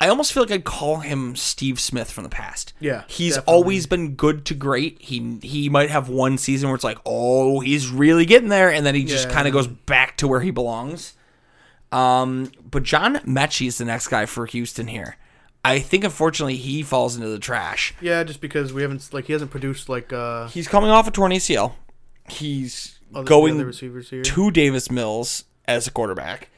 I 0.00 0.08
almost 0.08 0.32
feel 0.32 0.44
like 0.44 0.52
I'd 0.52 0.64
call 0.64 0.98
him 0.98 1.34
Steve 1.34 1.80
Smith 1.80 2.10
from 2.10 2.22
the 2.22 2.30
past. 2.30 2.72
Yeah, 2.78 3.02
he's 3.08 3.34
definitely. 3.34 3.54
always 3.54 3.86
been 3.86 4.14
good 4.14 4.44
to 4.44 4.54
great. 4.54 5.00
He 5.00 5.38
he 5.42 5.68
might 5.68 5.90
have 5.90 6.08
one 6.08 6.38
season 6.38 6.68
where 6.68 6.74
it's 6.76 6.84
like, 6.84 6.98
oh, 7.04 7.60
he's 7.60 7.88
really 7.90 8.24
getting 8.26 8.48
there, 8.48 8.70
and 8.70 8.86
then 8.86 8.94
he 8.94 9.02
just 9.04 9.28
Yeah. 9.28 9.34
kind 9.34 9.48
of 9.48 9.52
goes 9.54 9.66
back 9.66 10.16
to 10.18 10.28
where 10.28 10.40
he 10.40 10.50
belongs. 10.52 11.14
Um, 11.90 12.52
but 12.70 12.82
John 12.82 13.16
Metchie 13.20 13.66
is 13.66 13.78
the 13.78 13.86
next 13.86 14.08
guy 14.08 14.26
for 14.26 14.46
Houston 14.46 14.86
here. 14.88 15.16
I 15.64 15.80
think 15.80 16.04
unfortunately 16.04 16.56
he 16.56 16.82
falls 16.82 17.16
into 17.16 17.28
the 17.28 17.38
trash. 17.38 17.94
Yeah, 18.00 18.22
just 18.24 18.40
because 18.40 18.72
we 18.72 18.82
haven't 18.82 19.12
like 19.12 19.26
he 19.26 19.32
hasn't 19.32 19.50
produced 19.50 19.88
like 19.88 20.12
uh 20.12 20.48
He's 20.48 20.68
coming 20.68 20.90
off 20.90 21.06
a 21.08 21.10
torn 21.10 21.32
ACL. 21.32 21.72
He's 22.28 22.98
other, 23.14 23.24
going 23.24 23.54
other 23.56 23.66
receivers 23.66 24.10
here. 24.10 24.22
to 24.22 24.50
Davis 24.50 24.90
Mills 24.90 25.44
as 25.66 25.86
a 25.86 25.90
quarterback. 25.90 26.50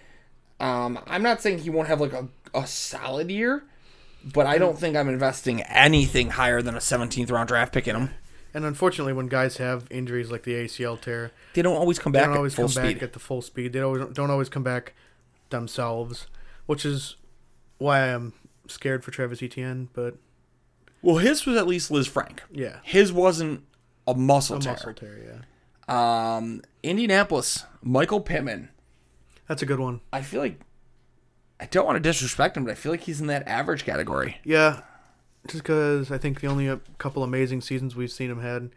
Um, 0.59 0.99
I'm 1.07 1.23
not 1.23 1.41
saying 1.41 1.61
he 1.61 1.71
won't 1.71 1.89
have 1.89 2.01
like 2.01 2.13
a, 2.13 2.29
a 2.55 2.67
solid 2.67 3.31
year, 3.31 3.65
but 4.35 4.47
I 4.47 4.59
don't 4.59 4.79
think 4.79 4.97
I'm 4.97 5.09
investing 5.09 5.63
anything 5.63 6.31
higher 6.31 6.61
than 6.61 6.75
a 6.75 6.79
17th 6.81 7.31
round 7.31 7.49
draft 7.49 7.73
pick 7.73 7.89
in 7.89 7.97
him. 7.97 8.11
And 8.53 8.65
unfortunately, 8.65 9.13
when 9.13 9.29
guys 9.29 9.57
have 9.59 9.87
injuries 9.91 10.31
like 10.31 10.43
the 10.43 10.53
ACL 10.55 11.01
tear, 11.01 11.31
They 11.55 11.63
don't 11.63 11.77
always 11.77 11.99
come 12.01 12.13
they 12.13 12.19
back 12.19 12.27
don't 12.27 12.35
at 12.35 12.39
always 12.39 12.55
full 12.55 12.65
come 12.65 12.73
speed. 12.73 12.95
back 12.95 13.03
at 13.05 13.13
the 13.15 13.21
full 13.21 13.43
speed. 13.43 13.73
They 13.73 13.79
don't 13.81 14.13
don't 14.13 14.31
always 14.31 14.49
come 14.49 14.65
back 14.65 14.93
themselves, 15.51 16.27
which 16.67 16.85
is 16.85 17.17
why 17.79 18.13
I'm 18.13 18.33
scared 18.71 19.05
for 19.05 19.11
Travis 19.11 19.43
Etienne. 19.43 19.89
But 19.93 20.17
well, 21.03 21.17
his 21.19 21.47
was 21.47 21.57
at 21.57 21.67
least 21.67 21.91
Lisfranc. 21.91 22.41
yeah, 22.51 22.77
His 22.83 23.13
wasn't 23.13 23.65
a 24.07 24.15
muscle 24.15 24.57
a 24.57 24.61
tear. 24.61 24.73
muscle 24.73 24.95
tear. 24.95 25.43
Yeah, 25.89 26.37
Um, 26.37 26.63
Indianapolis, 26.83 27.65
Michael 27.83 28.21
Pittman. 28.21 28.71
that's 29.49 29.63
a 29.63 29.67
good 29.67 29.81
one. 29.81 30.01
I 30.13 30.23
feel 30.23 30.41
like 30.41 30.61
I 31.59 31.67
don't 31.67 31.85
want 31.87 31.97
to 31.97 32.01
disrespect 32.01 32.57
him, 32.57 32.65
but 32.65 32.71
I 32.73 32.75
feel 32.75 32.91
like 32.93 33.03
he's 33.03 33.21
in 33.21 33.27
that 33.29 33.47
average 33.47 33.85
category. 33.85 34.39
Yeah, 34.45 34.81
just 35.47 35.63
because 35.63 36.11
I 36.11 36.19
think 36.19 36.41
the 36.41 36.47
only 36.47 36.67
a 36.69 36.81
couple 36.99 37.23
amazing 37.23 37.61
seasons 37.61 37.95
we've 37.97 38.11
seen 38.13 38.31
him 38.31 38.41
had. 38.41 38.71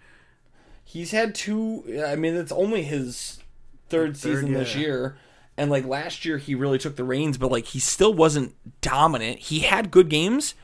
He's 0.86 1.12
had 1.12 1.34
two. 1.34 2.04
I 2.06 2.16
mean, 2.18 2.36
it's 2.36 2.52
only 2.52 2.84
his 2.84 3.40
third, 3.90 4.18
Third, 4.18 4.18
season 4.18 4.54
this 4.54 4.76
year, 4.76 5.16
and 5.58 5.70
like 5.70 5.86
last 5.86 6.26
year, 6.26 6.38
he 6.38 6.56
really 6.56 6.78
took 6.78 6.96
the 6.96 7.04
reins, 7.04 7.38
but 7.38 7.52
like 7.52 7.66
he 7.66 7.80
still 7.80 8.13
wasn't 8.13 8.56
dominant. 8.82 9.39
He 9.39 9.60
had 9.60 9.92
good 9.92 10.10
games, 10.10 10.56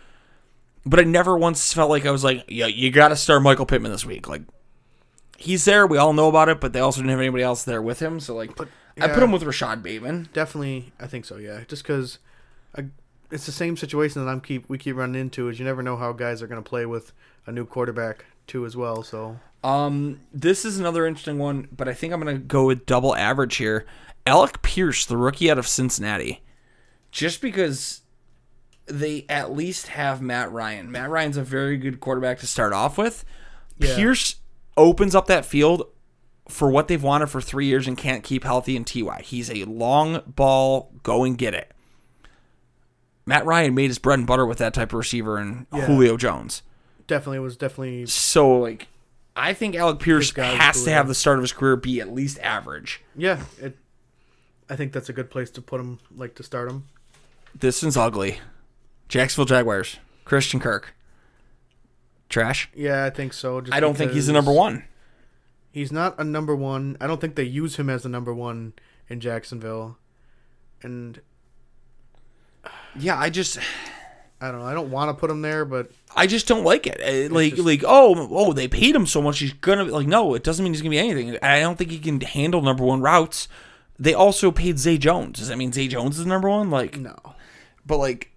but 0.86 1.00
I 1.00 1.04
never 1.04 1.38
once 1.38 1.74
felt 1.74 1.90
like 1.90 2.06
I 2.06 2.12
was 2.12 2.24
like, 2.24 2.44
yeah, 2.48 2.68
you 2.68 2.92
got 2.92 3.10
to 3.10 3.16
start 3.16 3.44
Michael 3.44 3.66
Pittman 3.66 3.92
this 3.92 4.06
week. 4.06 4.28
Like 4.28 4.42
he's 5.38 5.66
there, 5.66 5.86
we 5.86 5.98
all 5.98 6.14
know 6.14 6.28
about 6.28 6.50
it, 6.50 6.60
but 6.60 6.74
they 6.74 6.80
also 6.80 7.02
didn't 7.02 7.12
have 7.12 7.20
anybody 7.20 7.44
else 7.44 7.64
there 7.64 7.82
with 7.82 8.00
him. 8.00 8.20
So 8.20 8.36
like, 8.36 8.52
I 9.00 9.08
put 9.08 9.24
him 9.24 9.32
with 9.32 9.44
Rashod 9.44 9.84
Bateman. 9.84 10.30
Definitely, 10.34 10.92
I 11.00 11.08
think 11.08 11.26
so. 11.26 11.38
Yeah, 11.38 11.64
just 11.68 11.84
because 11.84 12.20
it's 13.32 13.46
the 13.46 13.52
same 13.52 13.78
situation 13.78 14.26
that 14.26 14.32
I'm 14.32 14.42
keep 14.42 14.68
we 14.68 14.78
keep 14.78 14.96
running 14.96 15.22
into 15.22 15.50
is 15.50 15.60
you 15.60 15.66
never 15.66 15.84
know 15.84 15.98
how 15.98 16.12
guys 16.14 16.42
are 16.42 16.48
going 16.48 16.62
to 16.62 16.68
play 16.68 16.86
with 16.86 17.14
a 17.46 17.52
new 17.52 17.66
quarterback 17.66 18.26
too 18.48 18.66
as 18.66 18.76
well. 18.76 19.04
So 19.04 19.40
Um, 19.64 20.22
this 20.34 20.66
is 20.66 20.80
another 20.80 21.06
interesting 21.06 21.38
one, 21.38 21.68
but 21.72 21.88
I 21.88 21.94
think 21.94 22.14
I'm 22.14 22.20
gonna 22.20 22.40
go 22.40 22.66
with 22.66 22.86
double 22.86 23.16
average 23.16 23.58
here. 23.58 23.86
Alec 24.30 24.62
Pierce, 24.62 25.06
the 25.06 25.18
rookie 25.18 25.50
out 25.50 25.58
of 25.58 25.68
Cincinnati, 25.68 26.44
just 27.12 27.42
because 27.42 28.02
they 28.86 29.26
at 29.28 29.52
least 29.52 29.88
have 29.88 30.22
Matt 30.22 30.52
Ryan. 30.52 30.92
Matt 30.92 31.10
Ryan's 31.10 31.38
a 31.38 31.44
very 31.44 31.78
good 31.78 32.00
quarterback 32.00 32.40
to 32.40 32.48
start 32.48 32.72
off 32.72 32.98
with. 32.98 33.26
Yeah. 33.80 33.96
Pierce 33.96 34.36
opens 34.78 35.16
up 35.16 35.26
that 35.28 35.46
field 35.46 35.84
for 36.48 36.70
what 36.70 36.88
they've 36.88 37.02
wanted 37.04 37.28
for 37.28 37.42
three 37.42 37.66
years 37.66 37.88
and 37.88 37.98
can't 37.98 38.24
keep 38.24 38.44
healthy 38.44 38.76
in 38.76 38.84
Ty. 38.86 39.22
He's 39.24 39.50
a 39.52 39.64
long 39.66 40.22
ball, 40.26 40.92
go 41.04 41.24
and 41.24 41.38
get 41.38 41.54
it. 41.54 41.72
Matt 43.26 43.46
Ryan 43.46 43.76
made 43.76 43.88
his 43.90 44.00
bread 44.00 44.20
and 44.20 44.28
butter 44.28 44.46
with 44.46 44.58
that 44.58 44.74
type 44.74 44.92
of 44.94 44.98
receiver 45.00 45.38
and 45.38 45.68
Yeah. 45.74 45.86
Julio 45.86 46.18
Jones. 46.18 46.64
definitely 47.08 47.40
was 47.40 47.58
definitely 47.58 48.06
So 48.08 48.50
like, 48.60 48.88
I 49.36 49.54
think 49.54 49.76
Alec 49.76 50.00
Pierce 50.00 50.32
has 50.36 50.84
to 50.84 50.92
have 50.92 51.08
the 51.08 51.16
start 51.16 51.38
of 51.38 51.44
his 51.44 51.54
career 51.54 51.76
be 51.76 52.02
at 52.02 52.12
least 52.14 52.40
average. 52.40 53.02
yeah. 53.16 53.44
It, 53.62 53.78
I 54.70 54.76
think 54.76 54.94
that's 54.94 55.10
a 55.10 55.14
good 55.14 55.30
place 55.32 55.50
to 55.52 55.62
put 55.62 55.80
him, 55.80 56.00
like 56.16 56.36
to 56.36 56.44
start 56.44 56.70
him. 56.70 56.86
This 57.58 57.82
one's 57.82 57.98
ugly. 57.98 58.40
Jacksonville 59.08 59.46
Jaguars, 59.46 59.98
Christian 60.26 60.60
Kirk. 60.60 60.94
trash. 62.30 62.70
Yeah, 62.76 63.06
I 63.06 63.10
think 63.10 63.34
so. 63.34 63.60
just 63.62 63.74
I 63.76 63.80
don't 63.80 63.98
think 63.98 64.12
he's 64.12 64.28
the 64.28 64.34
number 64.34 64.52
one. 64.52 64.84
He's 65.72 65.92
not 65.92 66.20
a 66.20 66.24
number 66.24 66.56
one. 66.56 66.96
I 67.02 67.08
don't 67.08 67.20
think 67.20 67.36
they 67.36 67.44
use 67.44 67.78
him 67.78 67.90
as 67.90 68.04
the 68.04 68.10
number 68.10 68.34
one 68.34 68.74
in 69.08 69.20
Jacksonville. 69.20 69.98
And 70.84 71.22
Yeah, 72.98 73.18
I 73.20 73.30
just 73.30 73.58
I 74.42 74.52
don't 74.52 74.60
know. 74.62 74.66
I 74.68 74.74
don't 74.74 74.92
want 74.92 75.10
to 75.10 75.20
put 75.20 75.30
him 75.32 75.42
there, 75.42 75.66
but 75.66 75.92
I 76.16 76.28
just 76.28 76.48
don't 76.48 76.64
like 76.64 76.86
it. 76.88 77.00
Uh, 77.02 77.34
Like 77.34 77.56
just- 77.56 77.66
like 77.66 77.84
oh 77.86 78.28
oh 78.32 78.54
they 78.54 78.68
paid 78.68 78.96
him 78.96 79.06
so 79.08 79.22
much 79.22 79.40
he's 79.40 79.54
gonna 79.54 79.84
like 79.86 80.08
no 80.08 80.34
it 80.36 80.44
doesn't 80.44 80.64
mean 80.64 80.74
he's 80.74 80.82
gonna 80.82 80.92
be 80.92 81.00
anything. 81.00 81.38
I 81.42 81.60
don't 81.62 81.78
think 81.78 81.90
he 81.92 82.00
can 82.00 82.22
handle 82.22 82.62
number 82.62 82.84
one 82.84 83.02
routes. 83.02 83.48
They 84.00 84.14
also 84.14 84.52
paid 84.52 84.80
Zay 84.80 84.98
Jones. 84.98 85.40
Does 85.40 85.50
that 85.50 85.58
mean 85.58 85.74
Zay 85.74 85.88
Jones 85.88 86.18
is 86.18 86.26
number 86.26 86.50
one? 86.50 86.70
Like 86.72 86.98
no. 86.98 87.18
but 87.86 87.98
like 87.98 88.32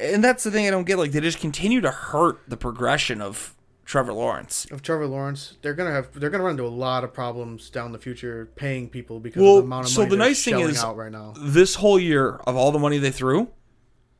and 0.00 0.22
that's 0.24 0.44
the 0.44 0.50
thing 0.50 0.66
I 0.66 0.70
don't 0.70 0.84
get. 0.86 0.96
Like 0.98 1.12
they 1.12 1.20
just 1.20 1.40
continue 1.40 1.80
to 1.82 1.90
hurt 1.90 2.40
the 2.48 2.56
progression 2.56 3.20
of 3.20 3.54
Trevor 3.84 4.12
Lawrence. 4.12 4.66
Of 4.70 4.82
Trevor 4.82 5.06
Lawrence, 5.06 5.56
they're 5.62 5.74
gonna 5.74 5.92
have 5.92 6.08
they're 6.18 6.30
gonna 6.30 6.44
run 6.44 6.52
into 6.52 6.64
a 6.66 6.68
lot 6.68 7.04
of 7.04 7.12
problems 7.12 7.68
down 7.70 7.92
the 7.92 7.98
future 7.98 8.50
paying 8.56 8.88
people 8.88 9.20
because 9.20 9.42
Well, 9.42 9.56
of 9.58 9.62
the 9.64 9.66
amount 9.66 9.86
of 9.86 9.92
so 9.92 10.00
money 10.00 10.10
the 10.10 10.16
they're 10.16 10.26
nice 10.28 10.44
thing 10.44 10.58
is- 10.60 10.82
out 10.82 10.96
right 10.96 11.12
now. 11.12 11.34
This 11.38 11.76
whole 11.76 11.98
year 11.98 12.36
of 12.46 12.56
all 12.56 12.70
the 12.72 12.78
money 12.78 12.98
they 12.98 13.10
threw, 13.10 13.48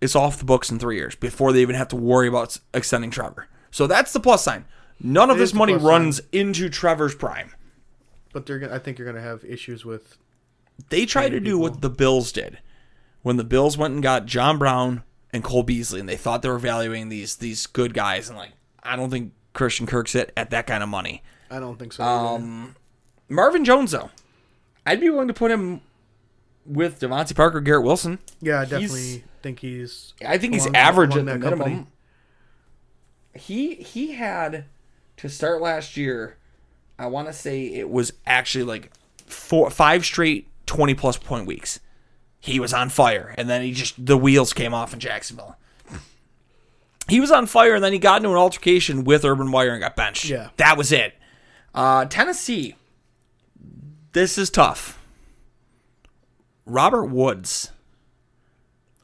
it's 0.01 0.17
off 0.17 0.39
the 0.39 0.45
books 0.45 0.71
in 0.71 0.79
three 0.79 0.97
years 0.97 1.15
before 1.15 1.53
they 1.53 1.63
even 1.63 1.77
have 1.77 1.89
to 1.89 1.97
worry 1.97 2.29
about 2.29 2.59
extending 2.75 3.11
Trevor. 3.11 3.47
So 3.71 3.87
that's 3.87 4.13
the 4.13 4.21
plus 4.21 4.43
sign. 4.45 4.65
None 5.01 5.31
of 5.31 5.37
It 5.37 5.41
this 5.41 5.55
money 5.55 5.75
runs 5.75 6.21
into 6.33 6.69
Trevor's 6.69 7.15
prime. 7.15 7.53
But 8.33 8.47
they're 8.47 8.59
gonna, 8.59 8.75
I 8.75 8.79
think 8.79 8.99
you're 8.99 9.07
gonna 9.07 9.25
have 9.25 9.45
issues 9.45 9.85
with 9.85 10.19
They 10.91 11.07
tried 11.07 11.31
to 11.31 11.41
do 11.41 11.59
what 11.59 11.81
the 11.81 11.91
Bills 11.91 12.33
did 12.33 12.59
when 13.23 13.37
the 13.37 13.45
Bills 13.45 13.77
went 13.77 13.95
and 13.95 14.03
got 14.03 14.27
John 14.27 14.59
Brown 14.59 15.03
and 15.33 15.43
Cole 15.45 15.63
Beasley, 15.63 16.01
and 16.01 16.09
they 16.09 16.17
thought 16.17 16.43
they 16.43 16.49
were 16.49 16.59
valuing 16.59 17.09
these 17.09 17.37
these 17.37 17.67
good 17.67 17.93
guys, 17.95 18.29
and 18.29 18.39
like 18.39 18.53
I 18.83 18.97
don't 18.97 19.11
think 19.11 19.33
Christian 19.53 19.87
Kirk's 19.87 20.15
at, 20.17 20.33
at 20.37 20.51
that 20.51 20.67
kind 20.67 20.83
of 20.83 20.89
money. 20.89 21.23
I 21.51 21.61
don't 21.61 21.79
think 21.79 21.93
so. 21.93 22.05
Um, 22.05 22.77
Marvin 23.29 23.65
Jones 23.65 23.91
though, 23.91 24.11
I'd 24.87 25.01
be 25.01 25.11
willing 25.11 25.29
to 25.29 25.35
put 25.35 25.51
him 25.51 25.81
with 26.65 27.01
DeVante 27.01 27.35
Parker, 27.35 27.61
Garrett 27.61 27.85
Wilson. 27.85 28.19
yeah, 28.41 28.61
I 28.61 28.65
he's- 28.67 28.71
definitely 28.71 29.25
think 29.43 29.61
he's. 29.61 30.15
I 30.27 30.39
think 30.39 30.55
he's 30.55 30.67
average 30.75 31.11
at 31.17 31.25
the 31.27 31.33
that 31.33 31.39
minimum. 31.41 31.59
company. 31.59 31.87
He 33.35 33.75
he 33.77 34.13
had 34.13 34.65
to 35.19 35.29
start 35.29 35.61
last 35.61 35.97
year. 35.97 36.37
I 36.99 37.07
want 37.07 37.29
to 37.29 37.33
say 37.33 37.67
it 37.67 37.89
was 37.91 38.13
actually 38.27 38.65
like 38.65 38.91
four 39.27 39.71
five 39.71 40.05
straight 40.05 40.49
twenty 40.69 40.95
plus 40.95 41.17
point 41.19 41.47
weeks. 41.47 41.81
He 42.39 42.61
was 42.61 42.73
on 42.73 42.89
fire, 42.89 43.35
and 43.37 43.49
then 43.51 43.63
he 43.63 43.73
just 43.73 44.05
the 44.07 44.17
wheels 44.17 44.53
came 44.53 44.73
off 44.73 44.93
in 44.95 45.01
Jacksonville. 45.01 45.57
He 47.09 47.21
was 47.21 47.31
on 47.31 47.47
fire, 47.47 47.75
and 47.75 47.83
then 47.83 47.93
he 47.95 47.99
got 47.99 48.19
into 48.19 48.29
an 48.29 48.37
altercation 48.37 49.03
with 49.03 49.25
Urban 49.25 49.49
Meyer 49.49 49.71
and 49.71 49.81
got 49.81 49.97
benched. 49.97 50.27
Yeah. 50.29 50.51
that 50.59 50.77
was 50.77 50.93
it. 50.93 51.15
Uh, 51.75 52.05
Tennessee. 52.05 52.77
This 54.13 54.37
is 54.39 54.51
tough. 54.51 54.99
Robert 56.67 57.07
Woods. 57.07 57.73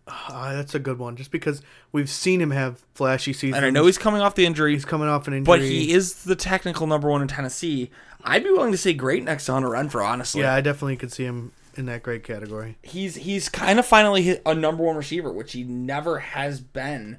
Ah, 0.06 0.52
that's 0.54 0.74
a 0.74 0.78
good 0.78 0.98
one. 0.98 1.16
Just 1.16 1.30
because 1.30 1.62
we've 1.92 2.10
seen 2.10 2.40
him 2.40 2.50
have 2.50 2.84
flashy 2.94 3.32
seasons, 3.32 3.56
And 3.56 3.64
I 3.64 3.70
know 3.70 3.86
he's 3.86 3.96
coming 3.98 4.20
off 4.20 4.34
the 4.34 4.44
injury. 4.44 4.72
he's 4.74 4.84
coming 4.84 5.08
off 5.08 5.26
an 5.28 5.34
injury. 5.34 5.44
But 5.46 5.60
he 5.62 5.92
is 5.92 6.24
the 6.24 6.36
technical 6.36 6.86
number 6.86 7.08
one 7.08 7.22
in 7.22 7.28
Tennessee. 7.28 7.90
I'd 8.22 8.44
be 8.44 8.50
willing 8.50 8.72
to 8.72 8.78
say 8.78 8.92
great 8.92 9.22
next 9.24 9.46
to 9.46 9.52
Hunter 9.52 9.68
Renfrow, 9.70 10.04
honestly. 10.06 10.42
Yeah, 10.42 10.54
I 10.54 10.60
definitely 10.60 10.96
could 10.96 11.12
see 11.12 11.24
him 11.24 11.52
in 11.76 11.86
that 11.86 12.02
great 12.02 12.22
category. 12.22 12.76
He's 12.82 13.14
he's 13.16 13.48
kind 13.48 13.78
of 13.78 13.86
finally 13.86 14.22
hit 14.22 14.42
a 14.46 14.54
number 14.54 14.82
one 14.84 14.96
receiver, 14.96 15.32
which 15.32 15.52
he 15.52 15.64
never 15.64 16.18
has 16.20 16.60
been. 16.60 17.18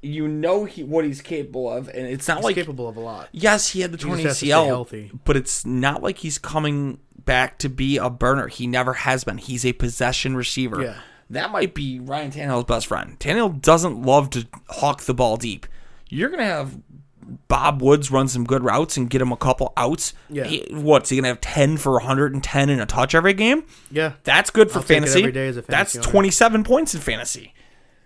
You 0.00 0.28
know 0.28 0.64
he 0.64 0.84
what 0.84 1.04
he's 1.04 1.20
capable 1.20 1.70
of, 1.70 1.88
and 1.88 2.06
it's 2.06 2.28
not 2.28 2.38
He's 2.38 2.44
like 2.44 2.54
capable 2.54 2.88
of 2.88 2.96
a 2.96 3.00
lot. 3.00 3.28
yes, 3.32 3.70
he 3.70 3.80
had 3.80 3.90
the 3.90 3.98
torn 3.98 4.20
ACL, 4.20 4.66
healthy. 4.66 5.10
but 5.24 5.36
it's 5.36 5.66
not 5.66 6.02
like 6.04 6.18
he's 6.18 6.38
coming 6.38 7.00
back 7.24 7.58
to 7.58 7.68
be 7.68 7.96
a 7.98 8.08
burner. 8.08 8.46
He 8.46 8.66
never 8.68 8.92
has 8.94 9.24
been. 9.24 9.38
He's 9.38 9.66
a 9.66 9.72
possession 9.72 10.36
receiver. 10.36 10.82
Yeah. 10.82 10.98
That 11.30 11.50
might 11.50 11.74
be 11.74 12.00
Ryan 12.00 12.30
Tannehill's 12.30 12.64
best 12.64 12.86
friend. 12.86 13.18
Tannehill 13.18 13.60
doesn't 13.60 14.02
love 14.02 14.30
to 14.30 14.46
hawk 14.70 15.02
the 15.02 15.12
ball 15.14 15.36
deep. 15.36 15.66
You're 16.08 16.30
gonna 16.30 16.44
have 16.44 16.78
Bob 17.48 17.82
Woods 17.82 18.10
run 18.10 18.28
some 18.28 18.44
good 18.44 18.64
routes 18.64 18.96
and 18.96 19.10
get 19.10 19.20
him 19.20 19.30
a 19.32 19.36
couple 19.36 19.74
outs. 19.76 20.14
Yeah. 20.30 20.44
He- 20.44 20.66
what's 20.70 21.10
he 21.10 21.16
gonna 21.16 21.28
have 21.28 21.40
ten 21.42 21.76
for 21.76 21.92
110 21.92 22.70
and 22.70 22.80
a 22.80 22.86
touch 22.86 23.14
every 23.14 23.34
game? 23.34 23.64
Yeah, 23.90 24.12
That's 24.24 24.48
good 24.48 24.70
for 24.70 24.80
fantasy. 24.80 25.18
every 25.20 25.32
day 25.32 25.48
as 25.48 25.58
a 25.58 25.62
That's 25.62 25.92
fantasy 25.92 25.98
owner. 25.98 26.08
27 26.10 26.64
points 26.64 26.94
in 26.94 27.00
fantasy. 27.02 27.52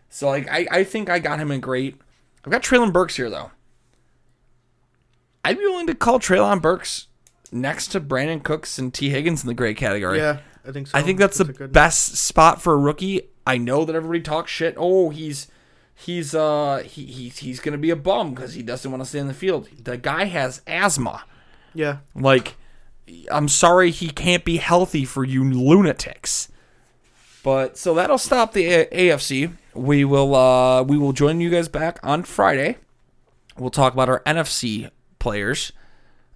So 0.08 0.28
like 0.28 0.48
I, 0.50 0.66
I 0.70 0.84
think 0.84 1.08
I 1.08 1.20
got 1.20 1.38
him 1.38 1.52
in 1.52 1.60
great. 1.60 2.00
I've 2.44 2.50
got 2.50 2.62
Treylon 2.62 2.92
Burks 2.92 3.14
here 3.16 3.30
though. 3.30 3.52
I'd 5.44 5.58
be 5.58 5.64
willing 5.64 5.86
to 5.88 5.94
call 5.94 6.18
Treylon 6.18 6.60
Burks 6.62 7.08
next 7.50 7.88
to 7.88 8.00
Brandin 8.00 8.42
Cooks 8.42 8.78
and 8.78 8.92
Tee 8.92 9.10
Higgins 9.10 9.42
in 9.42 9.48
the 9.48 9.54
great 9.54 9.76
category. 9.76 10.18
yeah, 10.18 10.38
I 10.66 10.72
think 10.72 10.86
so. 10.88 10.98
I 10.98 11.02
think 11.02 11.18
that's, 11.18 11.40
a 11.40 11.44
the 11.44 11.68
best 11.68 12.16
spot 12.16 12.62
for 12.62 12.72
a 12.74 12.78
rookie. 12.78 13.22
I 13.46 13.58
know 13.58 13.84
that 13.84 13.96
everybody 13.96 14.20
talks 14.20 14.50
shit. 14.50 14.74
Oh, 14.76 15.10
he's 15.10 15.48
he's 15.94 16.34
uh 16.34 16.82
he, 16.86 17.04
he 17.06 17.28
he's 17.30 17.58
gonna 17.60 17.78
be 17.78 17.90
a 17.90 17.96
bum 17.96 18.34
because 18.34 18.54
he 18.54 18.62
doesn't 18.62 18.90
want 18.90 19.02
to 19.02 19.08
stay 19.08 19.18
in 19.18 19.26
the 19.28 19.34
field. 19.34 19.68
The 19.82 19.96
guy 19.96 20.24
has 20.26 20.62
asthma. 20.66 21.24
Yeah, 21.74 21.98
Like, 22.14 22.56
I'm 23.30 23.48
sorry 23.48 23.90
he 23.90 24.10
can't 24.10 24.44
be 24.44 24.58
healthy 24.58 25.04
for 25.04 25.24
you 25.24 25.42
lunatics. 25.50 26.48
But 27.42 27.76
so 27.76 27.94
that'll 27.94 28.18
stop 28.18 28.52
the 28.52 28.66
A- 28.66 28.86
AFC. 29.10 29.52
We 29.74 30.04
will 30.04 30.34
uh 30.34 30.82
we 30.84 30.96
will 30.98 31.12
join 31.12 31.40
you 31.40 31.50
guys 31.50 31.68
back 31.68 31.98
on 32.02 32.22
Friday. 32.22 32.76
We'll 33.58 33.70
talk 33.70 33.92
about 33.94 34.08
our 34.08 34.22
NFC 34.24 34.90
players. 35.18 35.72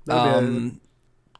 that'll 0.04 0.40
be 0.40 0.46
Um, 0.46 0.80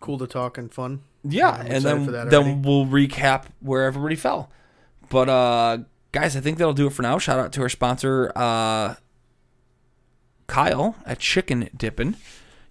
cool 0.00 0.18
to 0.18 0.26
talk 0.26 0.56
and 0.58 0.72
fun. 0.72 1.00
Yeah, 1.30 1.50
I'm 1.50 1.66
and 1.66 1.84
then 1.84 2.06
then 2.06 2.34
already. 2.34 2.54
we'll 2.54 2.86
recap 2.86 3.44
where 3.60 3.84
everybody 3.84 4.16
fell. 4.16 4.50
But 5.08 5.28
uh 5.28 5.78
guys, 6.12 6.36
I 6.36 6.40
think 6.40 6.58
that'll 6.58 6.72
do 6.74 6.86
it 6.86 6.92
for 6.92 7.02
now. 7.02 7.18
Shout 7.18 7.38
out 7.38 7.52
to 7.54 7.62
our 7.62 7.68
sponsor 7.68 8.32
uh 8.36 8.94
Kyle 10.46 10.96
at 11.04 11.18
Chicken 11.18 11.68
Dippin'. 11.76 12.16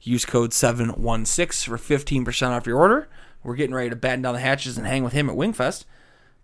Use 0.01 0.25
code 0.25 0.53
716 0.53 1.71
for 1.71 1.77
15% 1.81 2.49
off 2.49 2.67
your 2.67 2.77
order. 2.77 3.09
We're 3.43 3.55
getting 3.55 3.75
ready 3.75 3.89
to 3.89 3.95
batten 3.95 4.21
down 4.21 4.33
the 4.35 4.39
hatches 4.39 4.77
and 4.77 4.85
hang 4.85 5.03
with 5.03 5.13
him 5.13 5.29
at 5.29 5.35
Wingfest. 5.35 5.85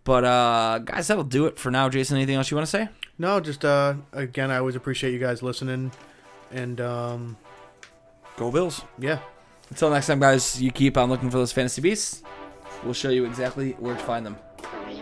But 0.03 0.23
uh 0.25 0.79
guys, 0.79 1.07
that'll 1.07 1.23
do 1.23 1.45
it 1.45 1.57
for 1.59 1.69
now. 1.71 1.89
Jason, 1.89 2.17
anything 2.17 2.35
else 2.35 2.49
you 2.51 2.57
want 2.57 2.65
to 2.67 2.71
say? 2.71 2.89
No, 3.17 3.39
just 3.39 3.63
uh, 3.63 3.93
again, 4.13 4.49
I 4.49 4.57
always 4.57 4.75
appreciate 4.75 5.13
you 5.13 5.19
guys 5.19 5.43
listening, 5.43 5.91
and 6.49 6.81
um, 6.81 7.37
Go 8.35 8.49
Bills. 8.49 8.81
yeah, 8.97 9.19
Until 9.71 9.89
next 9.89 10.07
time, 10.07 10.19
guys, 10.19 10.61
you 10.61 10.69
keep 10.69 10.97
on 10.97 11.09
looking 11.09 11.29
for 11.29 11.37
those 11.37 11.53
fantasy 11.53 11.81
beasts. 11.81 12.23
We'll 12.83 12.93
show 12.93 13.09
you 13.09 13.25
exactly 13.25 13.71
where 13.79 13.95
to 13.95 14.03
find 14.03 14.25
them. 14.25 14.37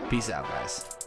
Peace 0.08 0.30
out, 0.30 0.44
guys. 0.44 0.99